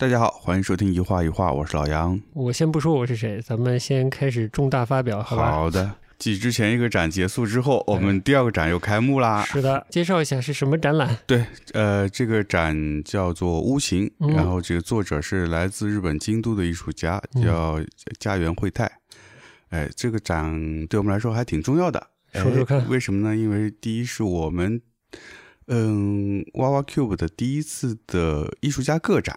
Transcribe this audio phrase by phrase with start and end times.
[0.00, 2.20] 大家好，欢迎收听一画一画，我是老杨。
[2.32, 5.50] 我先不说我是谁，咱们先开始重大发表，好吧？
[5.50, 5.92] 好的。
[6.20, 9.42] 继之前一个展结束之后，我们第二个展又开幕啦。
[9.42, 11.18] 是的，介绍一下是什么展览？
[11.26, 17.80] 对，呃，这个展叫做《屋形》，然后这个作者是来自日本京都的艺术家，叫
[18.20, 18.88] 家园惠太。
[19.70, 22.06] 哎，这个展对我们来说还挺重要的。
[22.34, 23.34] 说说看，为什么呢？
[23.34, 24.80] 因为第一是我们，
[25.66, 29.36] 嗯，娃娃 Cube 的第一次的艺术家个展。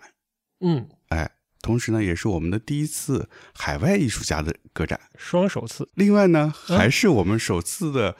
[0.62, 1.30] 嗯，哎。
[1.64, 5.88] 同时呢，也是我们的第一次海外艺术家的个展，双首次。
[5.94, 8.16] 另外呢，还是我们首次的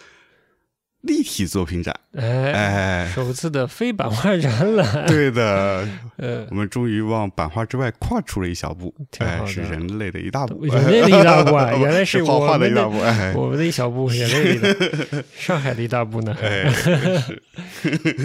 [1.02, 5.08] 立体作品展，哎哎，首次的非版画展览。
[5.10, 11.74] 对的， 呃，我们终于往版画之外跨出了一小步，哎，是人类的一大步， 人类的一大步啊！
[11.74, 16.38] 原来是画画的一大步，哎，我们的一小步，人类的上海的一大步呢。
[16.40, 16.72] 哎，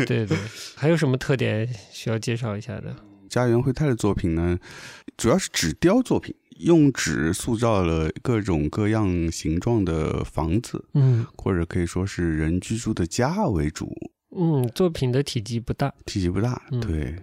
[0.05, 0.36] 对对，
[0.74, 2.94] 还有什么特点需要介绍一下的？
[3.36, 4.58] 家园惠太的作品呢，
[5.18, 13.94] 主要是纸雕作品，用纸塑造了各种各样形状的房子，嗯，或者可以说是人居住的家为主。
[14.34, 17.14] 嗯，作品的体积不大，体积不大，对，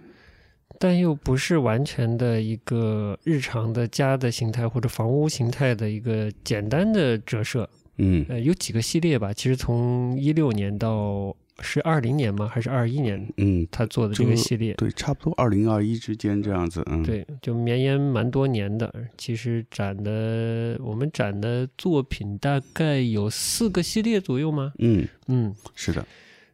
[0.78, 7.68] 但又不是完全的一个日常的家的形态或者房屋形态的一个简单的折射。
[7.98, 11.34] 嗯，呃，有几个系列吧，其实从一六年到。
[11.60, 12.48] 是二零年吗？
[12.48, 13.24] 还是二一年？
[13.36, 16.82] 嗯，他做的这个系列，对，差不多二零二一之间这样子。
[16.86, 18.92] 嗯，对，就绵延蛮多年的。
[19.16, 24.72] 其实展的我们展的作品大概有四个系列左右吗？
[24.78, 26.04] 嗯嗯，是的。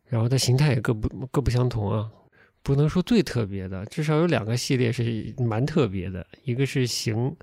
[0.07, 2.11] 然后它形态也各不各不相同啊，
[2.63, 6.27] 不能说最特别的，至少有两个系列是蛮特别的。
[6.45, 7.35] 一个是形，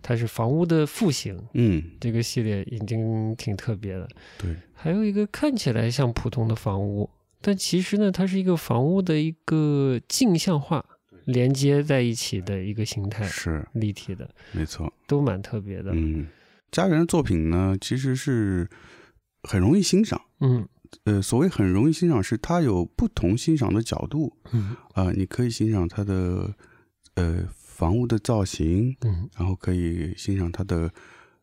[0.00, 4.08] 它是房屋的复形，嗯，这个系列已经挺特别的。
[4.38, 4.54] 对。
[4.82, 7.08] 还有一个看起来像普通的房屋，
[7.40, 10.84] 但其实呢，它是一个房屋的一个镜像化
[11.26, 15.92] 连接在一起的一个形态，是立体的，没错，都蛮特别的。
[15.94, 16.26] 嗯，
[16.72, 18.68] 家园的作品呢，其实是
[19.44, 20.20] 很容易欣赏。
[20.40, 20.68] 嗯，
[21.04, 24.36] 呃，所谓很容易欣赏，是它有不同欣赏的角度。
[24.50, 26.52] 嗯，啊，你可以欣赏它的
[27.14, 30.92] 呃房屋的造型，嗯，然后可以欣赏它的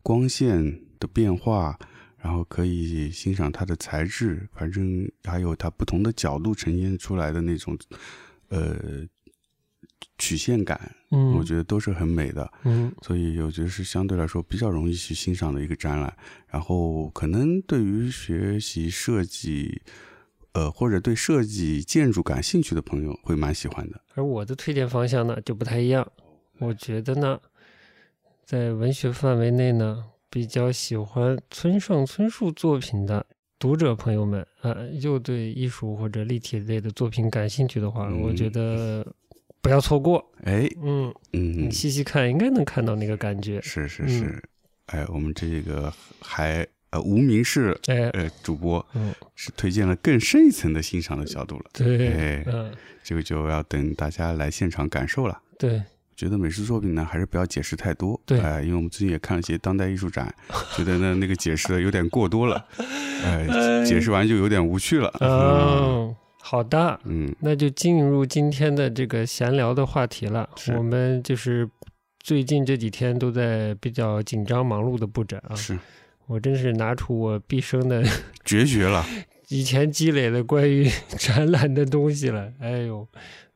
[0.04, 1.80] 光线的变化。
[2.22, 7.78] 然后可以欣赏它的材质，反正还有它不同的角度呈现出来的那种，
[8.50, 9.08] 呃，
[10.18, 16.14] 曲线感，嗯，我觉得都是很美的，嗯，所以我觉得是相对来说比较容易去欣赏的一个展览。
[16.48, 19.82] 然后可能对于学习设计，
[20.52, 24.02] 呃，或者对设计建筑感兴趣的朋友会蛮喜欢的。
[24.16, 26.06] 而我的推荐方向呢就不太一样，
[26.58, 27.40] 我觉得呢，
[28.44, 30.04] 在文学范围内呢。
[30.30, 33.26] 比较喜欢村上春树作品的
[33.58, 39.06] 读者朋友们，呃，又对艺术或者立体类的作品感兴趣的话，我觉得
[39.62, 40.24] 不要错过。
[40.44, 43.60] 哎，嗯嗯，你细细看，应该能看到那个感觉。
[43.62, 44.44] 是是是，
[44.86, 45.92] 哎，我们这个
[46.22, 51.66] 还呃无名氏呃主播，嗯，是推荐了更深一层的欣赏的角度了。
[51.74, 52.72] 对，嗯，
[53.04, 55.42] 这个就要等大家来现场感受了。
[55.58, 55.82] 对。
[56.20, 58.20] 觉得美术作品呢，还是不要解释太多。
[58.26, 60.30] 对，哎，因为我们最近也看了一些当代艺术展，
[60.76, 62.66] 觉得呢那个解释的有点过多了，
[63.24, 63.48] 哎，
[63.88, 65.10] 解释完就有点无趣了。
[65.22, 70.50] 嗯，好的，嗯，那就进入今天的这个闲聊的话题了。
[70.76, 71.66] 我们就是
[72.20, 75.56] 最近这几天都在比较紧张忙碌的布展啊。
[75.56, 75.80] 是，
[76.28, 78.04] 我真是拿出我毕生的
[78.44, 79.06] 绝学了，
[79.48, 80.86] 以前积累的关于
[81.18, 82.52] 展览的东西了。
[82.60, 83.08] 哎呦。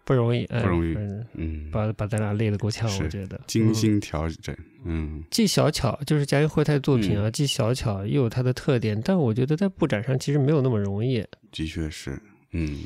[0.05, 0.95] 不容易，不容易，
[1.33, 11.25] 嗯，把把咱俩累得够呛，我觉得精心调整，嗯，既小巧，就是嘉义惠太作品啊，既小巧又有它的特点，但我觉得在布展上其实没有那么容易。
[11.51, 12.21] 的确是，
[12.51, 12.79] 嗯，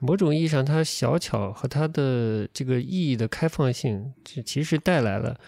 [0.00, 5.38] 某种意义上，它小巧和它的这个意义的开放性，其实带来了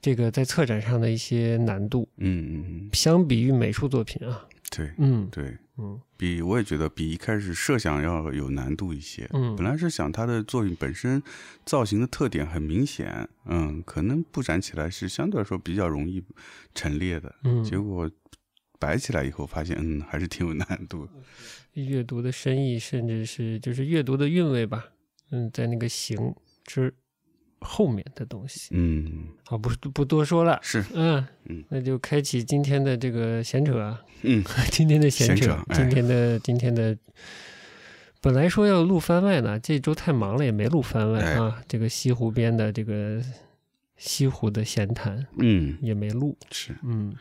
[0.00, 2.08] 这个在策展上的一些难度。
[2.16, 5.56] 嗯嗯嗯，相比于美术作品啊，对，嗯对。
[5.80, 9.28] 嗯，比我也觉得比一开始设想要有难度一些。
[9.32, 11.22] 嗯，本来是想他的作品本身
[11.64, 16.20] 造型的特点很明显，嗯，可能布展起来是相对来说比较容易
[16.74, 17.32] 陈列的。
[17.44, 18.10] 嗯，结果
[18.80, 21.08] 摆起来以后发现，嗯，还是挺有难度。
[21.74, 24.86] 阅读的深意，甚至是就是阅读的韵味吧。
[25.30, 26.34] 嗯，在那个形
[26.64, 26.92] 之。
[27.60, 31.26] 后面的东西，嗯，好，不不多说了，是，嗯。
[31.46, 36.96] 嗯，那就开启今天的这个闲扯，嗯， 今天的闲扯，今天的今天的，
[38.20, 41.62] 本来说要录番外呢，这周太忙了，也没录番外啊。
[41.66, 43.22] 这个西湖边的这个
[43.96, 47.14] 西湖的闲谈，嗯，也没录，是，嗯。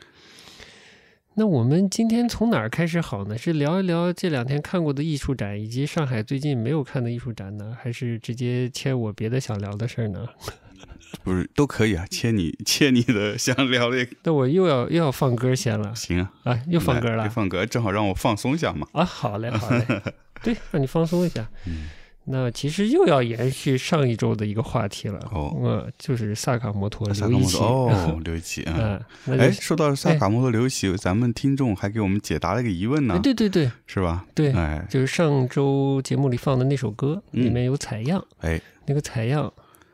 [1.39, 3.38] 那我们今天从哪儿开始好呢？
[3.38, 10.25] 是聊一聊这两天看过的艺术展，以及上海最近没有看的艺术展呢，还是直接切我别的想聊的事儿呢？
[11.24, 18.88] 不是都可以啊，切你切你的想聊的，那我又要又要放歌先了行啊，啊，又放歌了来放歌，正好让我放松一下嘛。
[18.94, 19.86] 啊，好嘞好嘞，
[20.42, 21.48] 对，让你放松一下。
[21.68, 21.83] 嗯，
[22.29, 25.57] 那其实又要延续上一周的一个话题了，哦。
[25.62, 28.74] 呃，就是萨卡摩托萨卡摩 刘一奇，托哦，刘一奇啊。
[28.77, 33.71] 嗯，那哎，说到萨卡摩托刘一奇，咱们听众还给我们解答了一个疑问呢哎，，对对对。
[33.85, 34.25] 是吧？
[34.35, 34.85] 对，哎。
[34.89, 37.45] 就是上周节目里放的那首歌，嗯。
[37.45, 39.51] 里面有采样，哎，那个采样，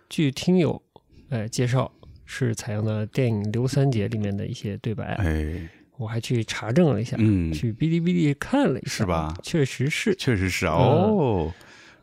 [0.09, 0.81] 据听友
[1.29, 1.91] 哎介绍
[2.25, 11.53] 是采样的电影《刘三姐》里面的一些对白，哎，我还去查证了一下，嗯，去哔哩哔哩看了一下，是吧确实是，确实是哦。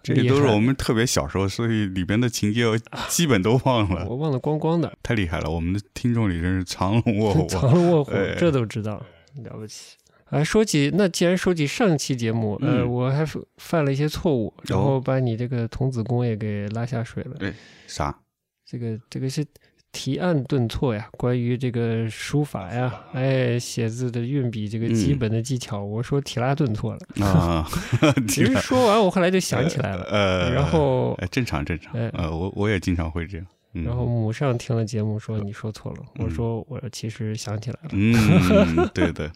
[0.03, 5.51] 这个都是我们特别小时候，所以里边的情节我基本都忘了，我忘了光光的，太厉害了！
[5.51, 7.47] 我们的听众里真是藏龙卧虎啊。
[7.61, 9.05] 藏龙卧虎哎，这都知道，
[9.45, 9.97] 了不起。
[10.31, 13.27] 啊，说起那既然说起上期节目，呃，嗯我还
[13.57, 17.35] 犯了一些错误，然后把你这个童子功也给拉下水了。
[17.39, 17.53] 对
[17.87, 18.17] 啥？
[18.65, 19.45] 这个这个是
[19.93, 27.25] 提案顿挫呀，关于这个书法呀，哎，写字的运笔这个基嗯本的技巧，我说提拉顿挫了。
[27.27, 27.67] 啊，
[28.29, 33.47] 其实说完，我后来就想起来了，呃，然后哎，正常正常哎，呃，我我也经常会这样。
[33.73, 37.91] 嗯然后母上听了节目说你说错了，我嗯说我其实想起来了。
[37.93, 39.31] 嗯， 对的，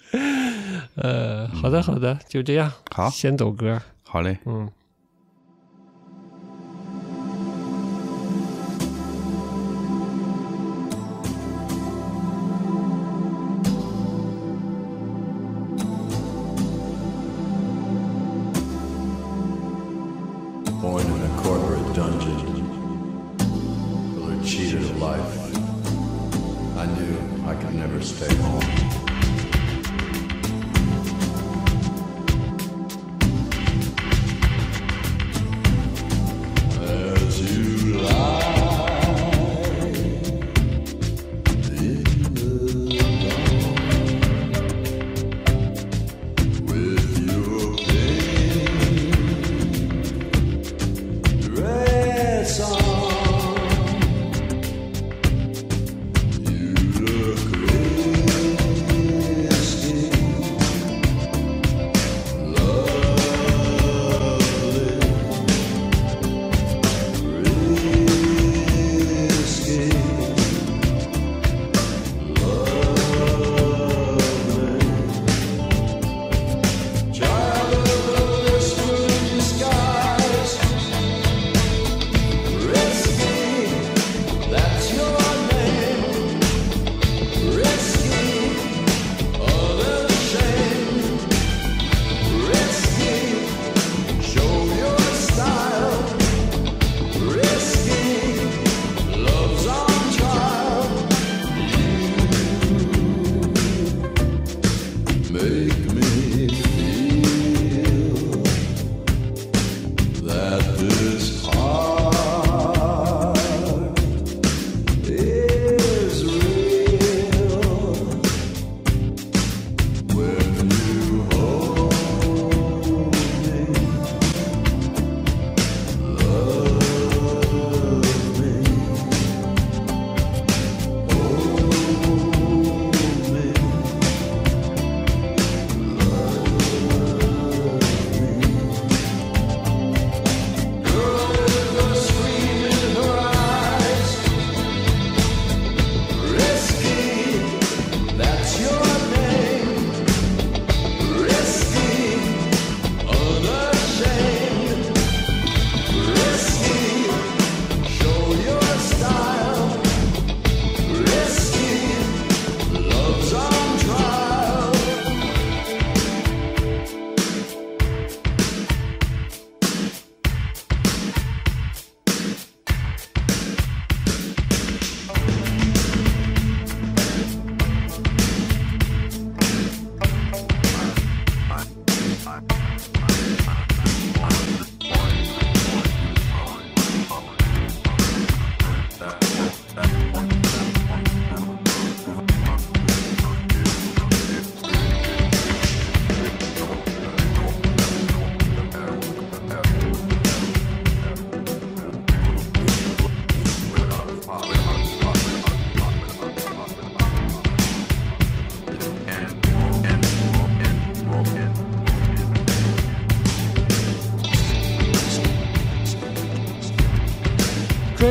[0.96, 4.38] 呃，好的好的，就这样，好，先走歌，好嘞。
[4.46, 4.68] 嗯。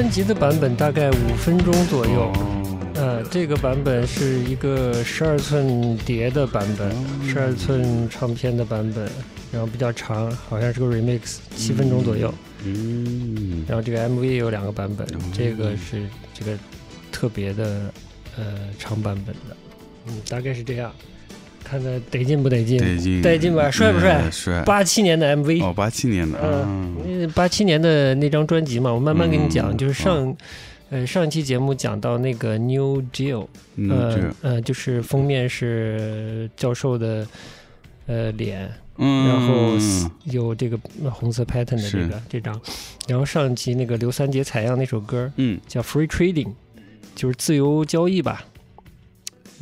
[0.03, 2.23] 专辑的版本大概五分钟左右。
[2.35, 6.91] 哦呃，这个版本是一个十二寸碟的版本，
[7.25, 9.09] 十二寸唱片的版本，
[9.49, 12.31] 然后比较长，好像是个 remix，七分钟左右。
[12.65, 16.57] 嗯，然后这个 MV 也有两个版本哦，这个是这个
[17.09, 17.89] 特别的
[18.37, 18.43] 呃
[18.77, 19.55] 长版本的，
[20.07, 20.91] 嗯，大概是这样。
[21.63, 22.77] 看看得劲不得劲？
[22.77, 24.21] 得劲，得劲吧帅不帅？
[24.23, 24.63] 嗯帅。
[24.63, 30.35] 八七年的 MV，哦，八七年的，嗯，嗯，八七年的那张专辑嘛，我慢慢跟你讲，嗯就是上。
[30.89, 37.25] 呃，上一期节目讲到那个 New Jill，嗯，呃，呃，就是封面是教授的
[38.05, 39.73] 呃脸，嗯，然后
[40.25, 40.77] 有这个
[41.09, 42.61] 红色 pattern 的这个这张，
[43.07, 46.51] 然后上一期那个刘三杰采样那首歌嗯，叫 Free Trading，
[47.15, 48.45] 就是自由交易吧，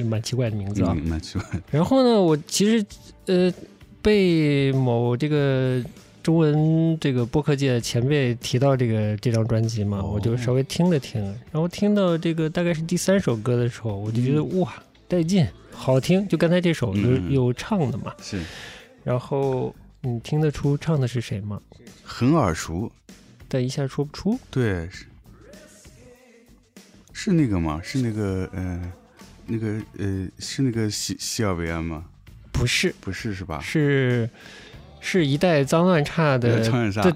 [0.01, 0.93] 也蛮奇怪的名字啊。
[0.97, 2.85] 嗯，蛮奇怪，然后呢，我其实
[3.27, 3.53] 呃
[4.01, 5.83] 被某这个
[6.23, 14.73] 中文这个播客界前辈提到这个这张专辑嘛，哦我就稍微听了听，然后听到这个大概是第三首歌的时候，我就觉得、哇
[15.07, 18.41] 带劲，好听，就刚才这首有、嗯有唱的嘛，是。
[19.03, 21.59] 然后你听得出唱的是谁吗？
[22.03, 22.91] 很耳熟，
[23.47, 24.39] 但一下说不出。
[24.49, 25.05] 对，是。
[27.13, 27.79] 是那个吗？
[27.83, 28.93] 是那个呃，
[29.51, 29.67] 那个
[29.97, 32.05] 呃，是那个西西尔维安吗？
[32.53, 33.59] 不是，不是是吧？
[33.61, 34.29] 是
[35.01, 36.63] 是一代脏乱差的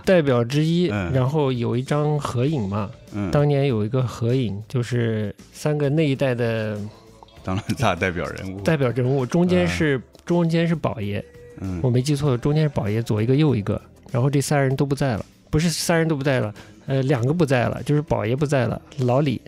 [0.04, 0.90] 代表之一。
[0.90, 1.12] 嗯。
[1.14, 6.78] 然后有一张合影嘛，嗯，当年有一个合影，就是三个那一代的
[7.44, 11.24] 脏乱差代表人物，代表人物，中间是、中间是宝爷，
[11.62, 11.80] 嗯。
[11.82, 13.80] 我没记错，中间是宝爷，左一个右一个，
[14.12, 16.54] 然后这三人都不在了，不是三人都不在了，
[16.88, 19.40] 呃，两个不在了，就是宝爷不在了，老李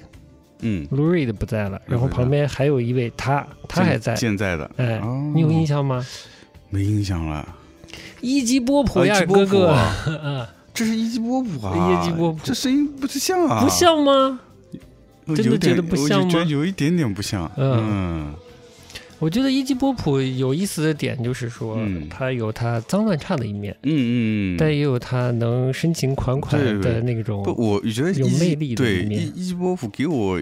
[0.62, 5.32] 嗯，Lou Reed 不在了，然后旁边还有一位他，他还在，健在的，哎，哦。
[5.36, 6.06] 你有印象吗？
[6.70, 7.48] 没印象了？
[8.22, 9.76] 一级波普呀，哥哥，
[10.74, 12.40] 这是一级波普啊，一级波普。
[12.44, 14.40] 这声音不是像啊，不像吗？
[15.36, 16.26] 真的觉得不像吗？
[16.26, 18.34] 我就觉得有一点点不像，嗯
[19.19, 22.07] 我觉得一级波普有意思的点就是说，嗯。
[22.09, 29.21] 他有他脏乱差的一面，嗯嗯，但也有他能深情款款的那种不，我觉得有魅力的对一面。
[29.21, 30.41] 一一级波普给我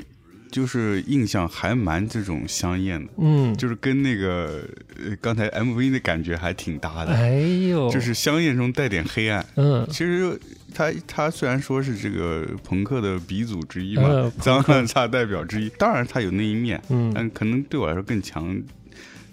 [0.51, 4.63] 就是印象还蛮这种香艳的，嗯，就是跟那个
[4.97, 7.39] 呃刚才 MV 的感觉还挺搭的，哎
[7.69, 9.45] 呦，就是香艳中带点黑暗。
[9.55, 9.85] 嗯。
[9.89, 10.37] 其实
[10.75, 17.11] 他他虽然说是这个朋克的鼻祖之一嘛，嗯脏乱差代表之一，当然他有那一面，嗯。
[17.15, 18.55] 但可能对我来说更强，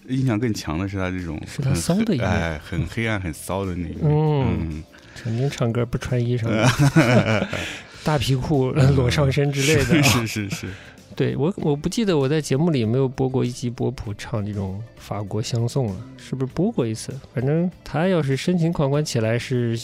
[0.08, 2.28] 印象更强的是他这种是他骚的一面。
[2.28, 3.98] 哎，很黑暗、很骚的那一面。
[4.02, 4.84] 嗯嗯，
[5.16, 7.48] 曾经唱歌不穿衣裳的，
[8.04, 10.68] 大皮裤裸上身之类的是是是，
[11.14, 17.12] 对我我不记得我在节目里有没有播过一集波普唱这种法国相送了，是不是播过一次？
[17.34, 19.78] 反正他要是深情款款起来是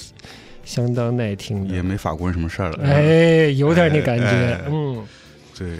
[0.68, 2.84] 相当耐听的，也没法国人什么事儿了。
[2.84, 4.60] 哎，有点那感觉，哎哎。
[4.68, 5.02] 嗯。
[5.58, 5.78] 对，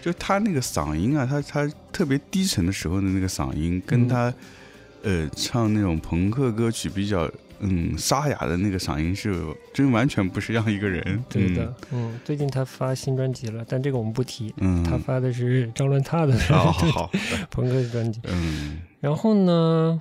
[0.00, 4.34] 就他那个嗓音啊，他他特别低沉的时候的那个嗓音，跟嗯他、
[5.02, 7.28] 呃唱那种朋克歌曲比较
[7.58, 9.34] 嗯沙哑的那个嗓音是
[9.74, 11.02] 真完全不是一样一个人。
[11.28, 17.10] 对的，嗯，最近他发新专辑了，但这个我们不提，嗯，他嗯，发的是张乱踏的好好好，
[17.50, 18.20] 朋克专辑。
[18.28, 18.78] 嗯。
[19.00, 20.00] 然后呢，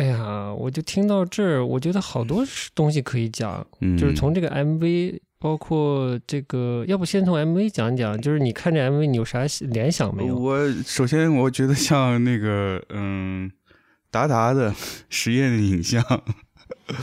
[0.00, 2.42] 哎呀，我就听到这儿，我觉得好多
[2.74, 10.34] 东西可以讲，嗯，就是从这个 MV，包括这个，要不先从 MV 讲讲，就是你看这 MV 你有啥联想没有？
[10.34, 13.52] 我首先我觉得像那个嗯
[14.10, 14.74] 达达的
[15.10, 16.02] 实验影像，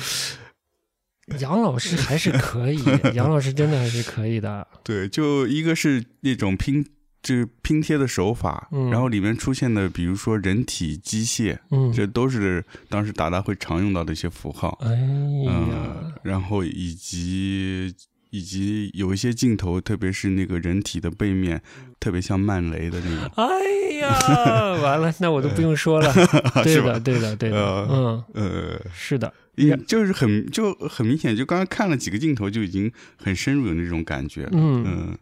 [1.39, 4.67] 杨老师还是可以， 杨老师真的还是可以的。
[4.83, 6.83] 对，就一个是那种拼。
[7.27, 8.89] 就是拼贴的手法，嗯。
[8.89, 14.79] 然后里面出现的，比如说人体机械，嗯，这都是当时达达会常用到的一些符号。
[14.81, 17.93] 嗯，，然后以及
[18.29, 21.61] 以及有一些镜头，特别是那个人体的背面，
[21.99, 23.31] 特别像曼雷的那种。
[23.35, 26.13] 哎呀， 完了，那我都不用说了。
[26.63, 34.43] 对的，对的，对的，呃嗯，呃，是的，也就是很就很明显，就刚刚看了几个镜头，就已经很深入的那种感觉。
[34.43, 34.49] 了。
[34.53, 34.83] 嗯。
[34.85, 35.17] 嗯，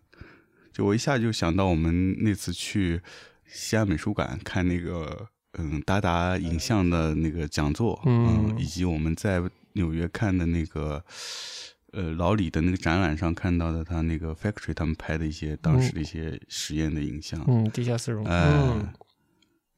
[0.75, 3.01] 就我一下就想到我们那次去
[3.47, 5.25] 西安美术馆看那个
[5.57, 9.41] 嗯达达影像的那个讲座，嗯以及我们在
[9.71, 11.01] 纽约看的那个
[11.93, 18.89] 呃老李的那个展览上看到的他那个 factory 他们拍的一些当时的一些实验的影像，嗯，地下丝绒，哎、嗯，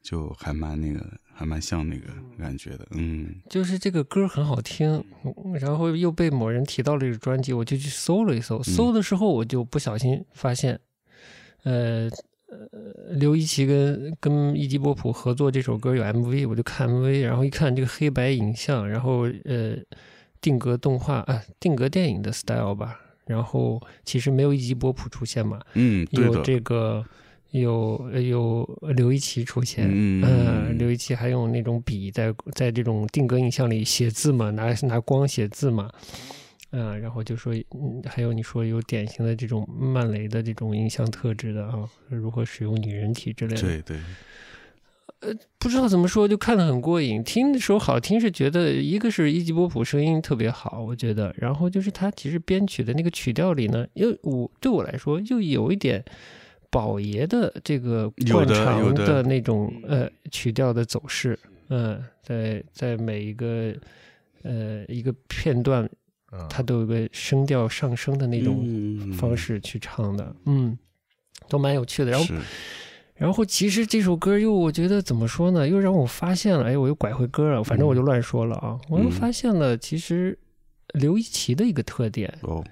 [0.02, 2.08] 就还蛮那个还蛮像那个
[2.40, 3.36] 感觉的，嗯。
[3.48, 5.04] 就是这个歌很好听，
[5.60, 10.80] 然后又被某人提到了这个专辑，我就去搜了一搜，搜的时候我就不小心发现，
[11.64, 12.10] 呃。
[12.50, 19.76] 呃，刘一奇跟跟伊基波普合作这首歌有 MV，我就看 MV，然后一看这个黑白影像，然后呃
[20.40, 27.04] 定格动画啊定格电影的 style 吧，然后其实没有一级波普出现嘛，嗯，有，这个
[27.52, 35.92] 有有刘一奇出现，嗯呃刘一奇还用那种笔在在这种定格影像里写字嘛，拿拿光写字嘛，
[36.72, 43.98] 嗯、然后就说，嗯，还有你说有典型的这种曼雷的这种影像特质的啊，如何使用女人体之类的，对对，
[45.58, 47.24] 不知道怎么说，就看得很过瘾。
[47.24, 56.04] 听的时候好听，是觉得一个是伊吉波普声音特别好，我觉得，然后就是他其实编曲的那个曲调里呢，又我对我来说又有一点
[56.70, 63.74] 宝爷的这个惯常的的那种呃曲调的走势，嗯、在在每一个
[64.44, 65.90] 呃一个片段，嗯
[66.50, 69.14] 它都有个声调上升的那种嗯。
[69.14, 70.78] 方式去唱的，嗯，
[71.48, 72.12] 都蛮有趣的。
[72.12, 72.26] 然后
[73.16, 80.38] 然后其实这首歌又我觉得怎么说呢，又让我发现了，哎，我又拐回歌了，反正我就乱说了啊，我又发现了其实
[80.94, 82.64] 刘一奇的一个特点，哦，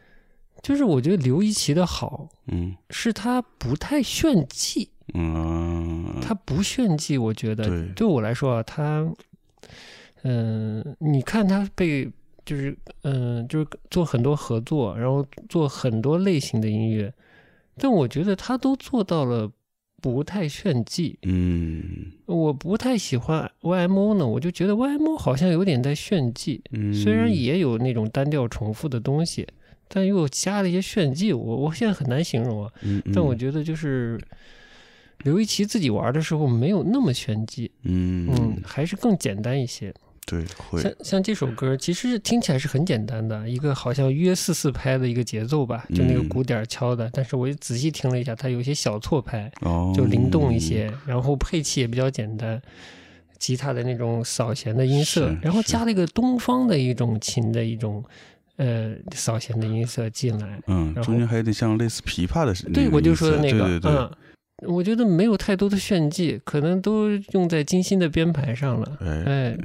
[0.61, 2.75] 就是我觉得刘一奇的好嗯。
[2.89, 7.67] 是他不太炫技，嗯，他不炫技，我觉得。
[7.67, 7.87] 对。
[7.95, 9.07] 对我来说啊，他，
[10.23, 12.11] 嗯、你看他被
[12.45, 17.11] 就是嗯、就是做很多合作，然后做很多类型的音乐，
[17.77, 19.51] 但我觉得他都做到了
[20.01, 21.17] 不太炫技。
[21.23, 29.47] 嗯我不太喜欢 YMO 呢，我就觉得 YMO 好像有点在炫技，嗯，虽然也有那种单调重复的东西，
[29.87, 32.71] 但又加了一些炫技，我我现在很难形容啊。
[32.83, 34.19] 嗯，嗯，但我觉得就是
[35.19, 39.93] 刘一奇自己玩的时候没有那么炫技，嗯嗯，还是更简单一些。
[40.25, 47.09] 对会像像这首歌，其实听起来是很简单的，一个好像约四四拍的一个节奏吧，就那个嗯鼓点儿敲的。
[47.13, 52.59] 但是我仔细听了一下，它有一些小错拍，哦，就灵动一些，然后配器也比较简单，
[53.37, 58.03] 吉他的那种扫弦的音色，然后加了一个东方的一种琴的一种
[58.55, 60.59] 呃扫弦的音色进来。
[60.67, 64.11] 嗯，然后中间还有点像类似琵琶的那对，我就说的那个，对对对，嗯，
[64.73, 68.97] 我觉得没有太多的炫技，可能都用在精心的编排上了。
[69.01, 69.57] 哎，哎，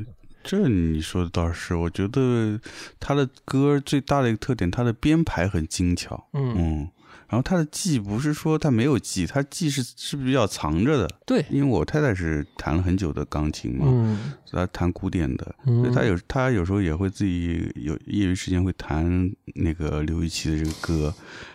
[0.42, 2.58] 这你说的倒是，我觉得
[2.98, 6.90] 他的歌最大的一个特点，他的编排很精巧，嗯，嗯，
[7.28, 21.14] 然后他的技不是说他没有技，他技是是比较藏着的，对，因为我太太是弹了很久的钢琴嘛，嗯她弹古典的，所以嗯，她有她有时候也会自己有业余时间会弹那个刘禹锡的这个歌，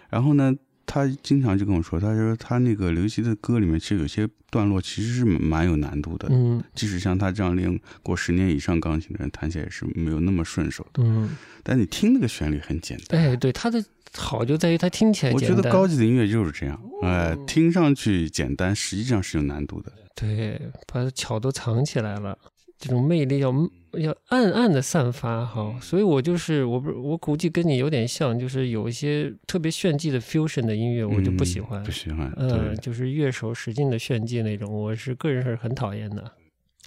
[0.09, 0.53] 然后呢，
[0.85, 11.03] 她经常就跟我说，他说他那个刘禹锡的歌里面其实有些段落其实是蛮有难度的，嗯即使像他这样练过十年以上钢琴的人，弹起来也是没有那么顺手的。
[11.03, 15.57] 嗯，但你听那个旋律很简单，哎，对，他的好就在于他听起来我简单。
[15.57, 19.91] 觉得高级的音乐就是这样，哎、哦听上去简单，实际上是有难度的。
[20.15, 22.37] 对，把巧都藏起来了，
[22.77, 23.53] 这种魅力要
[23.99, 25.77] 要暗暗的散发哈。
[25.81, 31.91] 所以我就是我不我估计跟你有点像，就是有一些特别炫技的 fusion 的音乐，我就不喜欢嗯、不。
[31.91, 32.31] 喜欢。
[32.37, 36.31] 嗯，对，就是乐手使劲的炫技那种，我是个人是很讨厌的。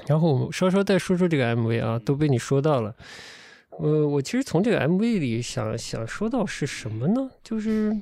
[0.07, 2.94] 然后我们稍稍再说说这个 MV 啊，都被你说到了。
[3.81, 7.31] 呃，我其实从这个 MV 里想想说到是什么呢？
[7.42, 7.96] 就是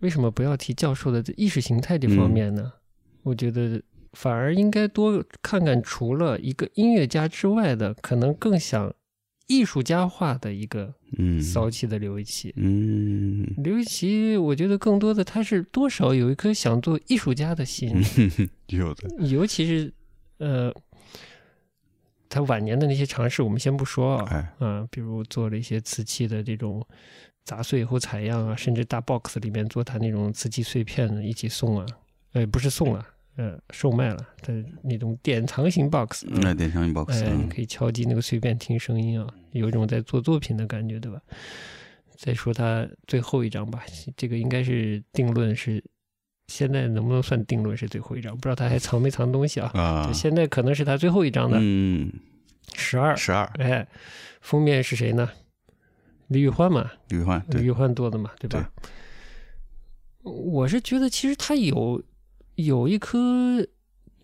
[0.00, 2.72] 为什么不要提教授的意识形态这方嗯面呢？
[3.22, 3.82] 我觉得
[4.20, 8.92] 反而应该多看看除了一个音乐家之外的，可能更想
[9.46, 12.52] 艺术家化的一个嗯，骚气的刘一奇。
[12.56, 17.94] 嗯，刘一奇，我觉得更多的他是多少有一颗想做艺术家的心，
[18.66, 19.92] 有的，尤其是
[20.38, 20.74] 呃，
[22.28, 26.84] 他晚年的那些尝试，我们先不说啊，哎，啊，比如做了一些瓷器的这种
[27.44, 31.86] 砸碎以后采样啊，甚至大 box 里面做他那种瓷器碎片的一起送啊，
[32.32, 33.06] 呃，不是送了，
[33.38, 41.22] 呃，售卖了的那种典藏型 box，嗯那点上一 box，哎，你嗯可以敲击那个随便听声音啊，有一种在做作品的感觉，对吧？
[42.16, 43.80] 再说他最后一张吧，
[44.16, 45.80] 这个应该是定论是，
[46.48, 48.34] 现在能不能算定论是最后一张？
[48.34, 49.70] 不知道他还藏没藏东西啊？
[49.72, 52.12] 啊就，现在可能是他最后一张的嗯，
[52.74, 53.86] 十二，十二，哎，
[54.40, 55.30] 封面是谁呢？
[56.26, 58.68] 李宇欢嘛，李宇欢，李宇，欢做的嘛，对吧？
[60.24, 62.02] 我是觉得其实他有
[62.58, 63.64] 有一颗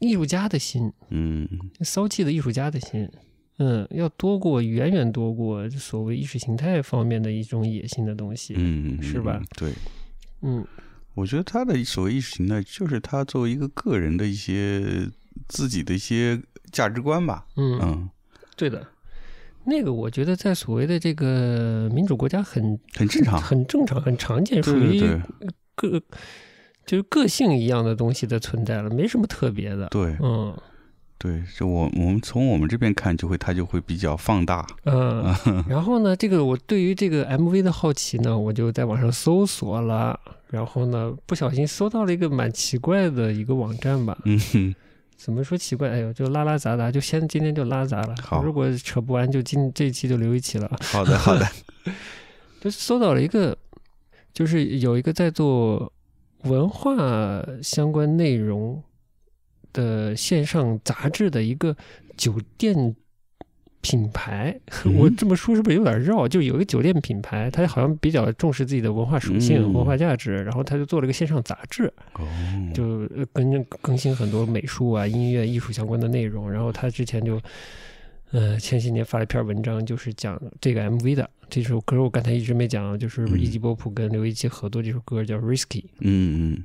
[0.00, 1.48] 艺术家的心，嗯，
[1.82, 3.08] 骚气的艺术家的心，
[3.58, 9.46] 嗯，要多过远远多过所谓意识形态方面的一种野心的东西，嗯，是吧嗯？
[9.56, 9.72] 对，
[10.42, 10.66] 嗯
[11.14, 15.08] 我觉得他的所谓意识形态，就是他作为一个个人的一些
[15.46, 16.42] 自己的一些
[16.72, 17.46] 价值观吧。
[17.54, 18.10] 嗯，嗯，
[18.56, 18.84] 对的。
[19.64, 23.40] 那个我觉得在所谓的这个民主国家很很正常。
[23.40, 26.02] 很正常、很常见，属于对对对个
[26.86, 29.88] 就是个性一样的东西的存在了，没什么特别的。
[29.88, 30.56] 对嗯
[31.16, 34.66] 对，就我我们从我们这边看，就会它就会比较放大。
[34.84, 35.34] 嗯，
[35.66, 40.18] 然后呢，这个我对于这个 MV 的好奇呢，我就在网上搜索了，
[40.48, 44.18] 然后呢，不小心搜到了一个蛮奇怪的一个网站吧。
[44.26, 44.74] 嗯哼，
[45.16, 45.88] 怎么说奇怪？
[45.88, 48.14] 哎呦，就拉拉杂杂，就先今天就拉杂了。
[48.20, 50.70] 好如果扯不完，就今这一期就留一期了。
[50.82, 51.48] 好的好的，
[52.60, 53.56] 就搜到了一个，
[54.34, 55.90] 就是有一个在做
[56.44, 56.96] 文化
[57.62, 58.82] 相关内容
[59.72, 61.76] 的线上杂志的一个
[62.16, 62.94] 酒店
[63.80, 64.58] 品牌。
[64.84, 66.26] 嗯我这么说是不是有点绕？
[66.28, 71.92] 就有一个酒店品牌，它好像比较重视自己的文化属性、嗯文化价值，然后他就做了一个线上杂志。
[72.14, 72.26] 哦，
[72.72, 76.50] 就呃更更新很多美术啊、音乐、艺术相关的内容。
[76.50, 77.40] 然后他之前就，
[78.32, 81.28] 呃，前些年发了一篇文章，就是讲这个 MV 的
[81.62, 82.02] 这首歌。
[82.02, 85.82] 我刚才一直没讲，就是嗯伊吉波普跟刘一奇合作这首歌叫《Risky》。
[86.00, 86.64] 嗯嗯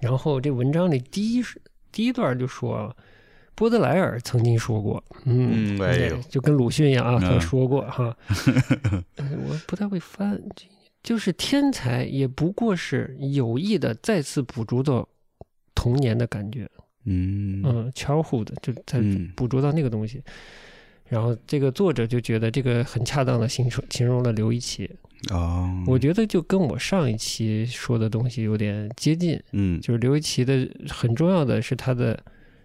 [0.00, 2.94] 然后这文章里第一是第一段就说，
[3.56, 8.16] 波德莱尔曾经说过，嗯，嗯哎就跟鲁迅一样啊，他嗯说过哈，
[9.16, 10.40] 呃我不太会翻，
[11.02, 15.08] 就是天才也不过是有意的再次捕捉到
[15.74, 16.68] 童年的感觉，
[17.06, 20.22] 嗯嗯，childhood 就在嗯捕捉到那个东西。
[21.08, 24.90] 然后这个作者就觉得这个很恰当的形容形容了刘一奇，
[25.30, 32.18] 哦，我觉得就跟我上一期说的东西有点接近，嗯就是刘一奇的很重要的是他的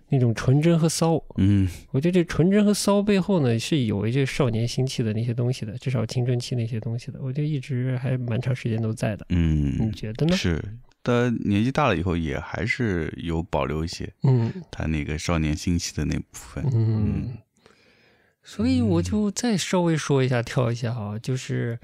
[0.09, 1.23] 那种纯真和骚。
[1.37, 9.25] 嗯我觉得这纯真和骚背后呢是有一些少年心气的那些东西的，至少青春期那些东西的，我觉得一直还蛮长时间都在的。
[9.29, 9.37] 你
[9.79, 10.35] 嗯觉得呢？
[10.35, 10.61] 是。
[11.05, 16.63] 但年纪大了以后，也还是有保留一些嗯他那个少年心气的那部分。
[16.73, 17.27] 嗯，
[18.43, 21.79] 所以我就再稍微说一下，跳一下啊，就是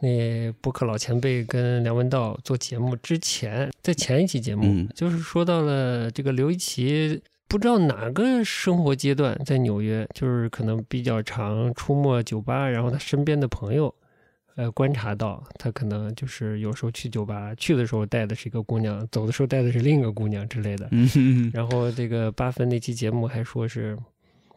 [0.00, 7.20] 那播客老前辈跟梁文道做节目之前，在前一期节目，嗯就是说到了这个刘一奇。
[7.50, 13.94] 不知道哪个生活阶段在纽约，就是可能比较常出没酒吧，然后他身边的朋友，
[14.56, 20.90] 呃，观察到他可能就是有时候去酒吧，去的时候带的是一个姑娘，走的时候带的是另一个姑娘之类的。
[21.54, 23.96] 然后这个八分那期节目还说是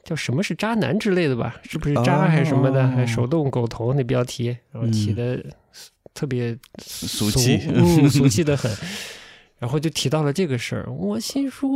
[0.03, 1.55] 叫什么是渣男之类的吧？
[1.63, 2.83] 是不是渣还是什么的？
[2.83, 5.43] 哦还手动狗头那标题，然后起的
[6.13, 8.71] 特别俗气嗯，俗气的很。
[9.59, 11.69] 然后就提到了这个事儿，我心说，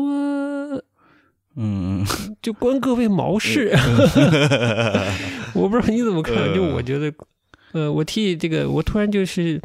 [1.56, 2.04] 嗯
[2.42, 3.72] 就关各位毛事。
[5.54, 7.14] 我不知道你怎么看，就我觉得，
[7.74, 9.62] 呃，我替这个，我突然就是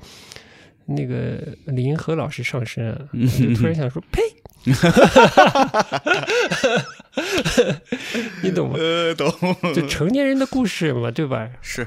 [0.84, 4.20] 那个李银河老师上身啊， 就突然想说，呸！
[8.42, 8.76] 你懂吗？
[8.78, 9.30] 呃，懂
[9.74, 11.48] 就成年人的故事嘛，对吧？
[11.62, 11.86] 是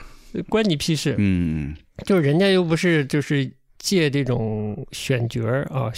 [0.49, 1.15] 关你屁事！
[1.17, 5.91] 嗯就是人家又不是就是借这种选角儿啊，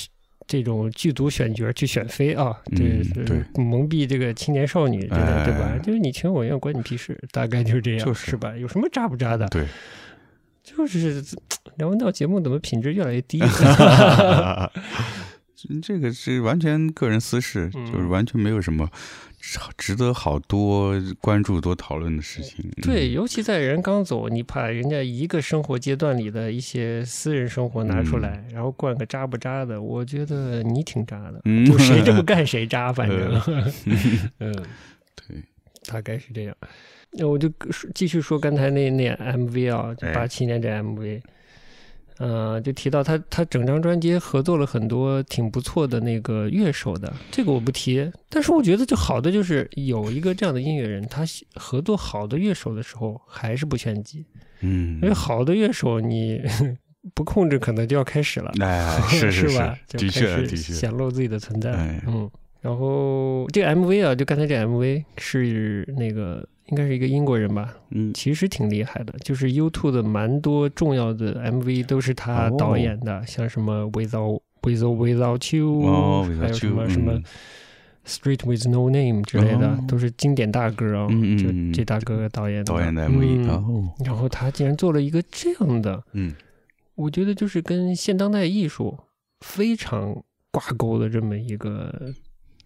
[0.46, 5.78] 这种剧组选角去选妃啊，这嗯对蒙蔽这个青年少女，对吧？
[5.84, 8.54] 就是你情我愿，关你屁事，大概就是这样，就是吧？
[8.58, 9.48] 有什么渣不渣的？
[9.48, 9.66] 对，
[10.64, 11.24] 就是
[11.78, 13.42] 梁文道节目怎么品质越来越低？
[15.82, 18.89] 这个是完全个人私事，嗯就是完全没有什么
[19.78, 22.69] 值得好多关注、多讨论的事情。
[22.82, 33.41] 对，嗯，尤其在人刚走，你把人家一个生活阶段里的一些私人生活拿出来，然后灌个渣不渣的，我觉得你挺渣的，嗯就谁这么 干谁渣，反正，
[34.39, 34.54] 嗯，
[35.15, 35.43] 对，
[35.88, 36.56] 大概是这样。
[37.17, 41.21] 那我就说继续说刚才那那 MV 啊，八七年这 MV，
[42.17, 48.10] 呃，就提到他他整张专辑合作了很多挺不错的那个乐手的，这个我不提。
[48.30, 51.23] 但是我觉得就好的就是有一个这样的音乐人，他
[51.56, 54.25] 合作好的乐手的时候还是不炫技，
[54.62, 56.41] 嗯因为，好的乐手你
[57.13, 58.51] 不控制可能就要开始了。
[58.62, 59.78] 哎，是是，是吧？
[59.88, 61.71] 就的开始确的确，显露自己的存在。
[61.71, 62.30] 哎嗯，
[62.62, 68.13] 然后这个 MV 啊，就刚才这 MV 是那个应该是一个英国人吧，嗯。
[68.13, 69.13] 其实挺厉害的。
[69.23, 77.23] 就是 YouTube 的蛮多重要的 MV 都是他哦导演的，像什么 Without Without Without You，、哦还有什么什么嗯
[78.06, 79.84] Street with No Name 之类的，哦。
[79.88, 81.73] 都是经典大歌啊、嗯嗯嗯。
[81.73, 82.65] 就这大哥导演的。
[82.65, 83.45] 导演的 MV
[84.06, 86.04] 然后他竟然做了一个这样的。
[86.13, 86.34] 嗯。
[86.95, 88.97] 我觉得就是跟现当代艺术
[89.41, 90.15] 非常
[90.51, 92.13] 挂钩的这么一个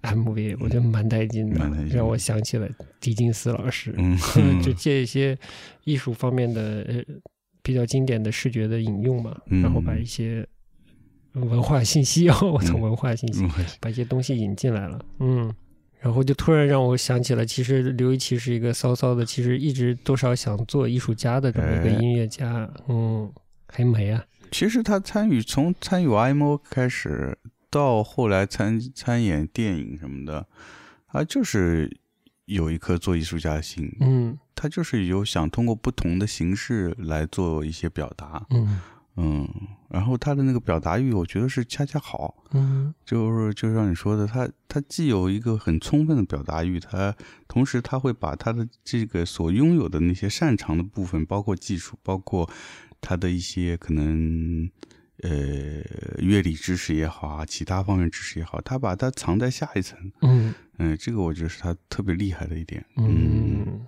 [0.02, 1.60] MV，我觉得蛮带劲的
[1.90, 2.68] 让我想起了
[3.00, 4.18] 狄金斯老师，嗯
[4.64, 5.38] 就借一些
[5.84, 7.04] 艺术方面的呃
[7.62, 9.62] 比较经典的视觉的引用嘛，嗯。
[9.62, 10.48] 然后把一些
[11.34, 15.54] 文化信息哦，我操，嗯文化信息，嗯把一些东西引进来了，嗯。
[16.00, 22.00] 然后就突然让我想起了，其实刘一奇是一个骚骚的，其实一直多少想做艺术家的这么一个哎。
[22.02, 23.30] 音乐家，嗯，
[23.68, 27.38] 还美啊，其实他参与从参与 IMO 开始，
[27.70, 30.48] 到后来参参演电影什么的，
[31.08, 32.00] 他就是
[32.46, 34.38] 有一颗做艺术家的心，嗯。
[34.56, 38.82] 他就是有想通过不同的形式来做一些表达，嗯。
[39.16, 39.50] 嗯，
[39.90, 47.14] 然后他的那个表达欲，我觉得是恰恰好，嗯就是就像你说的，他他既有一个很充分的表达欲，他
[47.48, 52.50] 同时他会把他的这个所拥有的那些擅长的部分，包括技术，包括
[53.02, 54.70] 他的一些可能
[55.24, 55.82] 呃
[56.18, 60.54] 乐理知识也好啊，其他方面知识也好，他把它藏在下一层，嗯。
[60.82, 63.86] 嗯，这个我觉得是他特别厉害的一点，嗯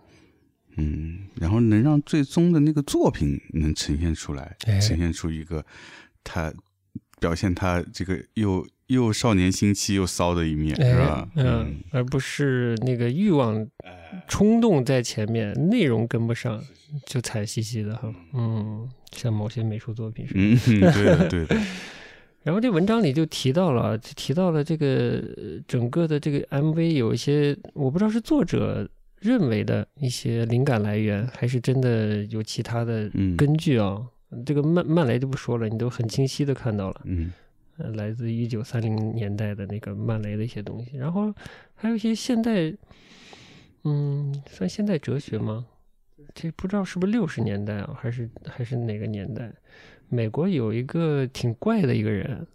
[0.75, 5.65] 嗯，然后能让最终的那个作品能呈现出来，哎呈现出一个
[6.21, 6.53] 他
[7.21, 11.43] 表现他这个又又少年心气又骚的一面，是吧哎？
[11.43, 13.67] 嗯，而不是那个欲望
[14.27, 16.61] 冲动在前面，内容跟不上，
[17.05, 18.13] 就惨兮兮的哈。
[18.33, 20.89] 嗯，像某些美术作品似的。
[20.89, 21.55] 嗯， 对的，对的，
[22.43, 24.87] 然后这文章里就提到了，就提到了这个
[25.37, 34.01] 呃整个的这个 MV 有一些，我不知道是作者认为的一些灵感来源，还是真的有其他的嗯根据啊。
[34.45, 37.01] 这个曼曼雷就不说了，你都很清晰的看到了。
[37.03, 37.50] 嗯呃，
[37.95, 41.33] 来自一九三零年代的那个曼雷的一些东西，然后
[41.75, 42.73] 还有一些现代，
[43.83, 45.65] 嗯，算现代哲学吗？
[46.33, 49.51] 这不知道是不是六十年代啊，还是还是哪个年代？
[50.07, 52.45] 美国有一个挺怪的一个人，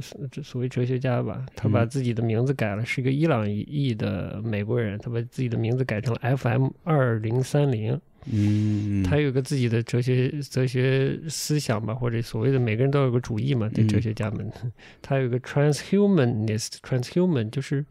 [0.00, 8.00] 是这所谓哲学家吧，他把嗯自己的名字改了，是一个伊朗裔的美国人，他把自己的名字改成了 FM 二零三零。
[8.32, 14.50] 嗯，他有个自己的哲学哲学思想吧，或者所谓的每个人都有个主义嘛，这嗯哲学家们，
[15.00, 17.84] 他有个 transhumanist，transhuman 就是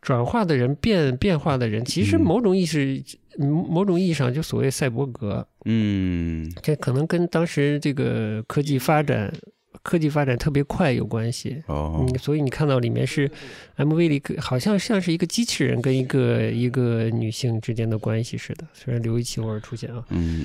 [0.00, 3.02] 转化的人变变化的人，其实嗯某种意识、
[3.38, 6.52] 某种意义上就所谓赛博格，嗯。
[6.62, 9.32] 这可能跟当时这个科技发展。
[9.84, 13.30] 科技发展特别快有关系，哦嗯，所以你看到里面是
[13.76, 20.04] MV 里好像像是一个机器人跟一个一个女性之间的关系似的，虽然刘一奇偶尔出现啊。
[20.08, 20.44] 嗯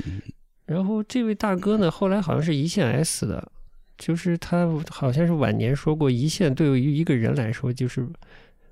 [0.66, 3.52] 然后这位大哥呢，后来好像是胰腺癌死的，
[3.98, 8.08] 就是他好像是晚年说过，胰腺对于一个人来说，就是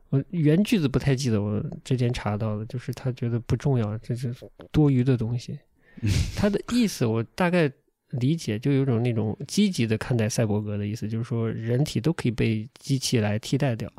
[0.10, 4.32] 我原句子不太记得，我之前查到的，就是他觉得不重要，这是
[4.72, 5.58] 多余的东西。
[6.38, 7.72] 他的意思我大概
[8.12, 13.92] 理解，就有种那种积极的看待赛博格的意思，就是说人体都可以被机器来替代掉，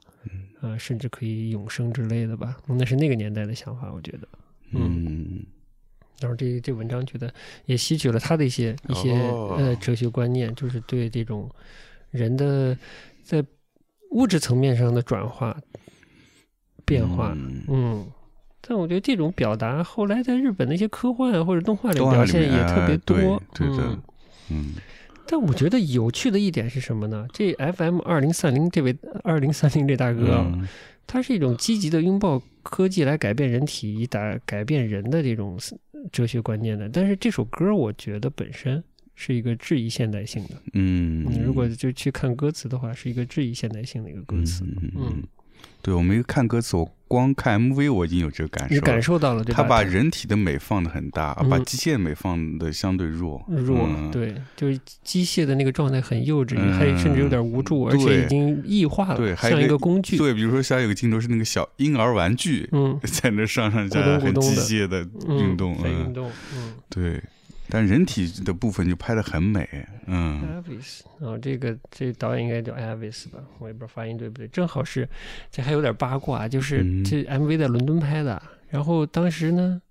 [0.60, 2.56] 啊、甚至可以永生之类的吧。
[2.66, 4.28] 那是那个年代的想法，我觉得。
[4.72, 5.44] 嗯
[6.20, 7.32] 然后这这文章觉得
[7.66, 11.48] 也吸取了他的一些一些、哦呃哲学观念，就是对这种
[12.10, 12.76] 人的
[13.22, 13.44] 在
[14.10, 15.56] 物质层面上的转化
[16.84, 18.12] 变化，嗯嗯。
[18.68, 24.02] 但我觉得这种表达后来在日本那些科幻或者动画里表现也特别多对多，对的嗯。
[24.50, 24.74] 嗯
[25.30, 27.26] 但我觉得有趣的一点是什么呢？
[27.32, 30.66] 这 FM 二零三零这位二零三零这大哥啊，嗯
[31.06, 35.58] 它是一种积极的拥抱科技来改变人体，以打改变人的这种
[36.12, 36.88] 哲学观念的。
[36.88, 38.82] 但是这首歌，我觉得本身
[39.14, 40.50] 是一个质疑现代性的。
[40.72, 44.64] 嗯，你如果就去看歌词的话，是一个质疑现代性的一个歌词。
[44.64, 45.22] 嗯嗯，
[45.82, 48.80] 对我没看歌词，我光看 MV 我已经有这个感受你。
[48.80, 49.62] 感受到了对吧？
[49.62, 53.42] 他把人体的美放的很大，嗯把机械的美放的相对弱。
[53.48, 60.16] 弱，嗯，对，就是机械的那个状态很幼稚，嗯还甚至有点无助，而且已经异化了，像对还有一个工具。
[60.16, 66.74] 对，比如说像有个镜头是那个小婴儿玩具嗯，在那上上下咕下很机械的嗯运动，嗯，运动，嗯。
[66.90, 67.22] 对。
[67.70, 69.68] 但人体的部分就拍得很美，
[70.06, 74.48] 嗯 Avis，哦，这个这导演应该叫 Avis 吧，我也不知道发音对不对。
[74.48, 75.08] 正好是，
[75.50, 79.82] 这还有点八卦，就是嗯这 MV 在伦敦拍的，然后当时呢，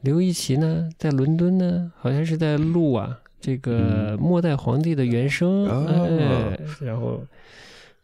[0.00, 5.64] 刘一奇呢在伦敦呢，好像是在录啊这个末代皇帝的原声，
[6.80, 7.24] 然后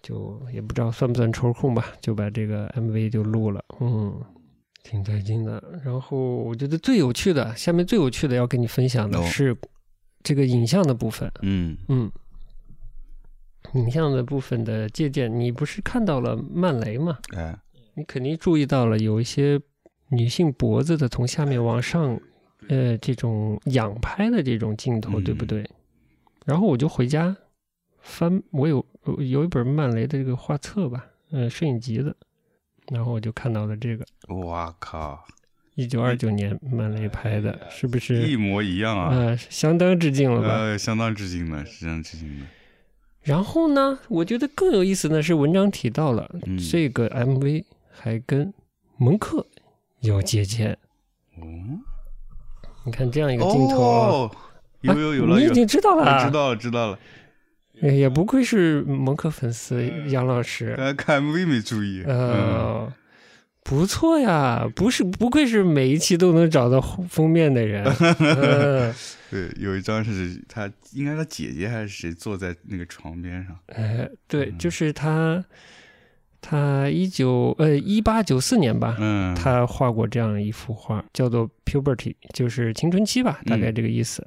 [0.00, 4.14] 就也不知道算不算抽空吧，就把这个 MV 就录了，嗯。
[4.82, 9.56] 挺带劲的，然后我觉得最有趣的，下面最有趣的要跟你分享的哦是
[10.22, 11.30] 这个影像的部分。
[11.42, 12.10] 嗯嗯，
[13.74, 17.18] 影像的部分的借鉴，你不是看到了曼雷嘛？
[17.36, 17.56] 哎，
[17.94, 19.60] 你肯定注意到了有一些
[20.08, 22.18] 女性脖子的从下面往上，
[22.68, 25.68] 呃，这种仰拍的这种镜头，嗯对不对？
[26.46, 27.36] 然后我就回家
[28.00, 28.84] 翻，我有
[29.18, 32.16] 有一本曼雷的这个画册吧，呃，摄影集的，
[32.90, 34.04] 然后我就看到了这个
[34.46, 35.24] 哇靠，
[35.76, 38.36] 一九二九年曼雷拍的，是不是一？
[38.36, 40.48] 模一样啊，呃，相当致敬了吧？
[40.48, 42.46] 呃，相当致敬的，相当致敬的，
[43.22, 48.52] 然后呢，我觉得更有意思的是，文章提到了、嗯这个 MV 还跟
[48.96, 49.46] 蒙克
[50.00, 50.76] 有借鉴。
[51.40, 51.80] 嗯，
[52.84, 54.30] 你看这样一个镜头啊，哦，
[54.80, 56.98] 有有有你已经知道了知道了知道了，哎
[57.82, 60.76] 也不愧是蒙克粉丝杨老师。
[60.96, 62.92] 看 MV 没注意，嗯呃，
[63.62, 67.84] 不错呀，不是不愧是每一期都能找到封面的人。
[68.20, 68.94] 嗯，
[69.30, 75.44] 对，有一张是他应该他姐姐还是谁坐在那个床边上，哎，对，就是他，
[76.40, 84.26] 他一九呃一八九四年吧，嗯，他画过这样一幅画，叫做 Puberty，就是青春期吧，大概这个意思。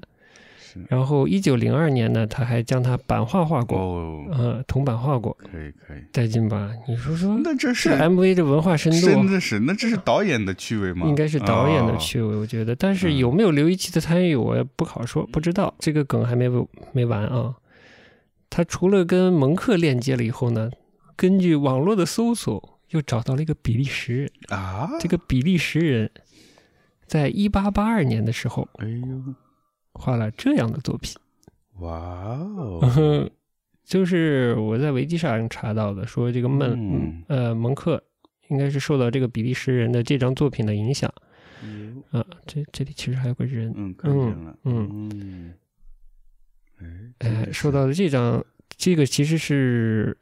[0.74, 6.72] 是然后一九零二年呢，他还将它版画画过，哦，呃，铜版画过，可以可以，带劲吧？
[6.88, 11.08] 你说说，那这是这 MV 的文化深度，真的是，那这是导演的趣味吗？
[11.08, 12.76] 应该是导演的哦趣味，我觉得。
[12.76, 16.50] 但是嗯有没有刘一奇的参与，我也不好说，不知道这个梗还没
[16.92, 17.56] 没完啊。
[18.50, 20.70] 他除了跟蒙克链接了以后呢，
[21.16, 24.32] 根据网络的搜索，又找到了一个比利时人。
[24.50, 26.12] 啊，这个比利时人，
[27.08, 29.34] 在一八八二年的时候哎呦，
[29.93, 31.15] 画了这样的作品。
[31.79, 33.29] 哇哦，嗯，
[33.84, 38.03] 就是我在维基上查到的，说这个蒙、嗯呃蒙克
[38.49, 41.12] 应该是受到这个比利时人的这张作品的影响
[41.63, 42.25] 嗯啊。
[42.45, 45.53] 这这里其实还有个人，嗯，看见了，嗯
[46.79, 48.43] 嗯，哎，呃，受到的这张，
[48.77, 50.15] 这个其实是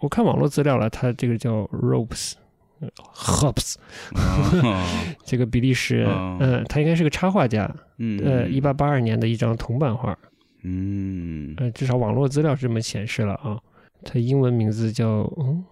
[0.00, 2.34] 我看网络资料了，它这个叫 Ropes。
[2.80, 3.74] 呃 Hobbs，
[4.14, 4.86] 哦
[5.24, 6.06] 这个比利时
[6.40, 10.16] 嗯、他应该是个插画家，嗯，呃，一八八二年的一张铜版画，
[10.62, 13.58] 嗯，呃，至少网络资料是这么显示了啊。
[14.04, 15.64] 他英文名字叫嗯，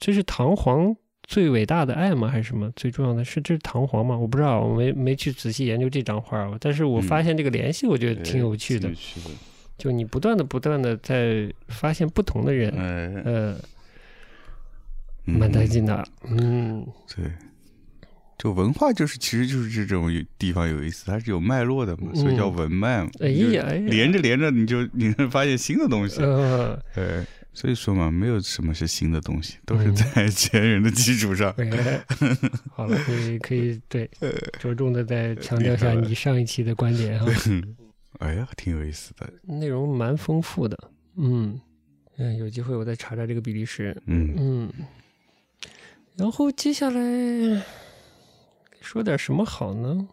[0.00, 2.26] 这是唐璜最伟大的爱吗？
[2.28, 2.68] 还是什么？
[2.74, 4.16] 最重要的是这是唐璜吗？
[4.18, 8.90] 我不知道，我没没去仔细研究这张画，但是我发现这个联系，我觉得哎挺有趣的。
[9.76, 13.56] 就你不断的不断的在发现不同的人，哎，呃，嗯
[15.36, 16.06] 蛮带劲的。
[16.28, 17.30] 嗯，对，
[18.38, 23.10] 就文化就是其实就是这种有地方有意思，它是有脉络的嘛，所以叫文脉嘛。
[23.20, 26.22] 哎呀哎呀连着连着你就你会 发现新的东西。
[26.22, 31.50] 呃，哎，所以说嘛，没有什么是新的东西，都是嗯在前人的基础上。
[31.58, 32.04] 哎，
[32.70, 34.08] 好了，可以可以对
[34.60, 37.26] 着重的再强调一下你上一期的观点哈。
[38.20, 39.28] 哎呀，挺有意思的。
[39.44, 40.76] 内容蛮丰富的，
[41.16, 41.60] 嗯
[42.16, 44.72] 嗯，有机会我再查查这个比利时，嗯，嗯，
[46.18, 47.62] 然后接下来
[48.80, 50.08] 说点什么好呢？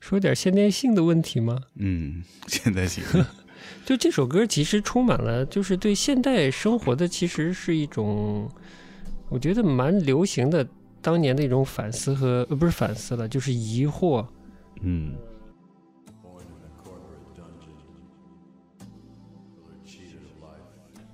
[0.00, 1.60] 说点现代性的问题吗？
[1.74, 3.04] 嗯，现在行。
[3.84, 8.50] 就这首歌其实充满了，就是对现代生活的，其实是一种，
[9.28, 10.66] 我觉得蛮流行的，
[11.02, 14.26] 当年的一种反思和呃不是反思了，就是疑惑，
[14.80, 15.14] 嗯.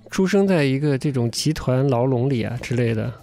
[0.09, 3.13] 出生在一个这种集团牢笼里啊之类的，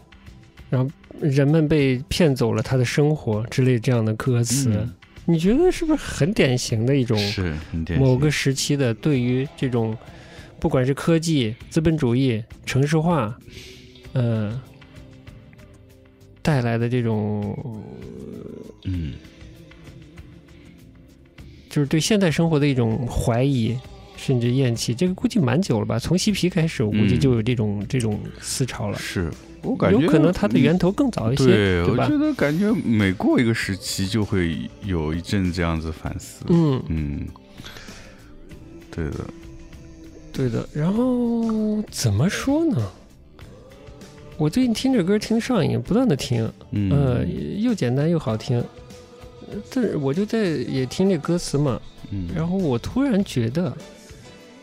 [0.75, 4.93] 然后人们被骗走了他的生活之类这样的歌词，嗯
[5.25, 7.55] 你觉得是不是很典型的一种是
[7.97, 9.97] 某个时期的对于这种
[10.59, 13.39] 不管是科技、资本主义、城市化，
[14.15, 14.61] 呃，
[16.43, 17.57] 带来的这种
[18.83, 19.13] 嗯
[21.71, 23.79] 就是对现代生活的一种怀疑。
[24.17, 25.99] 甚至厌弃，这个估计蛮久了吧？
[25.99, 28.97] 从嬉皮开始，我估计嗯就有这种、这种思潮了。
[28.97, 29.31] 是，
[29.65, 32.19] 我感觉有可能它的源头更早一些，对，我吧觉？
[32.19, 36.45] 得感觉每过一个时期就会有一阵这样子反思。
[36.49, 37.27] 嗯，嗯，
[38.91, 39.25] 对的，
[40.33, 40.69] 对的。
[40.73, 42.77] 然后怎么说呢？
[44.37, 47.25] 我最近听这歌听上瘾，不断的听，嗯，呃，
[47.59, 48.59] 又简单又好听。
[48.59, 48.67] 呃
[49.71, 53.73] 但是我就在也听这歌词嘛，嗯，然后我突然觉得，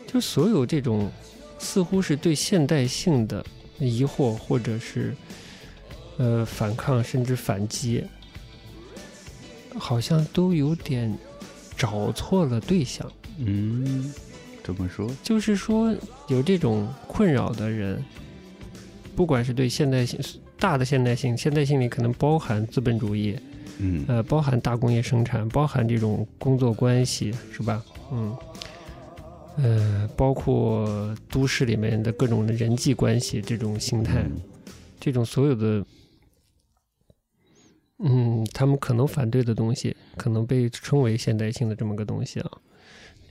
[0.06, 1.10] 就所有这种
[1.58, 3.42] 似乎是对现代性的
[3.78, 5.14] 疑惑，或者是
[6.18, 8.04] 呃反抗，甚至反击，
[9.76, 11.16] 好像都有点
[11.76, 13.10] 找错了对象。
[13.38, 14.12] 嗯，
[14.62, 15.10] 怎么说？
[15.22, 15.94] 就是说，
[16.28, 18.04] 有这种困扰的人，
[19.16, 20.20] 不管是对现代性
[20.58, 23.36] 大的现代性，现代性里可能包含资本主义，
[23.78, 27.82] 嗯呃，包含大工业生产，包含这种工作关系，是吧？
[28.12, 28.36] 嗯，
[29.56, 34.40] 呃，包括都市里面的各种的人际关系这种心态，嗯
[34.98, 35.84] 这种所有的，
[37.98, 42.50] 嗯，他们可能反对的东西，可能被称为现代性的这么个东西啊。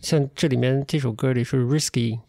[0.01, 2.19] 像这里面这首歌里是 risky，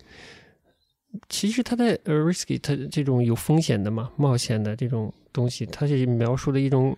[1.29, 6.97] 其实它在呃 risky，它这种有风险的嘛，冒险的这种东西，它是描述的一种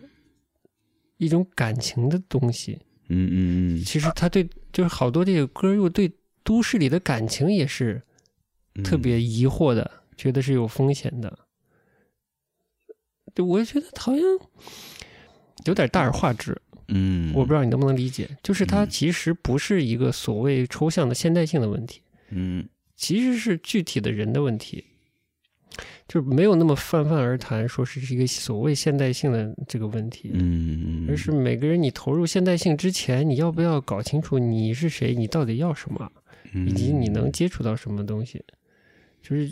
[1.16, 2.78] 一种感情的东西。
[3.08, 6.10] 嗯嗯嗯其实他对就是好多这个歌又对
[6.44, 8.02] 都市里的感情也是
[8.76, 11.38] 嗯，特别疑惑的，觉得是有风险的。
[13.34, 14.22] 对，我觉得好像
[15.64, 16.56] 有点大而化之，
[16.88, 18.28] 嗯，我不知道你能不能理解。
[18.42, 24.84] 就是它嗯其实不是一个所谓抽象的现代性的问题，嗯其实是具体的人的问题。
[26.06, 36.12] 就是没有那么泛泛而谈，说是一个所谓现代性的这个问题，嗯，而是每个人你投入现代性之前，你要不要搞清楚你是谁，你到底要什么，
[36.52, 38.42] 以及你能接触到什么东西，
[39.22, 39.50] 就是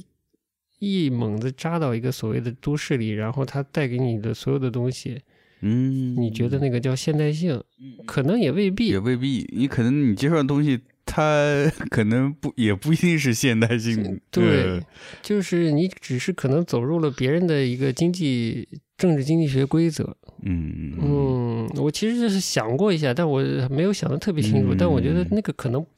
[0.79, 5.21] 一猛子扎到一个所谓的都市里，然后它带给你的所有的东西，
[5.61, 7.63] 嗯，你觉得那个叫现代性，
[8.07, 8.99] 可能也未必也。
[8.99, 14.21] 未必，你可能你接受的东西，它 可能不也不一定是现代性。
[14.31, 14.81] 对呃，
[15.23, 20.17] 就是你只是可能走入了别人的一个经济政治经济学规则。
[20.45, 23.41] 嗯嗯嗯，我其实是想过一下，但我
[23.71, 24.75] 没有想的特别清楚。
[24.75, 25.89] 嗯但我觉得那个可能不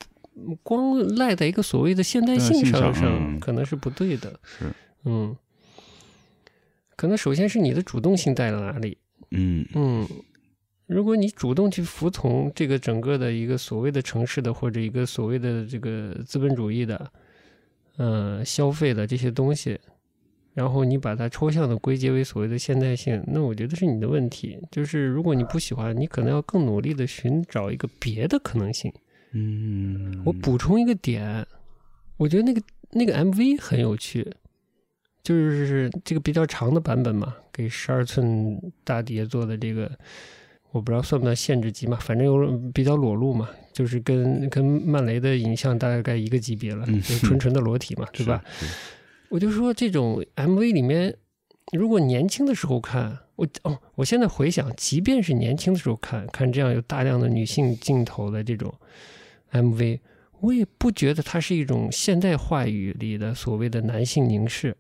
[0.62, 4.38] 光赖在一个所谓的现代性性上上嗯可能是不对的。
[4.42, 4.64] 是，
[5.04, 5.36] 嗯，
[6.96, 8.98] 可能首先是你的主动性在哪里。
[9.30, 10.08] 嗯嗯，
[10.86, 17.12] 如果你主动去服从这个整个的一个所谓的城市的或者一个所谓的这个资本主义的，
[17.96, 19.78] 呃，消费的这些东西，
[20.52, 24.58] 然后你把它抽象的归结为所谓的现代性，那我觉得是你的问题。
[24.70, 28.92] 就是如果你不喜欢，你可能要更努力的寻找一个别的可能性。
[29.34, 31.44] 嗯，我补充一个点，
[32.16, 32.62] 我觉得那个
[32.92, 34.26] 那个 MV 很有趣，
[35.22, 39.90] 就是这个比较长的版本嘛，给十二寸大碟做的这个，
[40.70, 48.42] 我不知道算不算限制级嘛，反正有比较裸露嘛，就是跟跟曼雷的影像大概一个级别了，嗯就是纯纯的裸体嘛， 对吧？？
[49.30, 51.16] 我就说这种 MV 里面，
[51.72, 58.72] 如果年轻的时候看，我哦，我现在回想，即便是年轻的时候看看这样有大量的女性镜头的这种
[59.54, 60.00] MV，
[60.40, 64.76] 我也不觉得它是一种现代话语里的所谓的男性凝视，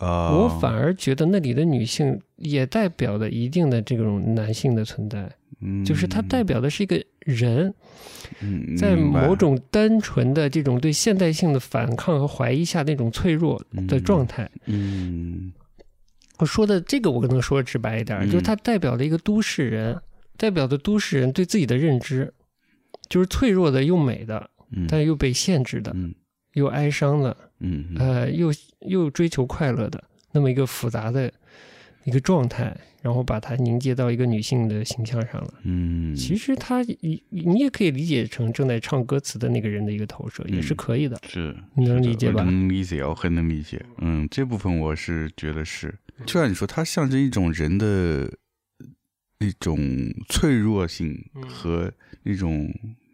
[0.00, 5.30] 啊，我反而觉得那里的女性也代表了一定的这种男性的存在，
[5.60, 5.84] 嗯。
[5.84, 7.72] 就是它代表的是一个人
[8.40, 14.50] 嗯在某种单纯的这种对现代性的反抗和怀疑下那种脆弱的状态。
[14.66, 15.52] 嗯。
[16.38, 20.00] 我说的这个，我可能说的直白一点，嗯就是它代表了一个都市人，
[20.38, 22.32] 代表的都市人对自己的认知，
[23.10, 26.14] 就是脆弱的又美的，嗯，但又被限制的，嗯
[26.54, 28.50] 又哀伤的，嗯嗯呃，又
[28.80, 30.02] 又追求快乐的，
[30.32, 31.32] 那么一个复杂的
[32.04, 35.54] 一个状态，然后把它凝结到一个女性的形象上了。
[35.62, 41.20] 嗯，其实他你你也可以理解成正在唱歌词的那个人的一个投射，也是嗯可以的。
[41.28, 43.84] 是你能理解吧能理解，我很能理解。
[43.98, 45.94] 嗯，这部分我是觉得是，
[46.26, 48.32] 就像你说，它象征一种人的
[49.38, 49.78] 那种
[50.28, 51.92] 脆弱性嗯和
[52.24, 52.68] 那种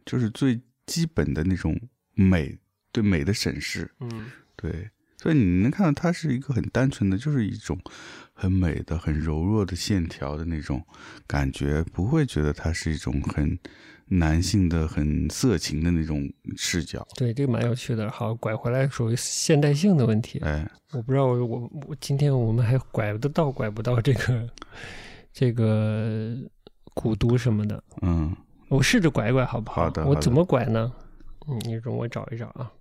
[0.06, 1.78] 就是最基本的那种
[2.14, 2.58] 美，
[2.90, 3.90] 对美的审视。
[4.00, 4.88] 嗯对，
[5.18, 7.78] 所以你能看到它是一个很单纯的，就是一种
[8.32, 10.82] 很美的、很柔弱的线条的那种
[11.26, 13.58] 感觉，不会觉得它是一种很
[14.06, 17.06] 男性的、很色情的那种视角。
[17.16, 18.10] 对，这个蛮有趣的。
[18.10, 20.38] 好，拐回来属于现代性的问题。
[20.38, 24.48] 哎，我不知道我我我今天我们还拐得到拐不到这个
[25.32, 26.34] 这个
[26.94, 28.34] 古都什么的，嗯
[28.68, 29.84] 我试着拐一拐好不好？
[29.84, 30.92] 好的好的我怎么拐呢？
[31.48, 32.72] 嗯，你容我找一找啊。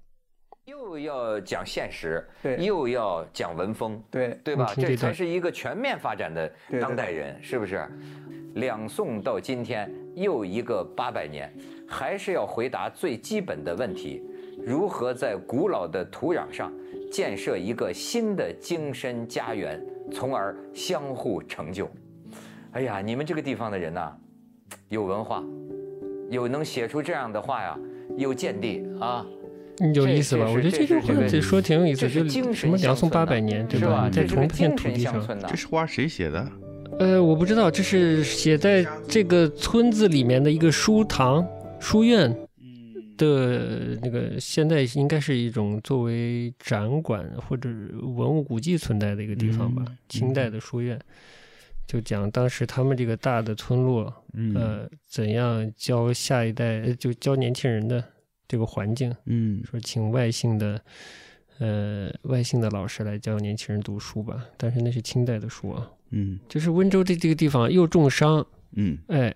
[0.66, 4.72] 又要讲现实，对又要讲文风，对对吧？
[4.76, 7.88] 这才是一个全面发展的当代人，是不是？
[8.56, 11.54] 两宋到今天又一个八百年，
[11.88, 14.24] 还是要回答最基本的问题：
[14.66, 16.72] 如何在古老的土壤上
[17.12, 19.80] 建设一个新的精神家园，
[20.12, 21.88] 从而相互成就。
[22.72, 24.18] 哎呀，你们这个地方的人呐、
[24.88, 25.44] 有文化，
[26.30, 27.78] 有能写出这样的话呀，
[28.18, 29.26] 有见地啊。
[29.94, 30.46] 有意思吧？
[30.50, 34.10] 我觉得这句话这说挺有意思，这是就什么两宋八百年，对是吧？
[34.10, 35.22] 在同片土地上。
[35.48, 35.56] 这。
[35.56, 36.50] 是话谁写的？
[36.98, 41.46] 呃，我不知道，这是写在这个村子里面的一个书堂、
[41.78, 42.34] 书院
[43.18, 47.70] 的那个，现在应该是一种作为展馆或者
[48.02, 49.84] 文物古迹存在的一个地方吧。
[49.86, 50.98] 嗯清代的书院，
[51.88, 54.54] 就讲当时他们这个大的村落，嗯。
[54.56, 58.04] 呃，怎样教下一代，呃就教年轻人的
[58.48, 59.64] 这个环境，嗯。
[59.64, 60.82] 说请外姓的，
[61.60, 64.46] 呃，外姓的老师来教年轻人读书吧。
[64.58, 65.92] 但是那是清代的书啊。
[66.10, 66.40] 嗯。
[66.50, 69.34] 就是温州这这个地方又重商，嗯，哎，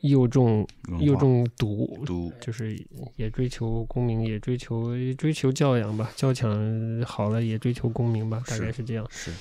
[0.00, 0.66] 又重
[1.00, 2.78] 又重读，读就是
[3.16, 9.06] 也追求功名，也追求追求教养吧，教养好了也追求功名吧，大概是是这样。
[9.10, 9.32] 是。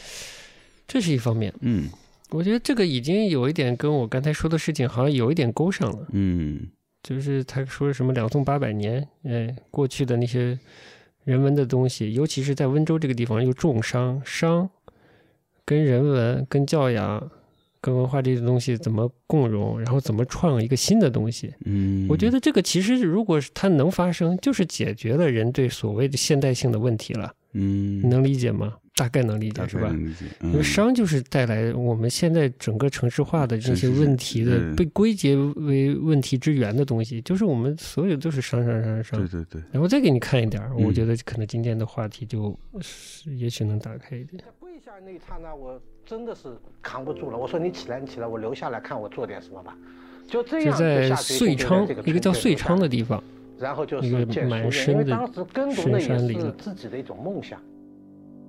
[0.88, 1.90] 这是一方面，嗯
[2.32, 6.68] 我觉得这个已经有一点跟我刚才说的事情好像有一点勾上了，嗯
[7.04, 10.58] 就是他说什么两宋八百年，哎，过去的那些
[11.24, 14.68] 人文的东西，尤其是在温州这个地方又重商，商
[15.64, 17.30] 跟人文、跟教养、
[17.80, 21.54] 跟文化这些东西怎么共融，然后怎么创一个新的东西。
[21.66, 27.32] 嗯，我觉得这个其实如果是它能发生，就是解决了人对所谓的现代性的问题了。
[27.54, 28.74] 嗯你能理解吗？
[28.96, 29.90] 大概能理解是吧？
[30.42, 39.28] 因为嗯商就是带来我们现在整个城市化的这些问题的嗯被归结为问题之源的东西，就是我们所有都是商商商商对。
[39.28, 44.38] 对对，然后再给你看一点儿，我嗯觉得可能今天的话题就是也许能打开一点。
[44.38, 46.44] 在跪下那一刹那，我真的是
[46.82, 47.38] 扛不住了。
[47.38, 49.78] 我说你起来，你起来，我留下来看我做点什么吧。
[50.26, 53.22] 就这样，在遂昌一个叫遂昌的地方，
[53.60, 57.62] 然后就一个是建蛮书院，因为深的当时耕读深的也是山里了自己的一种梦想。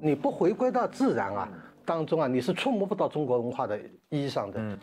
[0.01, 1.49] 你不回归到自然啊
[1.84, 3.78] 当中啊，你是触摸不到中国文化的
[4.09, 4.61] 意义上的。
[4.61, 4.78] 嗯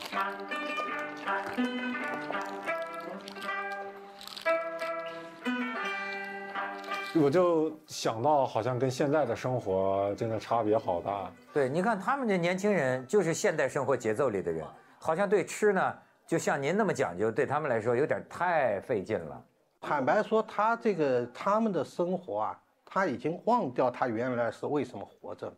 [7.16, 11.32] 我就想到，好像跟现在的生活真的差别好大。
[11.54, 14.66] 对，你看他们这年轻人就是现代生活节奏里的人，
[14.98, 15.94] 好像对吃呢，
[16.26, 19.40] 就像您那么讲究，对他们来说有点太费劲了。
[19.80, 22.60] 坦白说，他这个他们的生活啊，
[22.94, 25.52] 他已经忘掉他原来是为什么活着，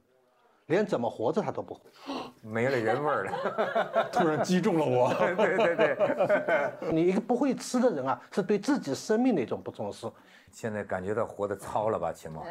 [0.68, 1.82] 连怎么活着他都不会。
[2.42, 5.14] 没了人味儿了， 突然击中了我。
[5.36, 10.10] 对 对对，你一个不会吃的人啊，是对自己生命的一种不重视。
[10.54, 12.42] 现在感觉到活得糙了吧，秦梦？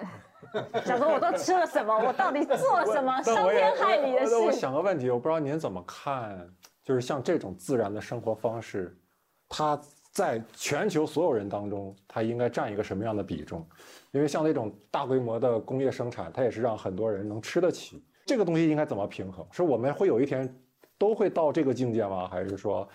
[0.84, 4.52] 想说我都吃了什么，我到底做了什么伤天害理的事？
[4.52, 6.46] 想个问题，我不知道您怎么看，
[6.82, 8.94] 就是像这种自然的生活方式，
[9.48, 9.80] 它
[10.10, 13.66] 在全球所有人当中，它应该占一个什么样的比重？
[14.14, 18.00] 因为像那种大规模的工业生产，它也是让很多人能吃得起。
[18.24, 19.44] 这个东西应该怎么平衡？
[19.50, 20.48] 是我们会有一天
[20.96, 22.28] 都会到这个境界吗？
[22.28, 22.88] 还是说，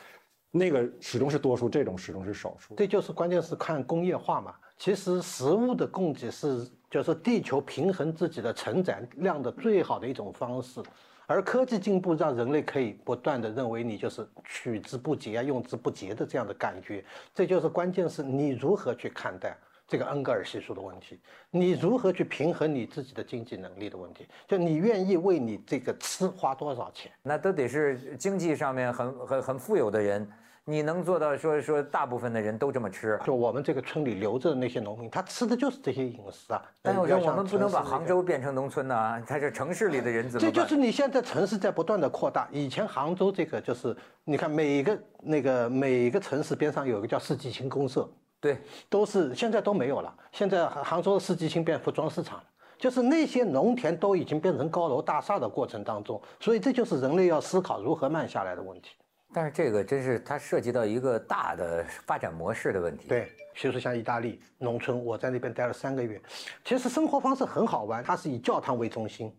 [0.49, 2.73] 那个始终是多数，这种始终是少数？
[2.75, 4.55] 这就是关键是看工业化嘛。
[4.77, 10.81] 其实食物的供给是，就是地球平衡自己的承载量的最好的一种方式。
[11.27, 17.03] 而科技进步让人类可以不断的认为你就是取之不竭啊，用之不竭的这样的感觉。
[17.35, 19.55] 这就是关键是你如何去看待
[19.89, 21.19] 这个恩格尔系数的问题，
[21.49, 27.11] 你如何去平衡你自己的经济能力的问题，就你愿意为你这个吃花多少钱。
[27.23, 30.29] 那都得是经济上面很很很富有的人，
[30.63, 33.19] 你能做到说说大部分的人都这么吃？
[33.25, 36.61] 就我们这个村里留着的那些农民，他吃的就是这些饮食啊。
[36.83, 40.53] 但我说我们不能把杭州变成农村呐，他是城市里的人怎么办？
[40.53, 42.47] 这就是你现在城市在不断的扩大。
[42.51, 48.07] 以前杭州这个就是，你看每一个那个每一个城市边上有一个叫世纪青公社，
[48.39, 48.57] 对，
[48.89, 50.15] 都是现在都没有了。
[50.31, 52.43] 现在杭州的四季青变服装市场了。
[52.77, 58.91] 就是那些农田都已经变成高楼大厦的过程当中，所以这就是人类要思考如何慢下来的问题。
[59.33, 66.21] 但是这个真是它涉及到一个大的发展模式的问题。，对，比如说像意大利农村，我在那边待了三个月，
[66.63, 69.29] 其实生活方式很好玩，它是以教堂为中心。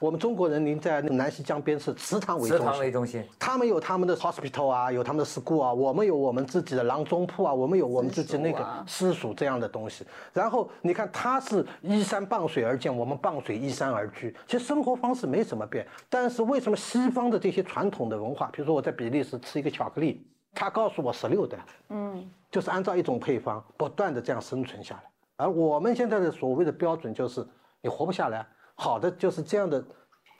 [0.00, 10.06] 我们中国人，民在那个南溪江边是祠堂为祠中心，堂为中心，他们有他们的 hospital 啊，有他们的 school 啊，我们有我们自己的郎中铺啊，我们有我们自己那个私塾这样的东西。
[10.32, 15.86] 然后你看，他是依山傍水而建，我们傍水依山而居，其实生活方式没什么变。
[16.08, 21.58] 但是为什么西方的这些传统的文化，比如说我在比利时吃一个巧克力，他告诉我十六代，
[21.90, 25.02] 嗯，就是按照一种配方不断的这样生存下来。
[25.36, 27.46] 而我们现在的所谓的标准就是
[27.82, 28.46] 你活不下来，
[28.80, 29.84] 好的就是这样的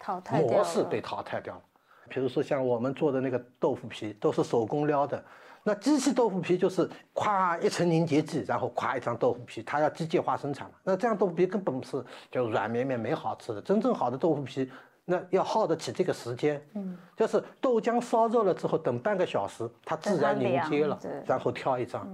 [0.00, 0.40] 淘汰。
[0.40, 1.60] 模式被淘汰掉了。
[2.08, 5.22] 比如说像我们做的那个豆腐皮，都是手工撩的。
[5.62, 10.74] 那机器豆腐皮就是咵一层凝结剂，然后咵一张豆腐皮，它要机械化生产嘛。
[10.82, 13.60] 那这样豆腐皮根本是就软绵绵没好吃的。
[13.60, 14.70] 真正好的豆腐皮，
[15.04, 16.64] 那要耗得起这个时间。
[16.74, 22.06] 嗯，就是豆浆烧热了之后，等半个小时，它自然凝结了然后挑一张。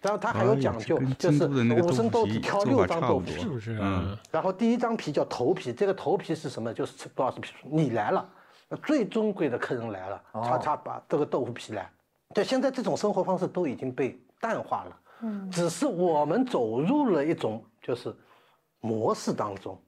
[0.00, 3.48] 然后它还有讲究，就是五升豆子挑六张豆腐是。
[3.48, 4.02] 不是啊？
[4.04, 6.72] 嗯然后第一张皮叫头皮，这个头皮是什么？
[6.72, 7.52] 就是吃多少是皮？
[7.64, 8.26] 你来了，
[8.84, 11.90] 最尊贵的客人来了，他他把这个豆腐皮来。
[12.32, 18.14] 对，现在这种生活方式都已经被淡化了，嗯，只是我们走入了一种就是
[18.80, 19.78] 模式当中。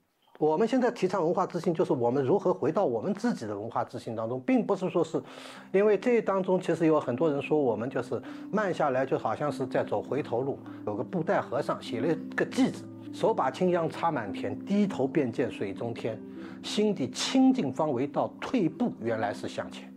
[0.42, 5.22] 我们现在提倡文化自信，就是我们如何回到我们自己的文化自信当中，并不是说是，
[5.70, 8.20] 因为这当中其实有很多人说我们就是
[8.50, 10.58] 慢下来，就好像是在走回头路。
[10.84, 12.82] 有个布袋和尚写了一个偈子：
[13.12, 16.20] 手把青秧插满田，低头便见水中天。
[16.60, 19.94] 心底清净方为道，退步原来是向前。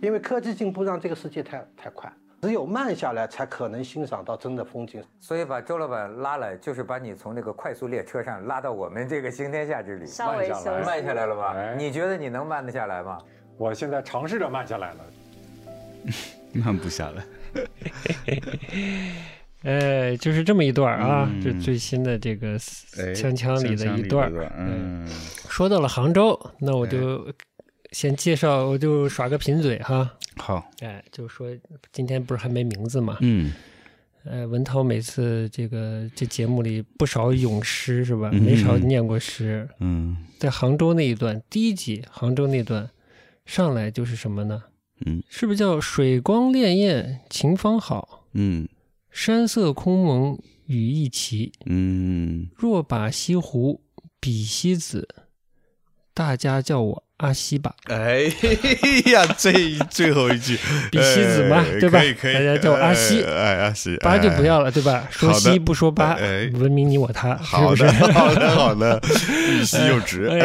[0.00, 2.12] 因为科技进步让这个世界太太快，
[2.44, 5.02] 只有慢下来才可能欣赏到真的风景。
[5.18, 10.82] 所以把周老板拉来，就是把你从那个快速列车上拉到我们这个行天下之旅，稍微慢下来。
[10.82, 11.54] 慢下来了吧？
[11.56, 13.16] 哎你觉得你能慢得下来吗？
[13.56, 14.96] 我现在尝试着慢下来了。
[16.52, 17.24] 慢不下来。
[19.62, 22.48] 哎， 就是这么一段儿啊，嗯这最新的这个
[22.98, 24.52] 哎锵锵里的一段儿。
[24.58, 25.08] 嗯，
[25.48, 27.26] 说到了杭州，那我就
[27.94, 30.12] 先介绍，我就耍个贫嘴哈。
[30.36, 31.48] 好，哎，就说
[31.92, 33.18] 今天不是还没名字嘛？
[33.20, 33.52] 嗯
[34.24, 38.30] 呃，文涛每次这个这节目里不少咏诗是吧？
[38.32, 39.68] 嗯没少念过诗。
[39.78, 42.90] 嗯在杭州那一段，第一集杭州那段
[43.46, 44.64] 上来就是什么呢？
[45.06, 48.68] 嗯是不是叫水光潋滟晴方好，嗯
[49.10, 50.36] 山色空蒙
[50.66, 51.52] 雨亦奇。
[51.66, 53.80] 嗯若把西湖
[54.18, 55.06] 比西子，
[56.14, 57.74] 大家叫我阿西吧。
[57.86, 58.20] 哎
[59.12, 59.52] 呀， 这
[59.90, 60.56] 最后一句。
[60.90, 61.98] 比西子嘛哎对吧？
[61.98, 63.22] 可以可以，大家叫我阿西。
[63.22, 65.06] 哎哎阿西，八就不哎要了，对吧？
[65.10, 67.82] 说西不说八，哎文明你我他，是好不是？
[67.84, 67.92] 的？
[68.12, 69.00] 好的好的，
[69.58, 70.38] 欲西又直，哎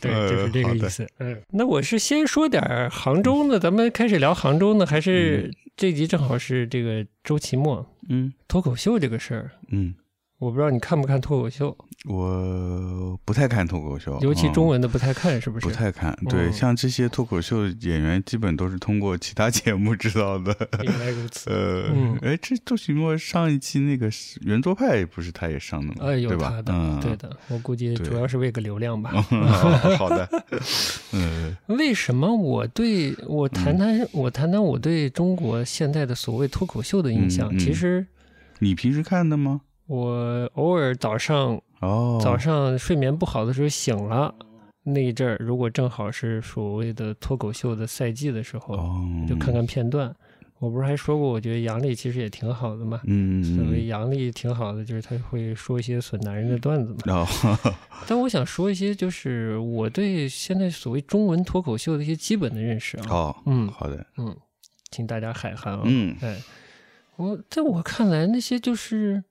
[0.00, 1.06] 对，就是这个意思。
[1.20, 8.32] 嗯，那我是先说点杭州呢，咱们开始聊杭州呢，还是这集正好是这个周奇墨嗯。
[8.48, 9.50] 脱口秀这个事儿？
[9.70, 9.94] 嗯，
[10.38, 11.74] 我不知道你看不看脱口秀，
[12.04, 15.66] 我不太看脱口秀，尤其中嗯文的不太看，是不是？
[15.66, 16.14] 不太看。
[16.28, 20.54] 对，嗯像这些脱口秀演员，基本都是通过其他节目知道的。
[20.84, 21.48] 原来如此。
[21.48, 24.10] 呃嗯，哎，这周奇墨上一期那个
[24.42, 26.06] 圆桌派不是他也上的吗？
[26.06, 26.60] 哎，有他？
[26.60, 27.34] 的，嗯，对的。
[27.48, 29.10] 我估计主要是为个流量吧。
[29.96, 30.28] 好的，
[31.12, 37.56] 嗯 为什么我对我谈谈、我谈谈我对中国现在的所谓脱口秀的印象？
[37.58, 38.06] 其实
[38.58, 39.62] 你平时看的吗？
[39.86, 44.34] 我偶尔早上、哦，早上睡眠不好的时候醒了，
[44.82, 50.14] 那一阵儿如果正好是所谓的脱口秀的赛季的时候，哦，就看看片段。
[50.58, 52.98] 我不是还说过，我觉得杨笠其实也挺好的嘛。
[53.04, 57.12] 嗯，嗯，所谓杨笠挺好的，就是他会说一些损男人的段子嘛。
[57.14, 57.74] 哦，
[58.08, 63.04] 但我想说一些，就是我对现在所谓中文脱口秀的一些基本的认识啊。
[63.10, 64.34] 哦，嗯好的，嗯，
[64.90, 65.82] 请大家海涵啊。
[65.84, 66.38] 嗯哎，
[67.16, 69.22] 我在我看来，那些就是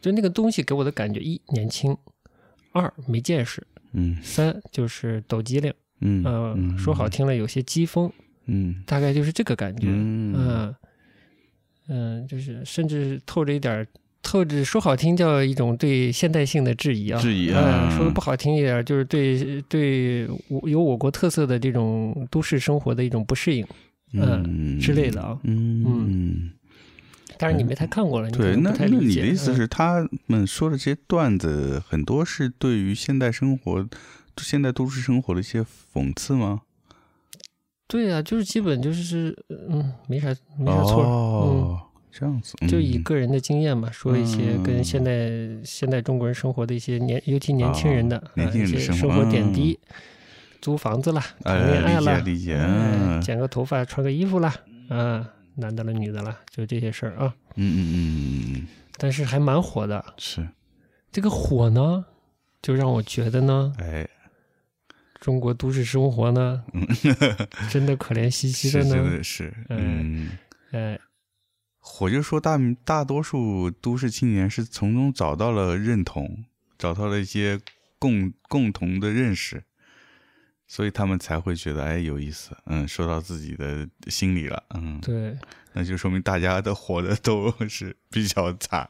[0.00, 1.96] 就那个东西给我的感觉：一年轻，
[2.72, 5.72] 二没见识，嗯三就是抖机灵。
[6.00, 8.10] 嗯呃，嗯，说好听了有些讥讽，
[8.46, 9.86] 嗯大概就是这个感觉。
[9.88, 10.74] 嗯嗯
[11.88, 13.86] 嗯，就是甚至透着一点。
[14.22, 23.64] 透着说好听叫一种对现代性的质疑啊，质疑嗯啊说的不好听一点，就是对对我有我国特色的这种都市生活的一种不适应。
[24.12, 26.50] 嗯之类的啊嗯嗯，
[27.38, 33.86] 当然你没太看过了，你对，那那你的意思是，他们说的这些段子很多是对于现代生活、
[34.38, 36.62] 现代都市生活的一些讽刺吗？
[37.88, 41.80] 对啊，就是基本就是嗯，没啥没啥错儿，哦，
[42.10, 43.02] 这样子，嗯，就以嗯。
[43.04, 44.84] 个人的经验嘛，说一些跟嗯。
[44.84, 45.12] 现代
[45.64, 49.52] 现代中国人生活的一些年，尤其年轻人的哦年轻人生活点嗯。
[49.52, 49.78] 滴，
[50.60, 53.20] 租房子啦，谈哎恋爱啦，理解理解哎嗯。
[53.20, 54.52] 剪个头发，穿个衣服啦，
[54.88, 57.34] 啊，男的了女的了，就这些事儿啊。
[57.56, 58.66] 嗯嗯嗯嗯，
[58.98, 60.46] 但是还蛮火的，是，
[61.10, 62.04] 这个火呢，
[62.62, 64.08] 就让我觉得呢，哎，
[65.20, 66.64] 中国都市生活呢，
[67.70, 69.10] 真的可怜兮兮的呢。
[69.10, 70.38] 的是，嗯嗯。
[70.72, 71.00] 哎，
[71.78, 76.44] 火就说大大多数都市青年是从中找到了认同，
[76.76, 77.60] 找到了一些
[77.98, 79.62] 共共同的认识，
[80.66, 85.36] 所以他们才会觉得哎有意思，嗯，说到自己的心里了，嗯，对，
[85.72, 88.88] 那就说明大家的活的都是比较惨，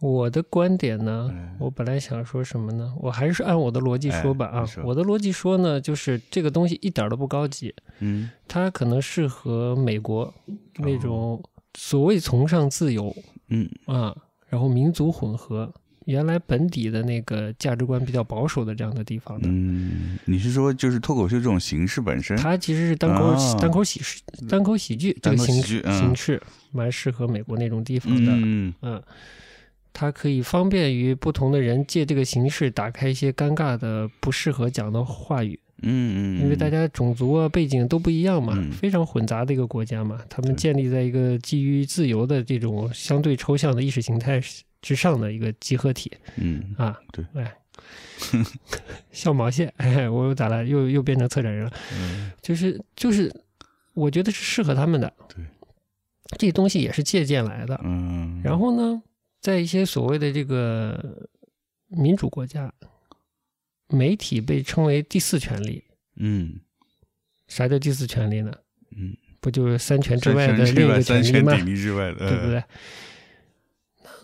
[0.00, 2.94] 我的观点呢，嗯我本来想说什么呢？
[3.00, 8.30] 我还是按我的逻辑说吧啊我的逻辑说呢，就是这个东西一点都不高级，嗯。
[8.46, 10.32] 它可能适合美国
[10.76, 11.42] 那种
[11.76, 13.14] 所谓崇尚自由
[13.48, 13.68] 嗯。
[13.86, 14.14] 啊，
[14.48, 15.72] 然后民族混合。
[16.06, 22.36] 原来本底的那个价值观比较保守的这样的地方的，嗯，你是说就是脱口秀这种形式本身？
[22.36, 23.54] 它其实是单口、啊。
[23.60, 26.42] 单口喜事、单口喜剧这个形形式，
[26.72, 28.32] 蛮适合美国那种地方的。
[28.34, 28.74] 嗯。
[28.82, 29.02] 嗯，
[29.92, 44.40] 它可以方便于不同的人借这个形式打开一些尴尬的、不适合讲的话语，嗯嗯，因为大家种族啊、背景都不一样嘛，嗯非常混杂的一个国家嘛，他们建立在一个基于自由的这种相对抽象的意识形态
[44.84, 47.00] 之上的一个集合体嗯啊。
[47.10, 47.56] 对，哎，
[49.10, 50.62] 笑毛线，哎，我又咋了？
[50.62, 51.72] 又又变成策展人了。
[51.98, 53.32] 嗯就是就是，
[53.94, 55.10] 我觉得是适合他们的。
[55.28, 55.42] 对，
[56.36, 57.80] 这东西也是借鉴来的。
[57.82, 59.02] 嗯，然后呢，
[59.40, 61.26] 在一些所谓的这个
[61.88, 62.70] 民主国家，
[63.88, 65.82] 媒体被称为第四权利。
[66.16, 66.60] 嗯
[67.48, 68.52] 啥叫第四权利呢？
[68.96, 71.56] 嗯，不就是三权之外的另一个权利吗？
[71.56, 72.62] 对不对？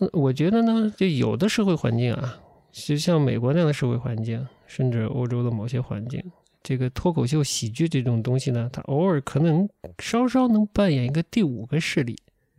[0.01, 2.41] 那我觉得呢，就有的社会环境啊，
[2.71, 6.19] 就像美国那样的社会环境，甚至欧洲的某些环境，
[6.63, 12.17] 这个脱口秀喜剧这种东西呢，它偶尔可能稍稍能扮演一个第五个势力，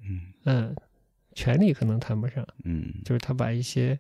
[0.09, 0.77] 嗯嗯，
[1.35, 3.99] 权力可能谈不上，嗯就是他把一些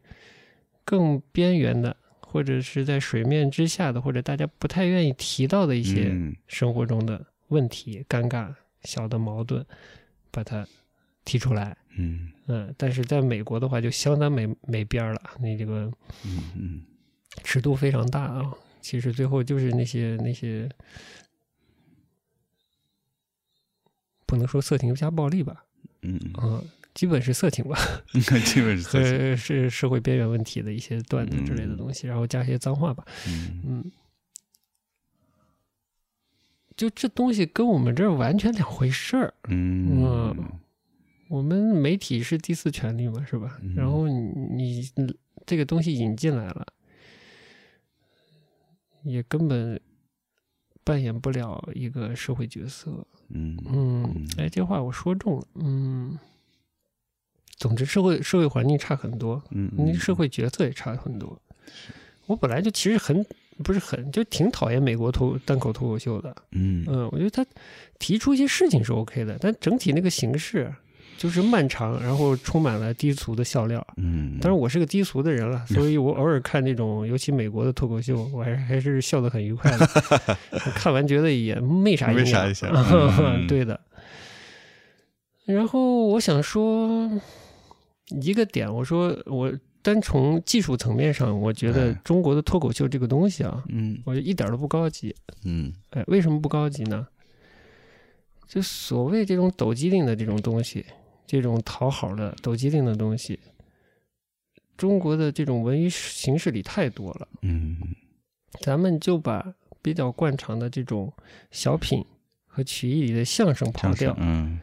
[0.84, 9.66] 更边缘的，或者是在水面之下的，或者大家不太愿意提到的一些嗯生活中的问题、尴尬、小的矛盾，
[10.30, 10.64] 把它
[11.24, 11.76] 提出来。
[11.96, 12.30] 嗯。
[12.46, 15.90] 嗯，但是在美国的话就相当没没边儿了，那这个
[16.24, 16.82] 嗯嗯。
[17.44, 18.52] 尺度非常大啊。
[18.80, 20.68] 其实最后就是那些那些，
[24.26, 25.64] 不能说色情加暴力吧，
[26.02, 26.18] 嗯。
[26.42, 26.62] 嗯，
[26.94, 27.78] 基本是色情吧，
[28.14, 29.36] 嗯，基本是色情。
[29.36, 33.62] 是社会边缘问题的一些段子之类的东西，然后加一些脏话吧，嗯。
[33.64, 33.92] 嗯，
[36.76, 39.32] 就这东西跟我们这儿完全两回事儿。
[39.48, 40.34] 嗯
[41.32, 43.58] 我们媒体是第四权利嘛，是吧？
[43.62, 45.16] 嗯然后你你
[45.46, 46.66] 这个东西引进来了，
[49.02, 49.80] 也根本
[50.84, 53.06] 扮演不了一个社会角色。
[53.30, 55.46] 嗯嗯，哎，这话我说中了。
[55.54, 56.18] 嗯，
[57.56, 61.40] 总之，社会社会环境差很多，嗯那社会角色也差很多。
[62.26, 63.24] 我本来就其实很
[63.64, 66.36] 不是很就挺讨厌美国脱单口脱口秀的。
[66.50, 67.42] 嗯嗯，我觉得他
[67.98, 70.70] 提出一些事情是 OK 的，但整体那个形式
[71.22, 73.86] 就是漫长，然后充满了低俗的笑料。
[73.96, 79.88] 嗯，当然，我是个低俗的人了，所以我偶尔看那种，尤其美国的脱口秀，我还是还是笑得很愉快的。
[80.50, 82.72] 我 看完觉得也没啥没营养啥想
[83.20, 83.78] 嗯对的。
[85.44, 87.08] 然后我想说
[88.20, 95.14] 一个点，我说我单从技术层面上，我觉得哎中国的脱口秀这个东西啊，嗯我觉得一点都不高级。
[95.44, 97.06] 嗯哎，为什么不高级呢？
[98.48, 100.84] 就所谓这种抖机灵的这种东西，
[101.26, 103.38] 这种讨好的抖机灵的东西，
[104.76, 107.28] 中国的这种文娱形式里太多了。
[107.42, 107.76] 嗯
[108.60, 111.12] 咱们就把比较惯常的这种
[111.50, 112.04] 小品
[112.46, 114.60] 和曲艺里的相声刨掉，嗯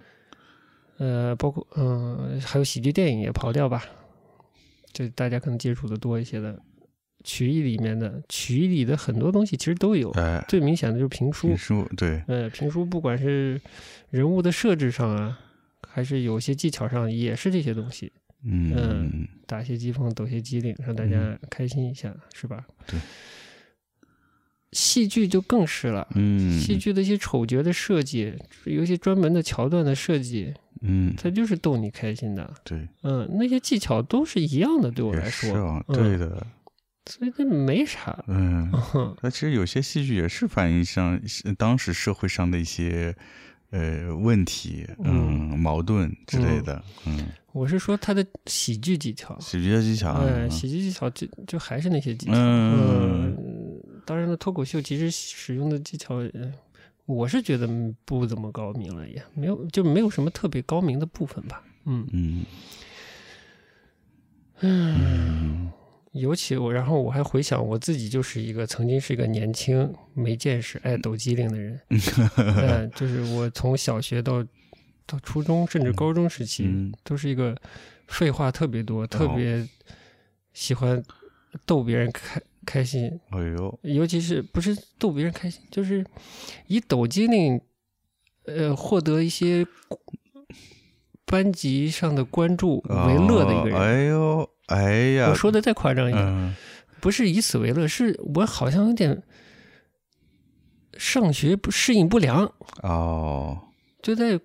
[0.98, 3.84] 呃，包括嗯、还有喜剧电影也刨掉吧，
[4.94, 6.62] 就大家可能接触的多一些的
[7.24, 13.60] 曲艺里面的曲艺里的很多东西其实都有，哎，最明显的就是评书评，书对，呃，评书不管是
[14.12, 15.40] 人物的设置上啊，
[15.88, 18.12] 还是有些技巧上，也是这些东西，
[18.44, 22.66] 嗯嗯打些机锋，抖些机灵，让大家开心一下，是吧？
[22.88, 23.00] 对。
[24.72, 28.32] 戏剧就更是了，嗯戏剧的一些丑角的设计，
[28.66, 32.54] 有一些专门的桥段的设计，嗯它就是逗你开心的。
[32.64, 36.46] 对，嗯，那些技巧都是一样的，对我来说，是啊，嗯对的，
[37.08, 38.24] 所以这没啥。
[38.28, 38.72] 嗯。
[38.94, 41.20] 嗯那其实有些戏剧也是反映上
[41.58, 43.16] 当时社会上的一些
[43.72, 52.32] 呃问题，嗯，矛盾之类的，嗯，我是说他的喜剧技巧，喜剧的技巧，哎，嗯喜剧技巧就就还是那些技巧。
[52.36, 56.52] 嗯嗯，当然了，脱口秀其实使用的技巧，呃
[57.06, 57.68] 我是觉得
[58.06, 61.64] 不怎么高明了，也没有就没有什么特别高明的部分吧。
[61.86, 62.46] 嗯嗯
[64.62, 65.72] 嗯，
[66.14, 71.80] 尤其我，然后我还回想我自己就是一个曾经是一个年轻、没见识、爱抖机灵的人。
[72.38, 74.44] 嗯，就是我从小学到
[75.06, 76.92] 到初中甚至高中时期，嗯。
[77.04, 77.56] 都是一个
[78.08, 79.68] 废话特别多、特别
[80.54, 81.04] 喜欢
[81.66, 86.04] 逗别人开开心，哎呦，尤其是不是逗别人开心，就是
[86.68, 87.62] 以抖机灵，
[88.46, 89.66] 呃，获得一些
[91.30, 93.78] 班级上的关注为乐的一个人。
[93.78, 96.56] 哦哎呦，哎呀，我说的再夸张一点，嗯。
[97.00, 99.24] 不是以此为乐，是我好像有点
[100.98, 102.52] 上学不适应不良，
[102.82, 103.58] 哦，
[104.02, 104.38] 就在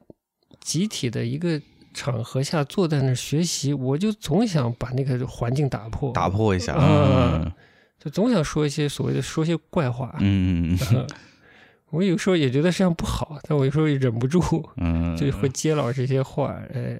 [0.60, 1.60] 集体的一个
[1.92, 7.52] 场合下坐在那儿学习，我就总想把那个环境打破，打破一下，啊嗯。
[7.98, 10.14] 就总想说一些所谓的说些怪话。
[10.20, 10.78] 嗯。
[10.92, 11.06] 嗯
[11.94, 14.42] 我有时候也觉得这样不好，但我有时候也忍不住，
[14.76, 16.98] 嗯，就会接老这些话，哎。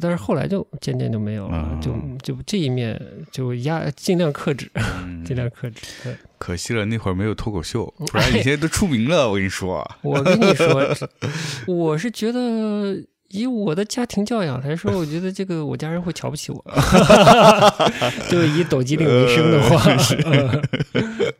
[0.00, 1.92] 但是后来就渐渐就没有了，嗯就
[2.36, 2.96] 就这一面
[3.32, 6.16] 就压 尽量克制，嗯尽量克制。
[6.38, 9.28] 可惜了，那会儿没有脱口秀，不然你现在都出名了。
[9.28, 10.94] 我跟你说， 我跟你说，
[11.66, 12.96] 我是觉得
[13.30, 16.64] 以我的家庭教养来说，我觉得这个我家人会瞧不起我。
[18.30, 19.82] 就以抖机灵为生的话，
[20.26, 20.62] 嗯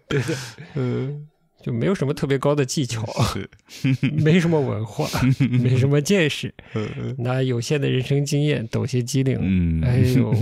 [0.08, 0.34] 对的，
[0.74, 1.28] 嗯，
[1.62, 3.48] 就没有什么特别高的技巧， 是，
[4.18, 5.08] 没什么文化，
[5.62, 6.52] 没什么见识，
[7.18, 9.38] 拿有限的人生经验抖些机灵。
[9.40, 10.34] 嗯，哎呦，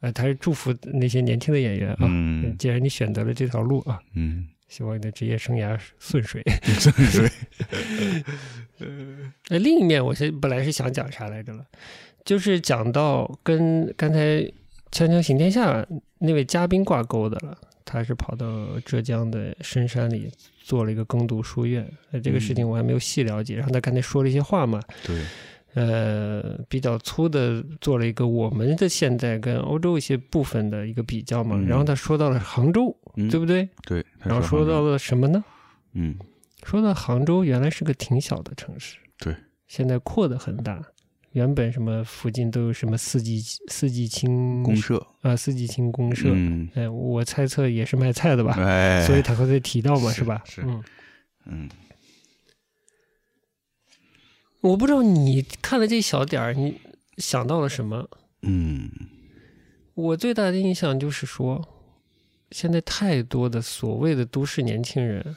[0.00, 1.98] 哎，他是祝福那些年轻的演员啊！
[2.02, 6.42] 嗯既然你选择了这条路啊，嗯，希望你的职业生涯顺遂。
[6.64, 7.30] 顺水，
[9.48, 11.64] 那另一面，我是本来是想讲啥来着了，
[12.24, 14.18] 就是讲到跟刚才
[14.92, 15.82] 《锵锵行天下》
[16.18, 17.56] 那位嘉宾挂钩的了。
[17.90, 20.30] 他是跑到浙江的深山里
[20.60, 23.56] 做了一个耕读书院，呃，这个事情我还没有细了解。
[23.56, 25.24] 然后他刚才说了一些话嘛，对，
[25.72, 31.56] 呃，比较粗的做了一个我们的现在跟欧洲一些部分的一个比较嘛。
[31.56, 33.66] 嗯然后他说到了杭州，嗯对不对？
[33.86, 35.42] 对，然后说到，了什么呢？
[35.94, 36.14] 嗯，
[36.64, 39.34] 说到杭州原来是个挺小的城市，对，
[39.66, 40.84] 现在扩得很大。
[41.32, 50.42] 原本什么附近都有什么四季四季青公社，啊，四季青公社，嗯，哎，我猜测也是卖菜的吧，哎，所以他会提到嘛，是吧？
[50.46, 50.62] 是。
[50.62, 50.82] 嗯，
[51.46, 51.68] 嗯，
[54.60, 56.80] 我不知道你看了这小点儿，你
[57.18, 58.08] 想到了什么？
[58.42, 58.90] 嗯，
[59.94, 61.68] 我最大的印象就是说，
[62.50, 65.36] 现在太多的所谓的都市年轻人，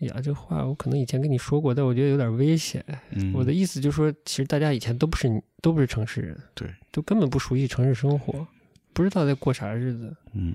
[0.00, 2.84] 呀，这话我可能以前跟你说过，但我觉得有点危险。
[3.10, 8.46] 嗯，我的意思就是说，其实大家以前都不是都不是城市人，对，都根本不熟悉城市生活，
[8.92, 10.16] 不知道在过啥日子。
[10.32, 10.54] 嗯，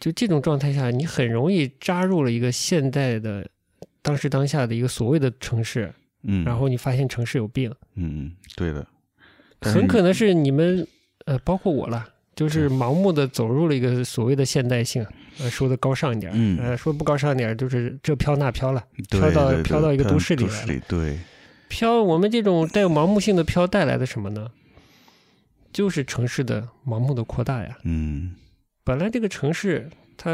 [0.00, 3.48] 就这种状态下，你很容易扎入了一个现代的
[4.02, 8.86] 当时当下的一个所谓的城市，嗯，然后你发现城市有病，嗯，对的，
[9.60, 10.86] 很可能是你们
[11.26, 15.06] 呃，包括我了，就是盲目的走入了一个所谓的现代性，
[15.38, 21.18] 呃，说的高尚一点，嗯呃，说不高尚一点，就是这飘那飘了，飘到飘到一个都市里来了对，
[21.68, 24.50] 飘我们这种带有盲目性的飘带来的什么呢？
[25.72, 27.76] 就是城市的盲目的扩大呀。
[27.84, 28.34] 嗯
[28.82, 30.30] 本来这个城市，它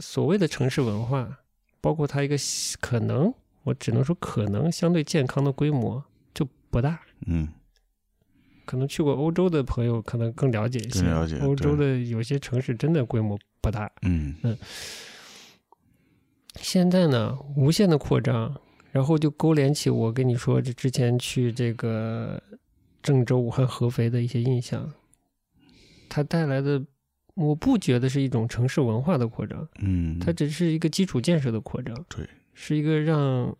[0.00, 1.40] 所谓的城市文化，
[1.80, 2.36] 包括它一个
[2.80, 3.32] 可能，
[3.64, 7.00] 我只能说可能相对健康的规模就不大。
[7.26, 7.48] 嗯
[8.68, 13.90] 可能去过欧洲的朋友可能更了解一些，更了解欧洲的有些城市真的规模不大。
[14.02, 14.34] 嗯。
[14.42, 14.54] 嗯。
[16.56, 18.54] 现在呢，无限的扩张，
[18.92, 22.38] 然后就勾连起我跟你说这之前去这个
[23.02, 24.92] 郑州、武汉、合肥的一些印象，
[26.10, 26.84] 它带来的，
[27.34, 33.56] 我不觉得是一种城市文化的扩张，嗯，它只是一个基础建设的扩张，对，是一个让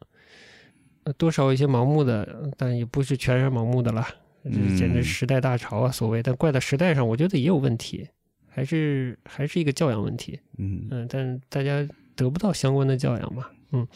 [1.04, 4.06] 呃多少有一些盲目的，但也不是全然盲目的啦，
[4.44, 5.02] 这简直嗯。
[5.04, 8.06] 时代大潮啊，所谓，但怪到时代上，我觉得也有问题，
[8.48, 10.38] 还是还是一个教养问题。
[10.56, 10.86] 嗯。
[10.90, 11.86] 嗯，但大家
[12.16, 13.86] 得不到相关的教养嘛，嗯，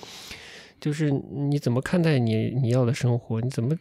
[0.81, 3.77] 就是你怎么看待你你要的生活，你怎么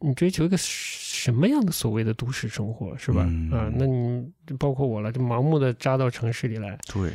[0.00, 3.24] 你追求一个什么样的所谓的都市生活，是吧？
[3.28, 3.50] 嗯。
[3.50, 4.26] 啊，那你
[4.58, 7.12] 包括我了，就盲目的扎到城市里来，对，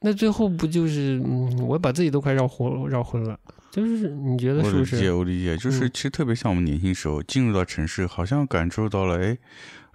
[0.00, 3.38] 那最后不就是嗯，我把自己都快绕昏绕昏了，
[3.70, 5.12] 就是你觉得是不是我理解，是？
[5.12, 5.90] 我理解，就是嗯。
[5.92, 9.36] 其实特别像我们年轻时候进入到城市，好像感受到了，哎，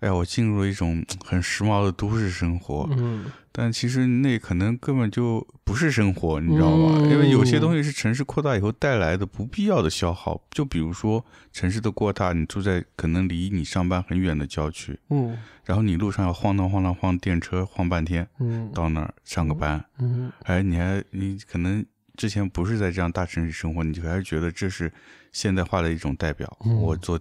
[0.01, 3.25] 哎呀，我进入了一种很时髦的都市生活，嗯
[3.57, 6.97] 但其实那可能根本就不是生活，你知道吗？
[6.99, 21.83] 嗯因为有些东西是城市扩大以后带来的不必要的消耗，就比如说城市的扩大，你住在可能离你上班很远的郊区，嗯然后你路上要晃荡晃荡晃电车晃半天嗯到那儿上个班，嗯哎，你还你可能
[22.17, 24.91] 之前不是在这样大城市生活，你就还是觉得这是
[25.31, 26.57] 现代化的一种代表。
[26.65, 27.17] 嗯我坐，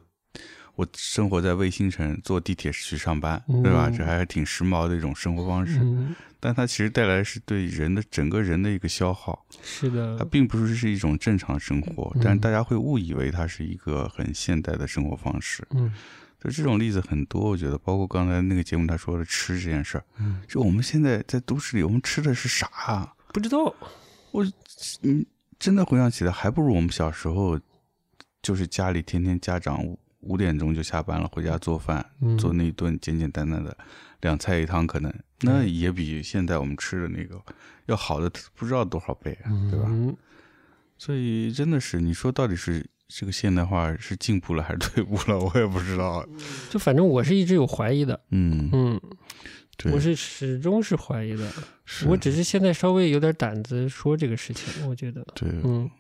[0.76, 3.88] 我生活在卫星城，坐地铁去上班，嗯对吧？
[3.90, 5.78] 这还是挺时髦的一种生活方式。
[5.80, 15.66] 嗯，但它其实带来是对人的整个人的一个消耗，是的它，并不是是一种正常生活，嗯但是大家会误以为它是一个很现代的生活方式。
[15.70, 15.92] 嗯
[16.42, 23.14] 就这种例子很多，我觉得，包括刚才那个节目他说的吃这件事儿，嗯，就我们现在在都市里，我们吃的是啥啊？
[23.32, 23.74] 不知道，
[24.30, 24.44] 我
[25.00, 25.24] 嗯，
[25.58, 27.58] 真的回想起来，还不如我们小时候，
[28.42, 29.82] 就是家里天天家长
[30.24, 32.36] 五五点钟就下班了，回家做饭，嗯。
[32.38, 33.76] 做那一顿简简单单的
[34.22, 37.40] 两菜一汤，可能那也比现在我们吃的那个
[37.86, 39.86] 要好的不知道多少倍啊，对吧？
[39.88, 40.16] 嗯。
[40.96, 46.26] 所以真的是，你说到底是这个现代化是进步了还是退步了，我也不知道。
[46.70, 49.00] 就反正我是一直有怀疑的，嗯，嗯，
[49.76, 51.52] 对，我是始终是怀疑的，
[52.06, 55.90] 我只是现在稍微有点胆子说这个事情，我觉得，对，嗯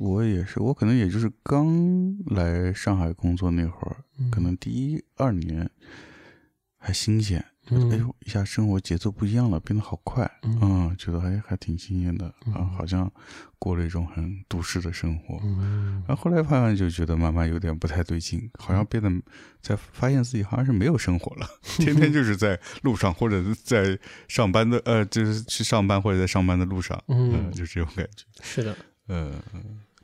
[0.00, 4.30] 我也是，我可能也就是刚来上海工作那会儿，嗯。
[4.30, 5.68] 可能第一二年
[6.78, 7.98] 还新鲜，哎嗯。
[7.98, 10.58] 呦，一下生活节奏不一样了，变得好快，嗯。
[10.62, 13.12] 嗯，觉得还还挺新鲜的啊嗯，好像
[13.58, 15.38] 过了一种很都市的生活。
[15.42, 16.02] 嗯。
[16.08, 16.16] 然。
[16.16, 19.10] 后后来慢慢就觉得慢慢有点不太对劲，好像变得
[19.60, 21.46] 在发现自己好像是没有生活了，
[21.76, 23.98] 天天就是在路上或者在
[24.28, 28.24] 上班的呃，就是去上班或者在上班的路上，嗯嗯，就这种感觉。
[28.42, 28.74] 是的，
[29.08, 29.30] 呃，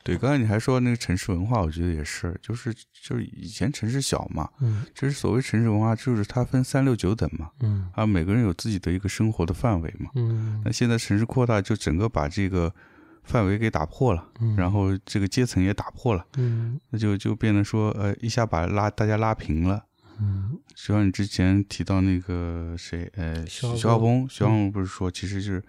[0.06, 10.10] 对，刚才你还说那个城市文化，我觉得也是，就是就是以前城市小嘛，嗯就是所谓城市文化，就是它分三六九等嘛，嗯啊，每个人有自己的一个生活的范围嘛。
[10.14, 12.72] 嗯那现在城市扩大，就整个把这个
[13.24, 19.84] 范围给打破了，嗯然后这个阶层也打破了，嗯那就就变得说，呃，一下把拉大家拉平了。
[20.18, 25.62] 嗯就像你之前提到那个谁，呃，徐徐浩峰，徐浩峰不是说，其实就是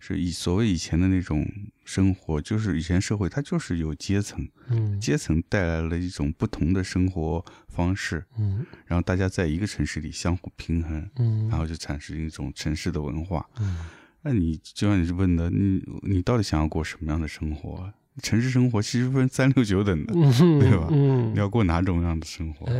[0.00, 1.46] 是以所谓以前的那种
[1.84, 13.46] 生活，就是以前社会它就是有阶层，嗯阶层带来了一种不同的生活方式，嗯然后大家在一个城市里相互平衡，嗯，然后就产生一种城市的文化。
[13.60, 13.86] 嗯
[14.22, 17.90] 那你就像你是问的，你你到底想要过什么样的生活？
[18.22, 22.66] 城市生活其实分三六九等的，嗯，对吧嗯你，要过哪种样的生活？
[22.66, 22.74] 哎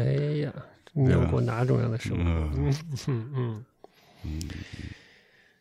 [0.44, 0.52] 呀，
[0.92, 2.24] 你要过哪种样的生活？
[2.24, 2.74] 嗯
[3.06, 3.64] 嗯
[4.24, 4.44] 嗯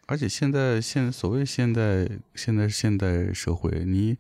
[0.10, 4.18] 而且现在现所谓现代现在现代社会，你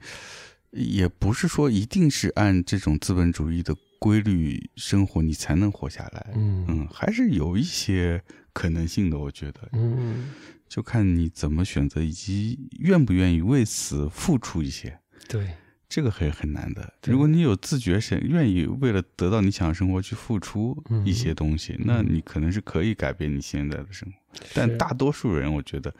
[0.69, 6.31] 也不是说一定是按这种资本主义的规律生活，你才能活下来。
[6.35, 8.23] 嗯嗯，还是有一些
[8.53, 10.29] 可能性的，我觉得，嗯，
[10.67, 14.99] 就看你怎么选择，以及愿不愿意为此付出一些。
[15.27, 15.55] 对，
[15.89, 16.93] 这个很很难的。
[17.07, 24.17] 如果你有自觉想愿意为了得到你想要生活去付出嗯一些东西，那你可能是可以改变你现在的生活。
[24.53, 25.93] 但大多数人，我觉得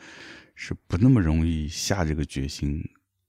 [0.53, 2.87] 是不那么容易下这个决心，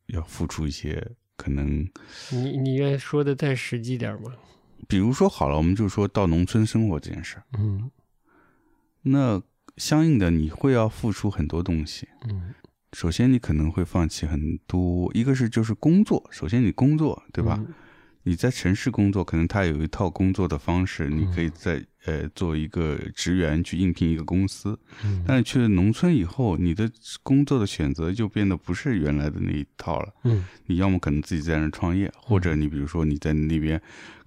[0.08, 1.88] 要付出一些可能。
[2.30, 4.32] 你你愿意说的再实际点吗？
[4.86, 7.90] 比如说好了，我们就说到农村生活这件事儿，嗯
[9.02, 9.40] 那
[9.78, 12.06] 相应的你会要付出很多东西。
[12.28, 12.52] 嗯，
[12.92, 17.56] 首先，你可能会放弃很多，一个是就是工作，首先你工作，对吧？
[17.58, 17.74] 嗯
[18.22, 26.88] 你在城市工作，可能他有一套工作的方式，你可以在呃做一个职员去应聘一个公司，嗯但是去了农村以后，你的
[27.22, 30.12] 工作的选择就变得不是原来的那一套了。
[30.24, 33.80] 嗯你要么可能自己在那创业，或者你比如说你在那边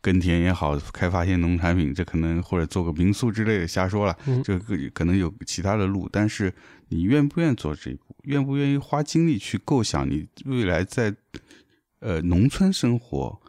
[0.03, 6.53] 耕田也好，开发一些农产品，这可能或者做个民宿之类的，瞎说了，嗯这个可能有其他的路，但是
[6.89, 11.15] 你愿不愿意做这一步，愿不愿意花精力去构想你未来在
[11.99, 13.41] 呃农村生活，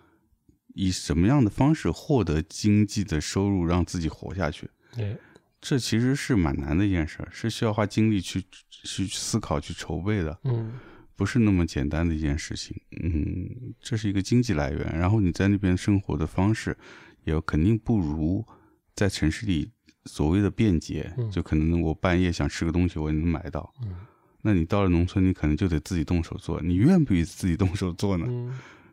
[0.74, 4.70] 以什么样的方式获得经济的收入，让自己活下去？
[4.94, 5.16] 对，
[5.60, 10.38] 这其实是蛮难的一件事，是需要花精力去去思考、去筹备的。
[10.44, 10.72] 嗯
[11.16, 12.76] 不是那么简单的一件事情。
[13.02, 16.76] 嗯，这是一个经济来源，然后你在那边生活的方式，
[17.24, 18.44] 也肯定不如
[18.94, 19.70] 在城市里
[20.04, 21.12] 所谓的便捷。
[21.16, 23.72] 嗯就可能我半夜想吃个东西，我也能买到。
[23.82, 23.94] 嗯
[24.46, 28.26] 那你到了农村，你可能就得自己动手做，你愿不愿意自己动手做呢？
[28.28, 28.52] 嗯，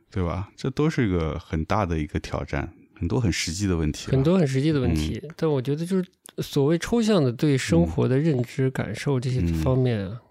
[0.10, 0.50] 对吧？
[0.56, 4.10] 这都是一个很大的一个挑战，很多很实际的问题。
[4.10, 10.22] 很多很实际的问嗯题，但我觉得就是所谓抽象的对生活的认知、感受这些嗯方面啊，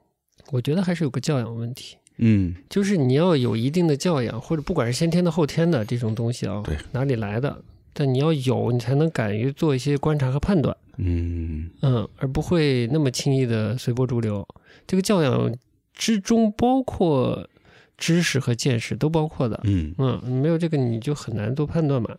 [0.50, 1.96] 我觉得还是有个教养问题。
[2.22, 7.62] 嗯就是你要有一定的教养，或者不管是先天的、后天的这种东西啊，对，哪里来的？
[7.92, 14.46] 但你要有，你才能敢于做一些观察和判断，嗯嗯，而不会那么轻易的随波逐流。
[14.86, 15.52] 这个教养
[15.92, 17.48] 之中包括
[17.96, 19.58] 知识和见识，都包括的。
[19.64, 22.14] 嗯嗯，没有这个你就很难做判断嘛。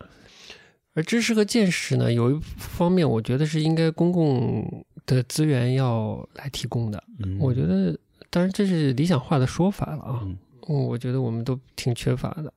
[0.94, 7.02] 而知识和见识呢，有一方面我觉得是应该公共的资源要来提供的。
[7.20, 7.98] 嗯，我觉得，
[8.32, 10.28] 当然这是理想化的说法了啊。
[10.68, 12.52] 我觉得我们都挺缺乏的。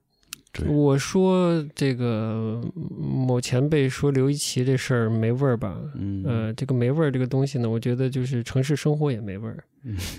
[0.68, 2.62] 我说这个
[2.96, 5.76] 某前辈说刘一奇这事儿没味儿吧？
[5.96, 9.64] 嗯呃，这个没味儿这个东西呢，我觉得就是城市生活也没味儿。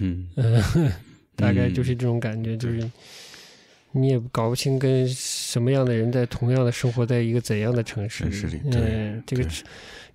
[0.02, 0.62] 嗯呃，
[1.38, 2.84] 大概就是这种感觉，就是
[3.94, 9.52] 你也搞不清跟什么样的人在同样的生活在一个怎样的城市城市里对嗯，这个对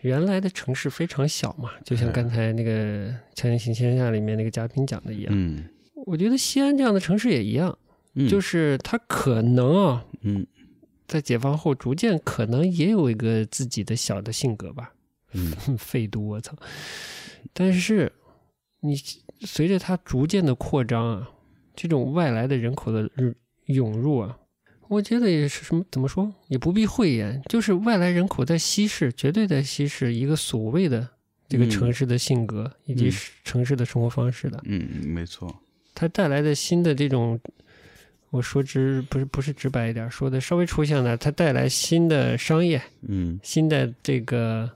[0.03, 5.33] 原来的城市非常小嘛，就像刚才那个《强行天下》里面那个嘉宾讲的一样。
[5.35, 5.65] 嗯
[6.07, 7.79] 我觉得西安这样的城市也一样，
[8.15, 10.47] 嗯，就是它可能啊，嗯
[11.07, 14.95] 在解放后逐渐可能也有一个自己的小的性格吧。
[15.35, 16.57] 嗯 废都，我操！
[17.53, 18.11] 但是
[18.81, 18.97] 你
[19.41, 21.31] 随着它逐渐的扩张啊，
[21.77, 23.37] 这种外来的人口的日
[23.67, 24.39] 涌入啊，
[24.91, 31.09] 我觉得也是什么怎么说，也不必讳言，就是外来人口在稀释，绝对在稀释一个所谓的
[31.49, 31.71] 这个嗯。
[31.71, 33.15] 城市的性格、以及嗯。
[33.45, 35.55] 城市的生活方式的，嗯，没错，
[35.95, 37.39] 它带来的新的这种。
[38.31, 43.39] 我说直不是不是直白一点，说的稍微抽象点，它带来新的商业、嗯。
[43.43, 44.71] 新的这个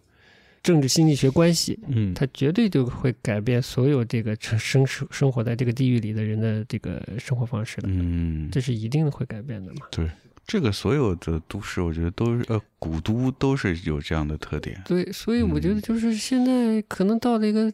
[0.65, 9.87] 政治经济学关系，嗯，它绝对就会改变所有这个生生生活在这个地域里的人的这个生活方式的，嗯，这是一定会改变的嘛。
[9.91, 10.11] 对，
[10.47, 14.83] 这个所有的都市，我觉得都是呃，古都都是有这样的特点。
[14.87, 17.71] 对，所以我觉得就是现在可能到了一个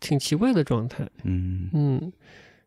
[0.00, 1.70] 挺奇怪的状态，嗯。
[1.72, 2.12] 嗯，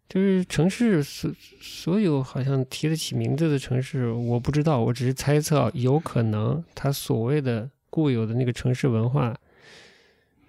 [0.07, 1.29] 就是城市所
[1.59, 9.39] 所有好像提得起名字的城市，我不知道，我只是猜测，有可能它所谓的固有的那个城市文化，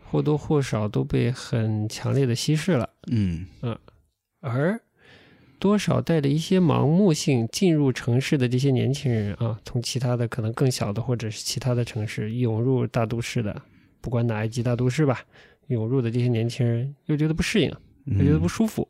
[0.09, 2.88] 或多或少都被很强烈的稀释了。
[3.11, 3.47] 嗯
[4.40, 4.80] 而
[5.59, 13.62] 多少带着一些盲目性进入城市的这些年轻人啊，从其他的可能更小的或者是其他的城市涌入大都市的，
[14.01, 15.22] 不管哪一级大都市吧，
[15.68, 17.72] 涌入的这些年轻人又觉得不适应，
[18.07, 18.88] 又觉得不舒服，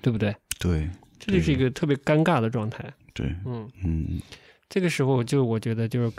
[0.00, 0.34] 对不对？
[0.58, 2.90] 对这就是一个特别尴尬的状态。
[3.12, 4.22] 对，嗯，嗯
[4.70, 6.10] 这个时候就我觉得就是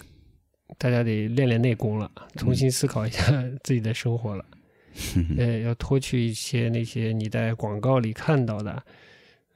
[0.78, 3.24] 大家得练练内功了，重新思考一下
[3.64, 4.46] 自己的生活了。
[5.38, 8.84] 呃，要脱去一些那些你在广告里看到的，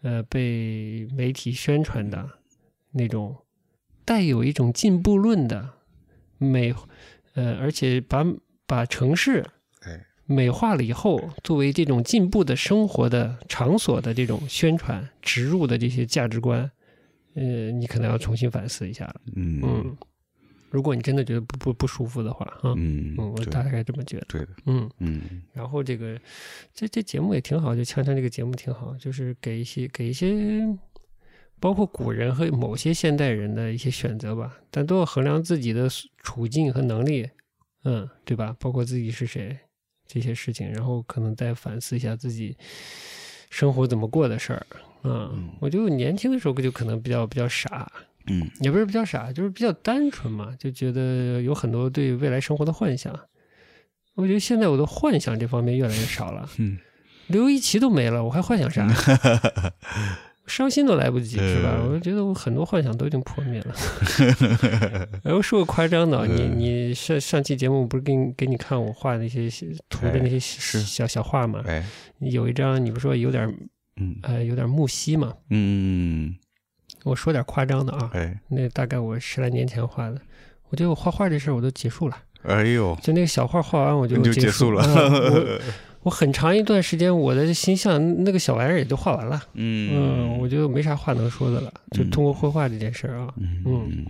[0.02, 2.30] 呃被媒体宣传的
[2.92, 3.36] 那种
[4.06, 5.70] 带有一种进步论的
[6.38, 6.74] 美，
[7.34, 8.26] 呃，而且把
[8.66, 9.46] 把城市
[9.82, 16.70] 哎，美化了以后，作为这种进步的生活的场所的这种宣传植入的这些价值观，
[17.34, 19.16] 呃，你可能要重新反思一下了。
[19.36, 19.60] 嗯。
[19.64, 19.98] 嗯，
[20.74, 24.26] 如果你真的觉得不不不舒服的话，啊，嗯嗯，我大概这么觉得。
[24.28, 26.20] 对的，嗯，嗯然后这个
[26.74, 30.34] 这这节目也挺好，就锵锵这个节目挺好，就是给一些给一些，
[31.60, 37.30] 包括古人和某些现代人的一些选择吧，但都要衡量自己的处境和能力，
[37.84, 38.56] 嗯，对吧？
[38.60, 39.56] 包括自己是谁
[40.08, 42.58] 这些事情，然后可能再反思一下自己
[43.52, 44.66] 生活怎么过的事儿。
[45.04, 47.92] 嗯，我就年轻的时候就可能比较比较傻，
[48.28, 53.18] 嗯也不是比较傻，就是比较单纯嘛，就觉得有很多对未来生活的幻想。
[54.16, 56.78] 我觉得现在我的幻想这方面越来越少了， 嗯
[57.28, 58.88] 刘一奇都没了，我还幻想啥？
[60.46, 61.78] 伤心都来不及，是吧？
[61.80, 63.74] 嗯我就觉得我很多幻想都已经破灭了。
[65.24, 69.50] 然后说个夸张的啊，你嗯你上上期节目不是给你给你看我画那些
[69.90, 71.64] 图的那些小小画吗？
[71.66, 71.84] 哎，
[72.20, 73.48] 有一张你不说有点
[73.96, 75.34] 嗯呃有点木屐嘛？
[75.50, 76.36] 嗯
[77.04, 78.40] 我说点夸张的啊，哎。
[78.50, 80.20] 那大概我十来年前画的。
[80.70, 85.12] 我觉得我画画这事儿我都结束了，哎呦，就那个小画画完我就你就结结束了，嗯
[85.54, 85.60] 我
[86.04, 89.42] 我很长一段时间我的形象那个小玩意儿也就画完了。
[89.54, 92.10] 嗯，我觉得没啥话能说的了，就嗯。
[92.10, 93.34] 通过绘画这件事儿啊。
[93.38, 94.06] 嗯嗯。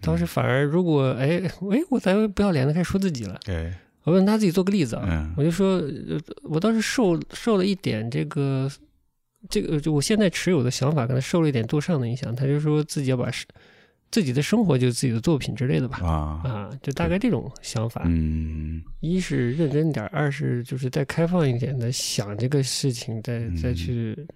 [0.00, 3.78] 当时反而如果哎哎，我咱不要脸的开始说自己了，哎。
[4.04, 5.34] 我拿自己做个例子啊，嗯。
[5.36, 8.66] 我就说，呃我倒是受受了一点这个
[9.48, 12.34] 这个，就我现在持有的想法，可能受了一点杜尚的影响。
[12.34, 13.46] 他就说自己要把是
[14.10, 18.02] 自己的生活就是自己的作品之类的吧，啊啊，就大概这种想法。
[18.06, 24.26] 嗯一是认真点，二是就是再开放一点的想这个事情，再再嗯去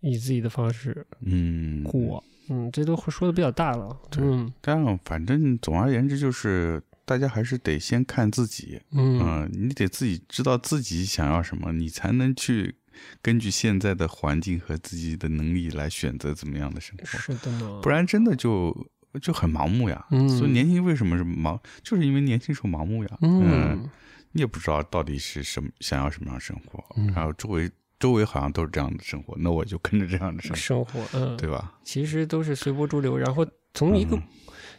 [0.00, 2.22] 以自己的方式嗯过。
[2.48, 3.96] 嗯，这都说的比较大了。
[4.10, 6.82] 对嗯但反正总而言之就是。
[7.08, 12.74] 大家还是得先看自己，嗯嗯，你得自己知道自己想要什么，你才能去
[13.22, 17.80] 根据现在的环境和自己的能力来选择怎么样的生活，是的呢。
[17.82, 18.74] 不然真的就
[19.20, 20.06] 就很盲目呀。
[20.10, 23.18] 嗯所以年轻为什么是盲，就是因为年轻时候盲目呀。
[23.22, 23.88] 嗯
[24.32, 31.72] 你也不知道到底是什么想要什么样的生活，嗯然后周围周围好像都是这样的生活，那我就跟着这样的生活，生活，嗯，对吧？
[31.82, 33.16] 其实都是随波逐流。
[33.16, 34.22] 然后从一个、嗯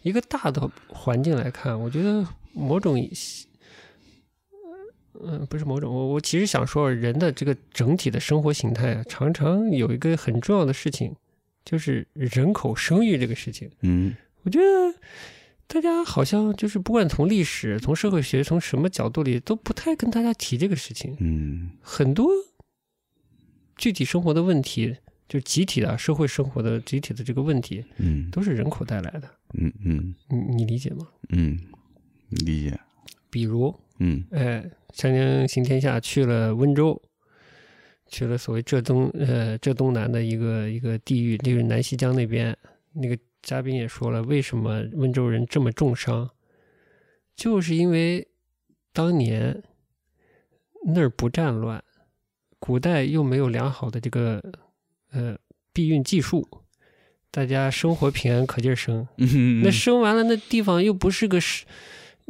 [0.02, 2.98] 一个大的环境来看，我觉得某种，
[5.24, 11.16] 嗯，不是某种，我我其实想说，人的这个整体的生活形态啊，常常有一个很重要的事情，
[11.66, 13.70] 就是人口生育这个事情。
[13.82, 14.96] 嗯我觉得
[15.68, 21.16] 大家好像就是不管从历史、从社会学、从什么角度里，都不太跟大家提这个事情。
[21.20, 22.30] 嗯很多
[23.76, 24.96] 具体生活的问题，
[25.28, 29.30] 就是集体的社会生活的集体的这个问题，嗯都是人口带来的。
[29.56, 31.08] 嗯嗯你你理解吗？
[31.30, 31.60] 嗯，
[32.30, 32.80] 理解。
[33.30, 37.02] 比如，嗯哎，长江行天下去了温州，
[38.08, 42.58] 去了所谓浙东呃浙东南的一个一个地域，就是南溪江那边。
[42.94, 46.30] 那个嘉宾也说了，为什么温州人这么重伤，
[47.36, 48.28] 就是因为
[48.92, 49.62] 当年
[50.88, 51.84] 那儿不战乱，
[52.58, 54.44] 古代又没有良好的这个
[55.12, 55.38] 呃
[55.72, 56.48] 避孕技术，
[57.30, 59.08] 大家生活平安可劲儿生。
[59.18, 61.66] 嗯，那生完了，那地方又不是个是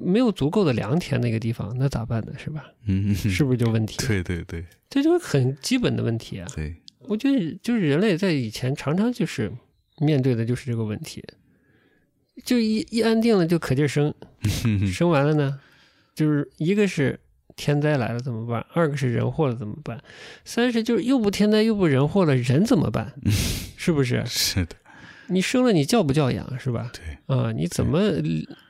[0.02, 2.34] 没有足够的良田那个地方，那咋办呢？
[2.38, 2.66] 是吧？
[2.88, 3.98] 嗯是不是就问题？
[4.08, 6.48] 对对对这就是很基本的问题啊。
[6.56, 9.52] 对，我觉得就是人类在以前常常就是
[10.00, 11.24] 面对的就是这个问题，
[12.44, 14.14] 就一一安定了就可劲儿生，
[14.92, 15.60] 生完了呢，
[16.16, 17.20] 就是一个是
[17.56, 20.02] 天灾来了怎么办，二个是人祸了怎么办，
[20.46, 23.14] 三是就是又不天灾又不人祸了，人怎么办？
[23.78, 24.24] 是不是？
[24.26, 24.76] 是的，
[25.30, 26.92] 你生了你教不教养是吧？
[26.94, 28.00] 对，啊，你怎么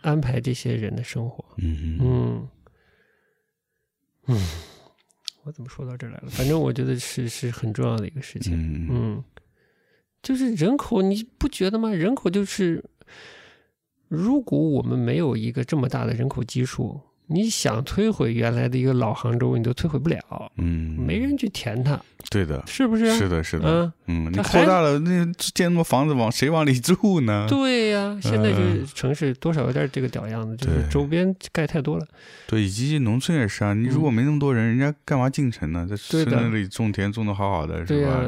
[0.01, 1.43] 安排这些人的生活？
[1.57, 2.49] 嗯嗯
[4.27, 4.37] 嗯，
[5.43, 6.29] 我怎么说到这儿来了？
[6.29, 8.53] 反正我觉得是是很重要的一个事情。
[8.55, 9.23] 嗯嗯，
[10.21, 11.89] 就是人口，你不觉得吗？
[11.89, 12.83] 人口就是，
[14.07, 20.17] 如果我们没有一个这么大的人口基数，你想摧毁原来的一个老杭州，你都摧毁不了，
[20.57, 21.99] 嗯，没人去填它，
[22.31, 23.11] 对的，是不是？
[23.15, 23.67] 是的，是的，
[24.07, 27.45] 嗯，嗯，你扩大了，那建那么房子往谁往里住呢？
[27.49, 32.05] 对呀、现在就是嗯城市多少有点这个屌样子，就是周边盖太多了。
[32.47, 35.85] 对，以及农村也是啊，你如果没那么多人，人家干嘛进城呢？
[35.87, 38.19] 在村子里种田种的好好的，是吧？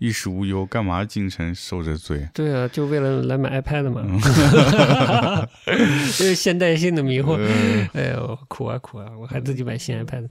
[0.00, 2.28] 衣食无忧，干嘛进城受这罪？
[2.34, 4.02] 对啊，就为了来买 iPad 嘛，
[5.64, 5.78] 嗯
[6.18, 7.36] 这是现代性的迷惑。
[7.36, 9.06] 呃哎呦，苦啊苦啊！
[9.16, 10.26] 我还自己买新 iPad。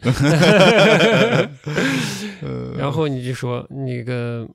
[2.42, 4.46] 呃 然然后你就说那个，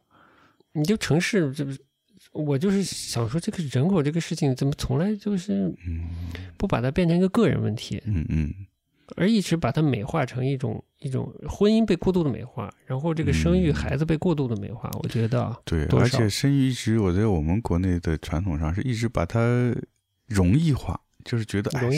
[0.74, 1.80] 你就城市这不是，
[2.32, 6.04] 我就是想说这个人口这个事情怎么从来就是嗯
[6.58, 8.52] 不把它变成一个个人问题，嗯嗯
[9.16, 19.74] 而一直把它美化成一种一种婚姻被过度的美化，然后这个生育嗯孩子被过度的美化，我觉得啊，对，而且生育一直我在我们国内的传统上是一直把它
[20.26, 21.88] 容易化，就是觉得哎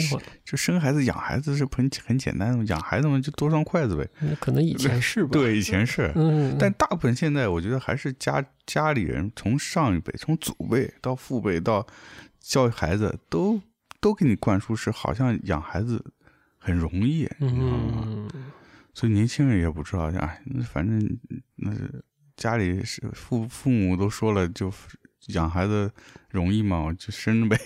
[0.45, 4.07] 就生孩子养孩子是很很简单的，养孩子嘛就多双筷子呗。
[4.39, 5.29] 可能以前是吧？
[5.33, 11.85] 对，以前是，嗯，但大部分现在我觉得还是家家里人从上一辈、从祖辈到父辈到
[12.39, 13.61] 教育孩子，都
[13.99, 16.03] 都给你灌输是好像养孩子
[16.57, 18.03] 很容易，你知道吗？
[18.05, 18.29] 嗯，
[18.93, 21.19] 所以年轻人也不知道，哎，那反正
[21.57, 22.03] 那是
[22.37, 24.71] 家里是父父母都说了，就
[25.27, 25.91] 养孩子
[26.29, 27.57] 容易吗， 就生呗。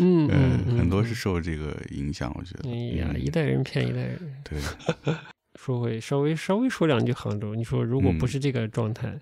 [0.00, 0.28] 嗯
[0.78, 2.70] 很多是受这个影响，我觉得。
[2.70, 4.18] 哎呀，嗯一代人骗一代人。
[4.44, 4.58] 对，
[5.58, 9.18] 说回稍微稍微说两句杭州，你说如果不嗯是这个状态，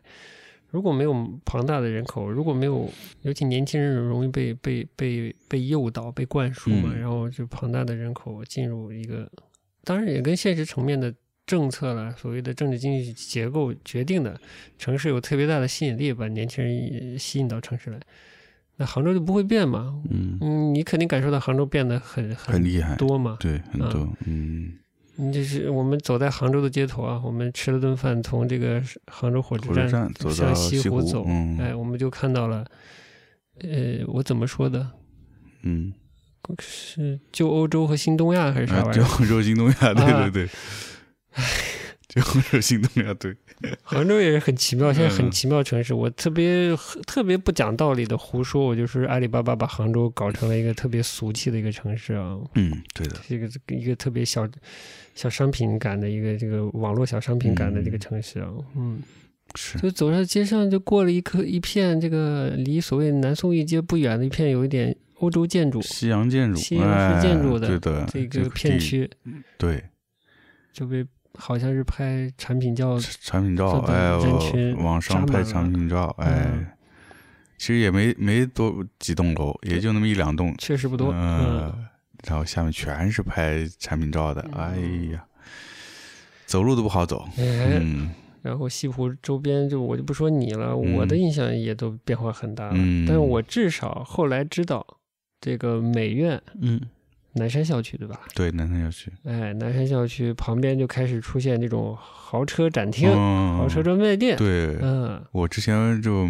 [0.70, 1.12] 如果没有
[1.44, 2.90] 庞大的人口，如果没有，
[3.23, 9.31] 尤其年轻人容易被被被被诱导、被灌输嘛，嗯然后就庞大的人口进入一个，
[9.85, 11.15] 当然也跟现实层面的
[11.53, 14.41] 政策了，所谓的政治经济结构决定的，
[14.79, 18.01] 城市有特别大的吸引力，把年轻人吸引到城市来，
[18.79, 20.03] 那杭州就不会变嘛？
[20.09, 24.73] 嗯，嗯，你肯定感受到杭州变得很很厉害，多嘛，对，很啊多，嗯，
[25.16, 32.65] 你这是我们走在杭州的街头啊，我们吃了顿饭，从这个杭州火车站走西湖走，嗯，哎，我们就看到了，
[33.61, 34.91] 呃，我怎么说的？
[35.65, 35.93] 嗯，
[36.61, 39.05] 是旧欧洲和新东亚还是啥啊，玩意儿？
[39.19, 40.31] 就就新东亚，对啊
[42.09, 43.34] 对对，就新东亚，对，
[43.82, 45.94] 杭州也是很奇妙，现在很嗯奇妙城市。
[45.94, 46.76] 我特别
[47.06, 54.46] 特别不讲道理的胡说，我就是阿里巴巴把杭州搞成了一个特别俗气的一个城市啊，嗯，对的，是一个一个特别小
[55.14, 59.02] 小商品感的一个这个网络小商品感的这个嗯城市啊，嗯。
[59.54, 65.82] 是，就走上街上，就过了一颗一片这个离所谓南宋一街不远的一片有一点欧洲建筑。
[65.82, 69.10] 西洋建筑，西洋式哎建筑的这个片区，
[69.59, 69.84] 对，
[70.72, 71.04] 就被
[71.38, 76.28] 好像是拍产品照，产品照，哎，人群网上拍产品照，嗯。
[76.28, 76.76] 哎，
[77.59, 81.12] 其实也没没多几栋楼，也就那么一两栋，确实不多。
[81.12, 81.86] 嗯，嗯，
[82.26, 84.76] 然后下面全是拍产品照的，哎
[85.12, 85.24] 呀，
[86.44, 88.10] 走路都不好走，哎，嗯
[88.42, 92.72] 然后西湖周边就我就不说你了，我的嗯印象也都变化很大了。
[92.74, 93.06] 嗯。
[93.06, 94.84] 但是我至少后来知道，
[95.40, 96.80] 这个美院嗯，
[97.34, 98.20] 南山校区对吧？
[98.34, 104.36] 对，南山校区，哎，南山校区旁边就开始出现这种豪车展厅、嗯豪车专卖店。
[104.36, 106.28] 对，嗯我之前就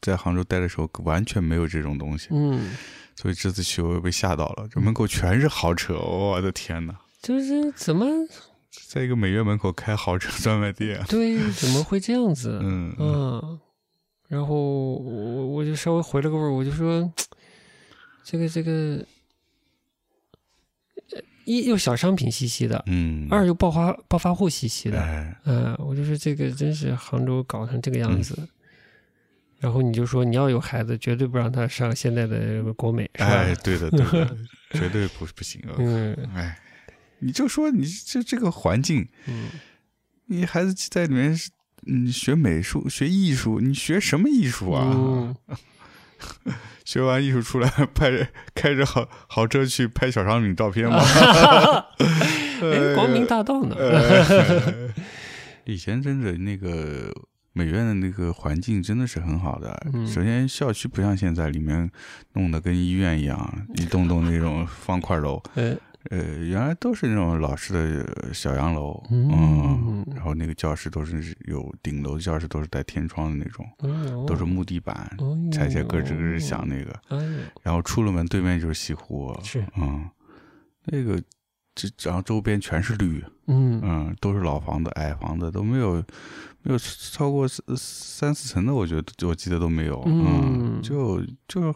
[0.00, 2.70] 在杭州待的时候，完全没有这种东西，嗯，
[3.16, 8.06] 所以这次去我又被吓到了，这门口全是豪车，我的天呐，就是怎么
[8.88, 12.60] 在一个美院门口开豪车专卖店， 对怎么会这样子？
[12.62, 13.60] 嗯嗯，
[14.28, 17.12] 然后我我就稍微回了个味儿，我就说
[18.22, 19.04] 这个这个。
[21.46, 28.48] 呃一又小商品兮兮的，嗯，二又暴发暴发户兮兮的，哎，嗯，我就是这个真是杭州搞成这个样子。
[29.60, 33.30] 然后你就说你要有孩子，绝对不让他上现在的国美，是吧？
[33.30, 34.36] 哎，对的，对的，
[34.72, 35.72] 绝对不不行啊！
[35.78, 36.58] 嗯哎，
[37.20, 39.48] 你就说你这这个环境，嗯，
[40.26, 41.50] 你孩子在里面是，
[41.80, 44.92] 你学美术、学艺术，你学什么艺术啊？
[44.94, 45.34] 嗯，
[46.84, 50.98] 学完艺术出来， 拍着开着豪豪车去拍小商品照片吗？
[52.62, 53.74] 哎，光明大道呢？
[53.78, 54.92] 呃
[55.64, 57.10] 以前真的那个
[57.54, 59.74] 美院的那个环境真的是很好的。
[59.94, 61.90] 嗯首先校区不像现在里面
[62.34, 65.42] 弄得跟医院一样，一栋栋那种方块楼。
[65.54, 65.74] 呃，
[66.10, 73.66] 呃，原来都是那种老式的小洋楼，嗯嗯，然后那个教室都是有顶楼的教室都是带天窗的那种，
[74.26, 75.10] 都是木地板，
[75.52, 76.92] 踩起来咯吱咯吱响那个。
[77.08, 77.18] 哎，
[77.62, 80.08] 然后出了门对面就是西湖，是，嗯，
[80.84, 81.22] 那个
[81.74, 83.80] 这然后周边全是绿，嗯。
[83.82, 85.94] 嗯，都是老房子、矮房子，都没有
[86.62, 91.74] 没有超过三三四层的，我觉得我记得都没有，嗯就就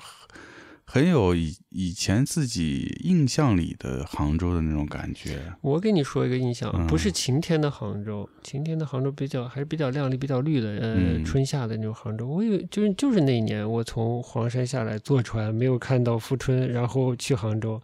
[0.91, 6.87] 很很有以以前自己印象里的杭州的那种感觉，我给你说一个印象，嗯。
[6.87, 11.25] 不是晴天的杭州，晴天的杭州比较还是比较亮丽、比较绿的，呃，嗯。
[11.25, 12.27] 春夏的那种杭州。
[12.27, 17.81] 我以为就是就是那一年，我从黄山下来坐船，没有看到富春，然后去杭州，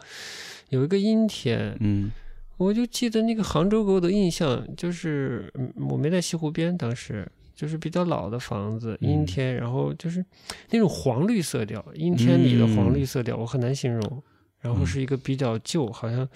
[0.71, 2.11] 有一个阴天，嗯。
[2.57, 10.25] 我就记得那个杭州给我的印象就是，嗯我没在西湖边，当时就是比较老的房子，阴嗯天，然后就是
[10.71, 14.23] 那种黄绿色调，阴天里的黄绿色调，我很难形容。
[14.61, 16.27] 然后嗯是一个比较旧，好像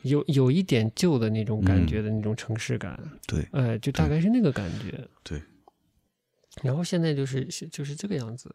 [0.00, 4.98] 有有一点旧的那种感嗯觉的那种城市感，对哎，就大概是那个感觉。
[5.22, 5.42] 对。
[6.62, 8.54] 然后现在就是是就是这个样子。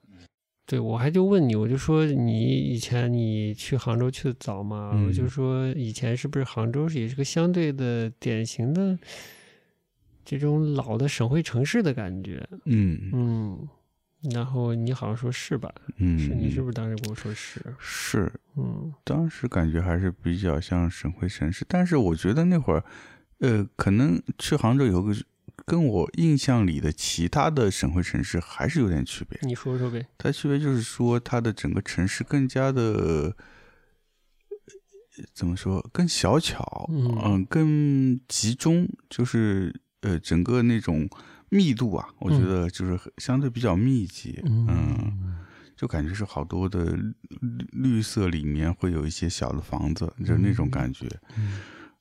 [0.65, 4.91] 对，我还就问你，我就说你以前你去杭州去的早吗？
[4.95, 8.97] 嗯我就说以前是不是杭州也是个相对的典型的
[10.23, 12.47] 这种老的省会城市的感觉？
[12.65, 13.67] 嗯嗯，
[14.33, 15.73] 然后你好像说是吧？
[15.97, 17.61] 嗯，是你是不是当时跟我说是？
[17.79, 22.83] 是嗯当时感觉还是比较像省会城市，但是我觉得那会儿，
[23.39, 25.13] 呃，可能去杭州有个
[25.65, 29.39] 跟我印象里的其他的省会城市还是有点区别。
[29.43, 30.05] 你说说呗。
[30.17, 33.35] 它区别就是说，它的整个城市更加的，呃
[35.33, 41.09] 怎么说，更小巧，嗯更集中，就是呃，整个那种
[41.49, 42.47] 密度啊，我觉嗯。
[42.47, 45.37] 得就是相对比较密集，嗯。
[45.75, 46.95] 就感觉是好多的
[47.39, 51.07] 绿绿色里面会有一些小的房子，就是那种感觉。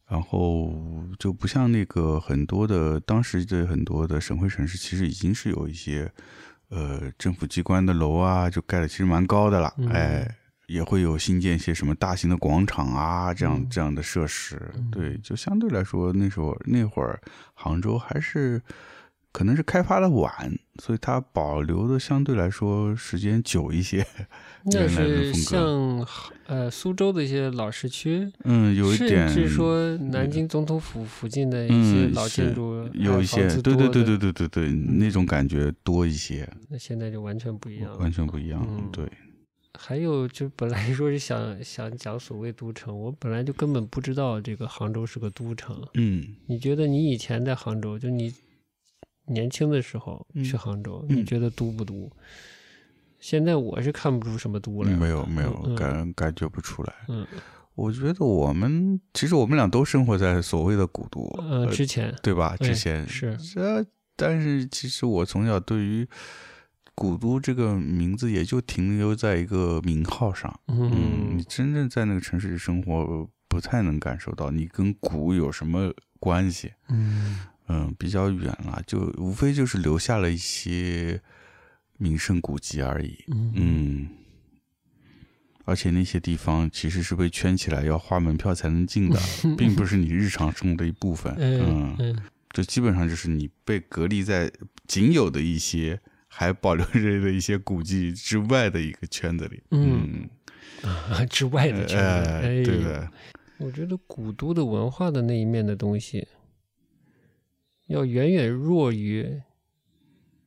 [0.06, 6.12] 然后就不像那个很多的当时的很多的省会城市，其实已经是有一些
[6.68, 9.88] 呃政府机关的楼啊，就盖的其实蛮高的了，嗯。
[9.88, 10.36] 哎，
[10.70, 14.60] 也会有新建一些什么大型的广场啊，这样、嗯这样的设施。
[14.92, 17.20] 对，就相对来说，那时候那会儿
[17.54, 18.62] 杭州还是
[19.32, 20.30] 可能是开发的晚，
[20.80, 24.06] 所以它保留的相对来说时间久一些。
[24.64, 26.06] 那 原来的是风格像
[26.46, 37.96] 呃苏州的一些老市区，嗯，有一点，甚至说南京总统府附近的一些嗯老建筑，有一些，对对对对，对对对，那种感觉多一些，那现在就完全不一样了。
[37.98, 38.64] 完全不一样。
[38.68, 39.06] 嗯对，
[39.82, 45.82] 还有就本来说是想想讲所谓都城，我本来就根本不知道这个杭州是个都城。
[45.94, 48.30] 嗯你觉得你以前在杭州，就你
[49.24, 52.10] 年轻的时候嗯去杭州，嗯你觉得都不都？
[53.20, 56.94] 现在我是看不出什么都来，没有没有嗯感感觉不出来。
[57.08, 57.26] 嗯
[57.74, 62.54] 我觉得我们其实我们俩都生活在所谓的古都，呃呃之前对吧？
[62.60, 66.06] 哎之前是这，但是其实我从小对于
[67.00, 70.60] 古都这个名字也就停留在一个名号上。
[70.66, 76.74] 嗯，你真正在那个城市里生活，不太能感受到你跟古有什么关系。
[76.90, 81.22] 嗯嗯，比较远了，就无非就是留下了一些
[81.96, 83.16] 名胜古迹而已。
[83.28, 84.08] 嗯嗯，
[85.64, 89.18] 而且那些地方其实是被圈起来，要花门票才能进的，
[89.56, 91.34] 并不是你日常生活的一部分。
[91.38, 94.52] 嗯 嗯，嗯这基本上就是你被隔离在
[94.86, 95.98] 仅有的一些
[96.32, 99.62] 还保留着的一些古迹之外的一个圈子里。
[99.72, 100.28] 嗯
[100.82, 103.10] 啊 之外的圈子，哎，哎，对的，
[103.58, 106.26] 我觉得古都的文化的那一面的东西，
[107.88, 109.42] 要远远弱于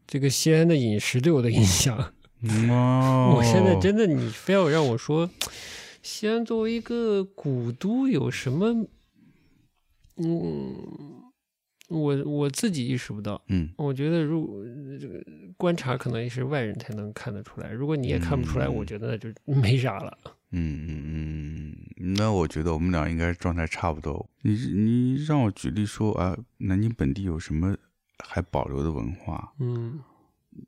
[0.07, 2.13] 这个西安的饮食对我的影响。
[2.69, 5.29] 哦，我现在真的，你非要让我说，
[6.01, 8.87] 西安作为一个古都有什么，
[10.17, 11.22] 嗯，
[11.93, 13.41] 我我自己意识不到。
[13.47, 14.65] 嗯我觉得如
[14.99, 15.23] 这个
[15.57, 20.17] 观察可能也是外人才能看得出来，如果你也看不出来，嗯我觉得那就没啥了。
[20.51, 24.29] 嗯嗯嗯，那我觉得我们俩应该状态差不多。
[24.41, 27.75] 你你让我举例说啊，南京本地有什么
[28.19, 29.53] 还保留的文化？
[29.59, 29.99] 嗯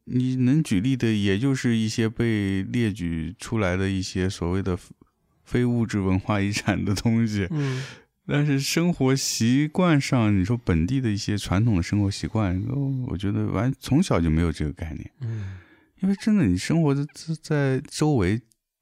[0.06, 4.76] 你能举例的，也就是一些被列举出来的一些所谓的
[5.44, 7.48] 非物质文化遗产的东西。
[7.52, 7.84] 嗯
[8.28, 15.12] 但是生活习惯上，你说本地的一些传统的生活习惯，哦我觉得完从小就没有这个概念。
[15.22, 15.58] 嗯
[16.02, 17.04] 因为真的，你生活在
[17.42, 18.40] 在周围，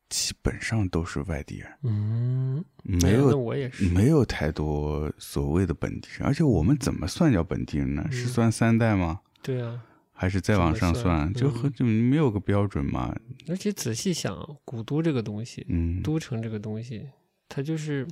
[0.10, 3.88] 基本上都是外地人，嗯，没有我也是。
[3.90, 6.28] 没有太多所谓的本地人。
[6.28, 8.06] 而且我们怎么算叫本地人呢？
[8.12, 9.22] 是嗯算三代吗？
[9.42, 9.80] 对啊，
[10.12, 13.16] 还是再往上算就嗯很就没有个标准嘛？
[13.48, 17.06] 而且仔细想，古都这个东西，嗯，都城这个东西，
[17.48, 18.06] 它就是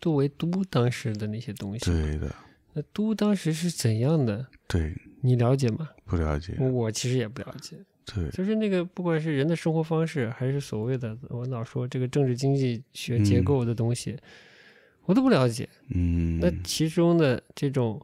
[0.00, 1.84] 作为都当时的那些东西。
[1.84, 2.34] 对的，
[2.74, 4.46] 那都当时是怎样的？
[4.66, 5.88] 对，你了解吗？
[6.04, 7.76] 不了解，我其实也不了解。
[8.04, 14.16] 对，就是那个，不管是人的生活方式，还是所谓的我老说这个政治经济学结嗯构的东西，
[15.04, 15.68] 我都不了解。
[15.90, 18.00] 嗯，那其中的这种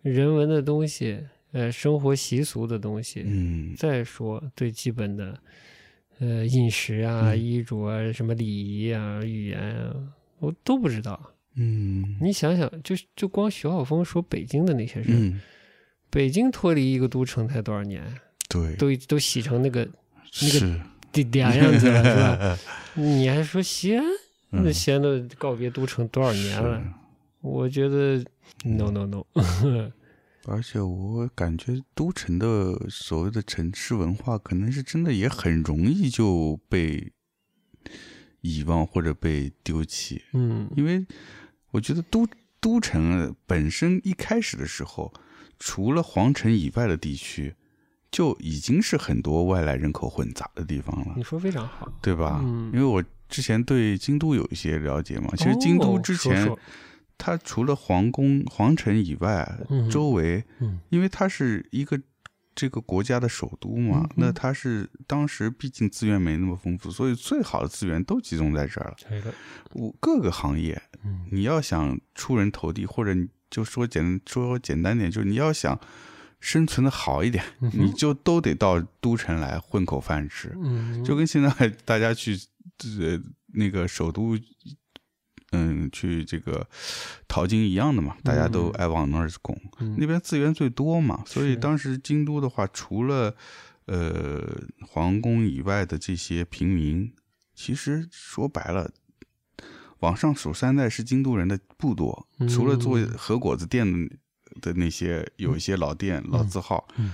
[0.00, 1.20] 人文的东西，
[1.52, 5.38] 呃，生活习俗的东西，嗯再说最基本的，
[6.20, 9.94] 呃，饮食啊、嗯衣着啊、什么礼仪啊、语言啊，
[10.44, 11.30] 我都不知道。
[11.56, 15.32] 嗯你想想，就就光徐浩峰说北京的那些事
[16.10, 18.02] 北京脱离一个都城才多少年，
[18.48, 19.80] 对，都都洗成那个
[20.42, 20.80] 那个是，
[21.12, 22.58] 这俩样子了，是吧？
[22.94, 24.04] 你还说西安？
[24.50, 26.82] 那嗯西安都告别都城多少年了？
[27.40, 28.18] 我觉得
[28.64, 29.24] no no no，
[30.46, 37.12] 而且我感觉都城的所谓的城市文化，可能是真的也很容易就被
[38.44, 41.04] 遗忘或者被丢弃，嗯因为
[41.70, 42.28] 我觉得都
[42.60, 45.10] 都城本身一开始的时候，
[45.58, 47.54] 除了皇城以外的地区，
[48.10, 51.90] 就已经是很多外来人口混杂的地方了你，说非常好。
[52.02, 52.40] 对吧？
[52.44, 56.54] 嗯因为我之前对京都有一些了解嘛，其实京都哦之前。
[57.16, 61.98] 它除了皇宫、皇城以外，嗯周围，嗯因为它是一个
[62.54, 68.96] 这个国家的首都嘛，嗯那它是当时毕竟资源没那么丰富，所以最好的资源都集中在这儿了。
[68.96, 69.34] 这个
[69.72, 71.26] 我各个行业，嗯。
[71.30, 75.78] 你要想出人头地，或者你就说简说简单点，就是你要想
[76.40, 81.02] 生存的好一点，嗯你就都得到都城来混口饭吃，嗯。
[81.04, 82.38] 就跟现在大家去
[82.98, 83.20] 呃
[83.54, 84.38] 那个首都。
[85.54, 86.66] 嗯，去这个
[87.28, 89.58] 淘金一样的嘛，大家都嗯爱往那儿拱。
[89.78, 89.96] 嗯。
[89.98, 93.34] 那边资源最多嘛，所以当时京都的话，除了
[93.86, 94.42] 呃
[94.86, 97.12] 皇宫以外的这些平民，
[97.54, 98.90] 其实说白了，
[100.00, 104.16] 往上数三代是京都人的不多，除了做嗯和果子店的
[104.60, 107.12] 的那些有一些老店、老字号，嗯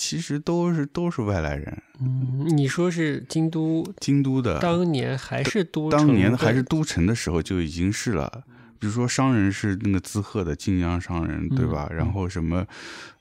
[0.00, 1.82] 其实都是都是外来人。
[2.00, 8.42] 嗯，你说是京都京都的当年还是都城当年还是都城的时候就已经是了。
[8.78, 11.86] 比如说商人是那个滋贺的晋江商人，对吧？
[11.90, 12.66] 嗯然后什么，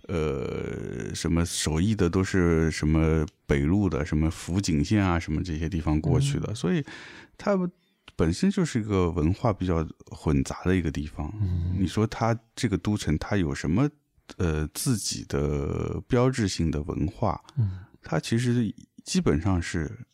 [0.07, 6.81] 呃，什么手艺的都是什么北路的，什么福井县啊，什么这些地方过去的，嗯所以
[7.37, 7.69] 它们
[8.15, 11.29] 本身就是一个文化比较混杂的一个地方。
[11.41, 13.89] 嗯你说它这个都城，它有什么
[14.37, 17.41] 呃自己的标志性的文化？
[17.57, 17.79] 嗯。
[18.01, 18.73] 它其实
[19.03, 20.05] 基本上是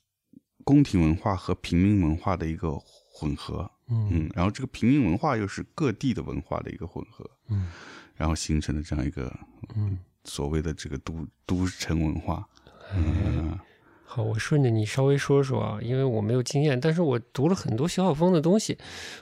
[0.64, 2.72] 宫廷文化和平民文化的一个
[3.12, 4.10] 混合，嗯。
[4.12, 7.68] 嗯，然后这个平民文化又是各地的文化的一个混合，嗯。
[8.16, 9.32] 然后形成的这样一个
[9.76, 12.48] 嗯，所谓的这个都都城文化，
[12.92, 12.98] 哎。
[12.98, 13.60] 嗯。
[14.08, 18.78] 好，我顺着你稍微说说啊，因为我没有经验，但是我读了很多小小峰的东西，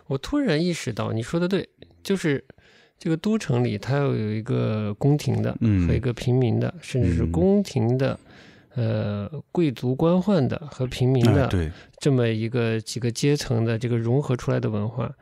[0.06, 1.68] 我突然意识到你说的对，
[2.03, 2.45] 就是
[3.03, 8.17] 这个都城里它要有一个宫廷的嗯和一个平民的，甚至是嗯宫廷的。
[8.75, 11.47] 呃，贵族官宦的和平民的，
[11.99, 15.13] 这么一个几个阶层的这个融合出来的文化，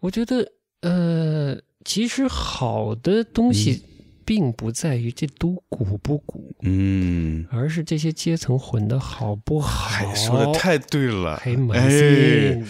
[0.00, 0.52] 我觉得
[0.82, 3.82] 呃，其实好的东西
[4.24, 9.96] 并不在于这都古不古，嗯，而是这些阶层混的好不好。
[9.96, 11.56] 哎，说的太对了，哎
[11.90, 12.64] 心，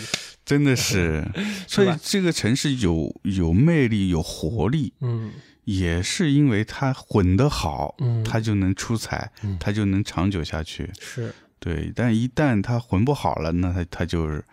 [0.44, 1.24] 真的是，
[1.68, 5.30] 所以这个城市有有魅力、有活力，嗯
[5.64, 10.90] 也是因为它混得好，嗯，它就能出彩嗯，它就能长久下去。
[10.98, 14.44] 是对，但一旦它混不好了，那它它就是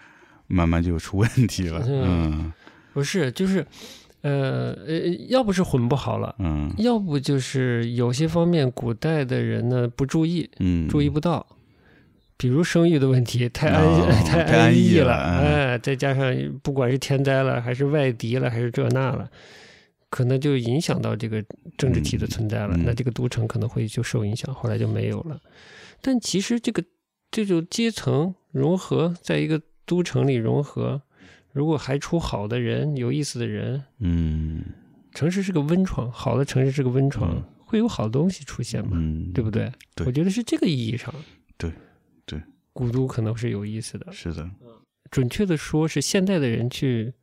[0.45, 1.83] 慢慢就出问题了。
[1.89, 2.53] 嗯
[2.93, 3.65] 不是就是
[4.21, 4.99] 呃呃，
[5.29, 11.43] 要不是混不好了，嗯要不就是有些方面古代的人呢不注意，嗯，注意不到。
[12.39, 16.33] 比如生育的问题 太安、哦太太安逸逸了嗯哎，再加上
[16.63, 19.29] 不管是天灾了，还是外敌了，还是这那了，
[20.09, 21.43] 可能就影响到这个
[21.77, 22.77] 政治体的存在了。
[22.77, 25.37] 那这个都城可能会就受影响，后来就没有了。
[26.01, 26.81] 但其实这个
[27.29, 31.01] 这种阶层融合，在一个都城里融合，
[31.51, 34.63] 如果还出好的人、有意思的人，嗯
[35.13, 38.91] 城市是个温床，好的城市是个温床，嗯会有好东西出现嘛？
[38.93, 39.69] 嗯，对不对？
[39.93, 41.13] 对我觉得是这个意义上。
[41.57, 41.73] 对对，
[42.79, 44.09] 古都可能是有意思的。
[44.13, 44.49] 是的，
[45.11, 47.13] 准确的说，是现代的人去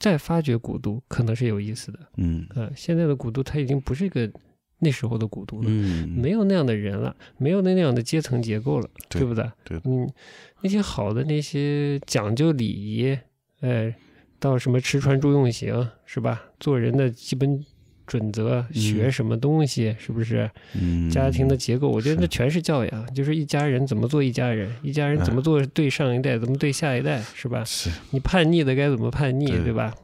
[0.00, 1.98] 再发掘古都，可能是有意思的。
[2.16, 4.28] 嗯呃，现在的古都它已经不是一个
[4.80, 9.48] 那时候的古都了，嗯，没有那样的人了，没有那样的阶层结构了，对不对？
[9.62, 10.10] 对嗯，
[10.62, 13.16] 那些好的那些讲究礼仪，
[13.60, 13.94] 哎，
[14.40, 16.42] 到什么吃穿住用行是吧？
[16.58, 17.64] 做人的基本
[18.06, 20.50] 准则，学什么东西，是不是？
[20.74, 21.10] 嗯。
[21.10, 27.64] 家庭的结构，我觉得那全是教养，就是一家人怎么做一家人，一家人怎么做对上一代，怎么对下一代，是吧？
[27.64, 27.90] 是。
[28.10, 29.64] 你叛逆的该怎么叛逆，对。
[29.64, 29.94] 对吧？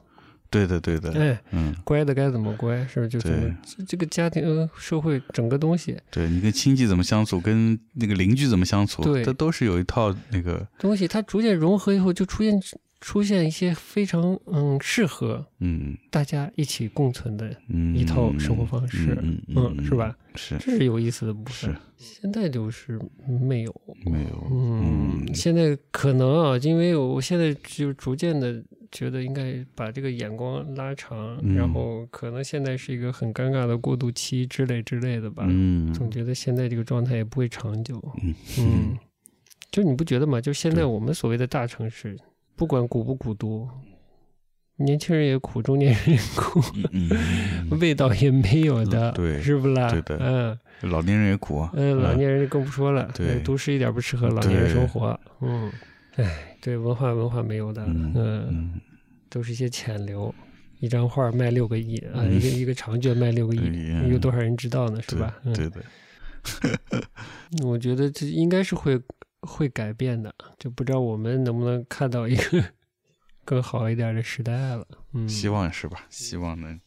[0.50, 3.08] 对的对的，哎，嗯，乖的该怎么乖，是不是？
[3.08, 5.96] 就怎么这这个家庭、呃社会整个东西。
[6.10, 12.60] 对你跟亲戚怎么相处，跟那个邻居怎么相处，对这都是有一套那个，东西，它逐渐融合以后，就出现
[13.02, 19.90] 出现一些非常嗯适合嗯大家一起共存的，嗯，一套生活方式嗯嗯，是？
[19.96, 20.16] 吧？
[20.36, 21.76] 是这是有意思的部分是。
[21.98, 23.74] 现在就是没有，
[24.06, 28.62] 没有，嗯，现在可能啊，因为我现在就逐渐的
[28.92, 35.44] 觉得应该把这个眼光拉长，嗯然后可能现在是一个很尴尬的过渡期之类之类的吧。
[35.48, 38.00] 嗯总觉得现在这个状态也不会长久。
[38.22, 38.96] 嗯嗯，
[39.72, 40.40] 就你不觉得吗？
[40.40, 42.16] 就现在我们所谓的大城市，
[42.56, 43.68] 不管古不古都，
[44.76, 46.60] 年轻人也苦，中年人也苦，
[46.92, 47.08] 嗯
[47.70, 49.90] 嗯 味道也没有的，是不啦？
[49.90, 55.18] 对的嗯嗯，老年人也苦啊，嗯，老年人更不说了，对都市一点不适合老年人生活。
[55.40, 55.70] 嗯，
[56.16, 58.80] 哎，对，文化文化没有的，嗯
[59.28, 60.34] 都是一些浅流。
[60.80, 65.00] 一张画卖六个亿啊，嗯一个一个长卷卖六个亿，有多少人知道呢？
[65.00, 65.38] 是对吧？
[65.44, 65.80] 嗯对的，
[67.64, 69.00] 我觉得这应该是会
[69.42, 72.64] 会改变的，就不知道我们能不能看到一个
[73.44, 74.86] 更好一点的时代了。
[75.12, 76.04] 嗯，希望是吧？
[76.08, 76.80] 希望能。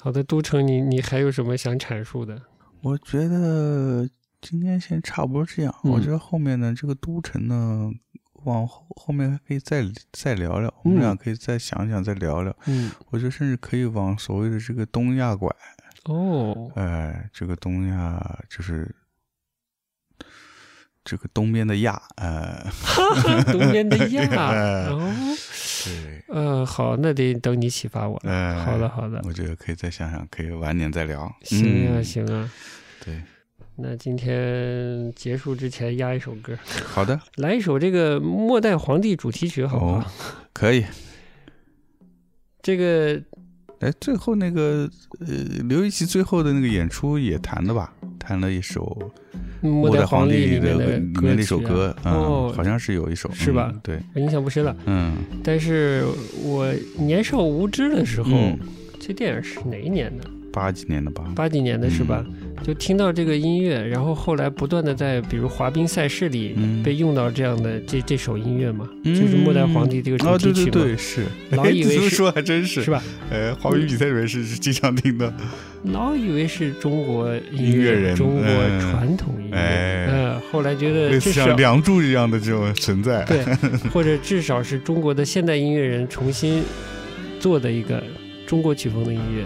[0.00, 2.42] 好的，都城，你你还有什么想阐述的？
[2.82, 4.06] 我觉得
[4.42, 5.74] 今天先差不多这样。
[5.84, 7.90] 嗯我觉得后面呢，这个都城呢，
[8.44, 9.82] 往后后面还可以再
[10.12, 12.54] 再聊聊，我们嗯俩可以再想想，再聊聊。
[12.66, 15.48] 嗯，我觉得甚至可以往所谓的这个东亚拐，
[16.04, 18.94] 哦，哎，这个东亚就是
[21.04, 22.64] 这个东边的亚，呃，
[23.52, 25.12] 东边的亚，哎 哦，
[25.84, 28.32] 对，呃，好，那得等你启发我了。
[28.32, 31.30] 哎，好的，好的，我觉得可以再想想，可以晚点再聊。
[31.42, 32.50] 行啊，嗯行啊。
[33.04, 33.22] 对，
[33.76, 36.56] 那今天结束之前压一首歌，
[36.86, 39.98] 好的， 来一首这个《末代皇帝》主题曲，好不好？
[39.98, 40.04] 哦
[40.54, 40.84] 可以。
[42.62, 43.20] 这个
[43.84, 44.88] 哎，最后那个
[45.20, 45.26] 呃，
[45.68, 47.92] 刘一奇最后的那个演出也弹的吧？
[48.18, 49.12] 弹了一首
[49.70, 52.12] 《《末代皇帝》》里面的里面的一首歌啊
[52.54, 54.74] 好像是有一首，是吧嗯对，我印象不深了。
[54.86, 55.12] 嗯
[55.42, 56.02] 但是
[56.42, 58.58] 我年少无知的时候，嗯，
[58.98, 60.24] 这电影是哪一年的？
[60.50, 61.30] 八几年的吧？
[61.36, 62.24] 八几年的是吧？
[62.26, 71.24] 嗯就听到这个音乐，然后后来不断的在比如滑冰赛事里嗯被用到这样的这这首音乐嘛，嗯就是《末代皇帝》这个主哦，对题曲嘛，对对，是。
[71.50, 72.90] 老以为是 哎说还真是是？
[72.90, 73.02] 吧？
[73.30, 75.30] 呃，滑冰比赛里面是是经常听的。
[75.92, 83.22] 老以为是中国音音乐人中国嗯传统音乐，哎嗯，后来觉得类至少似像梁祝一样的这种存在。
[83.24, 83.44] 对，
[83.92, 86.62] 或者至少是中国的现代音乐人重新
[87.38, 88.02] 做的一个
[88.46, 89.44] 中国曲风的音乐，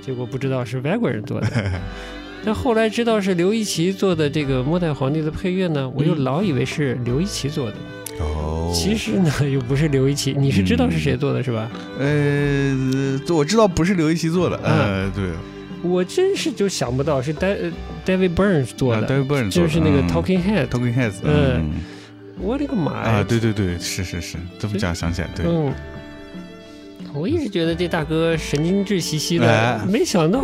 [0.00, 1.48] 结果不知道是外国人做的。
[2.44, 7.76] 但后来知道是刘一奇做的这个《末代皇帝》的配乐呢，我又嗯老以为是刘一奇做的，
[8.20, 10.34] 哦，其实呢又不是刘一奇。
[10.36, 11.70] 你是知道是谁做的是吧？
[11.98, 15.30] 呃，我知道不是刘一奇做的，呃，对，
[15.82, 20.68] 我真是就想不到是 David Burns 做啊的，，David 的就是那个嗯 Talking Head。
[20.68, 21.72] Talking Heads，嗯嗯
[22.40, 23.10] 我的个妈呀！
[23.20, 25.72] 啊，对对对，是是是，这么讲想起来，对，嗯，
[27.14, 30.40] 我一直觉得这大哥神经质兮兮的，哎没想到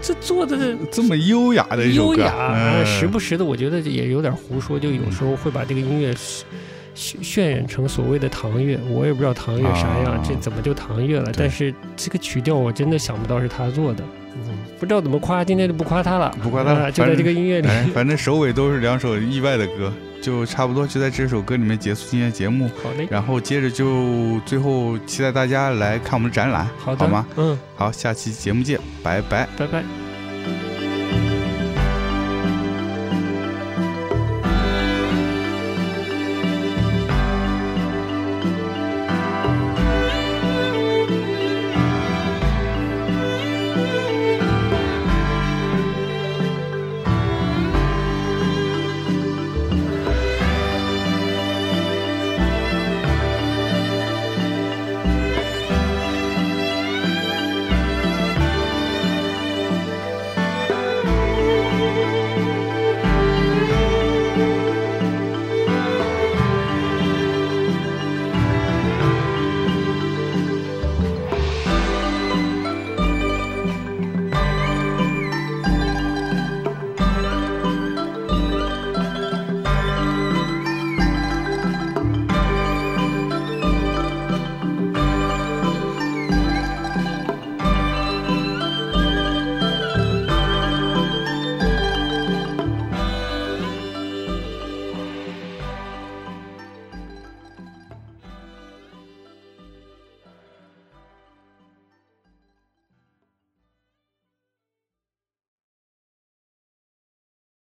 [0.00, 6.12] 这做的这么优雅的优雅，时不时的我觉得也有点胡说，就有时候会把这个音乐
[6.94, 11.30] 渲渲染成所谓的唐乐，我也不知道唐乐啥样，啊这怎么就唐乐了？
[11.36, 14.04] 但是这个曲调我真的想不到是他做的，
[14.34, 17.68] 嗯，不知道怎么夸，今天就不夸他了，不夸他了啊就在这个音乐里。
[17.68, 19.92] 哎，反正首尾都是两首意外的歌，
[20.22, 27.26] 就差不多就在这首歌里面结束今天的节目，好嘞，然后接着就最后期待大家来看我们的展览，好，好吗？？
[27.36, 29.46] 嗯，好，下期节目见，拜拜。
[29.58, 30.11] 拜拜。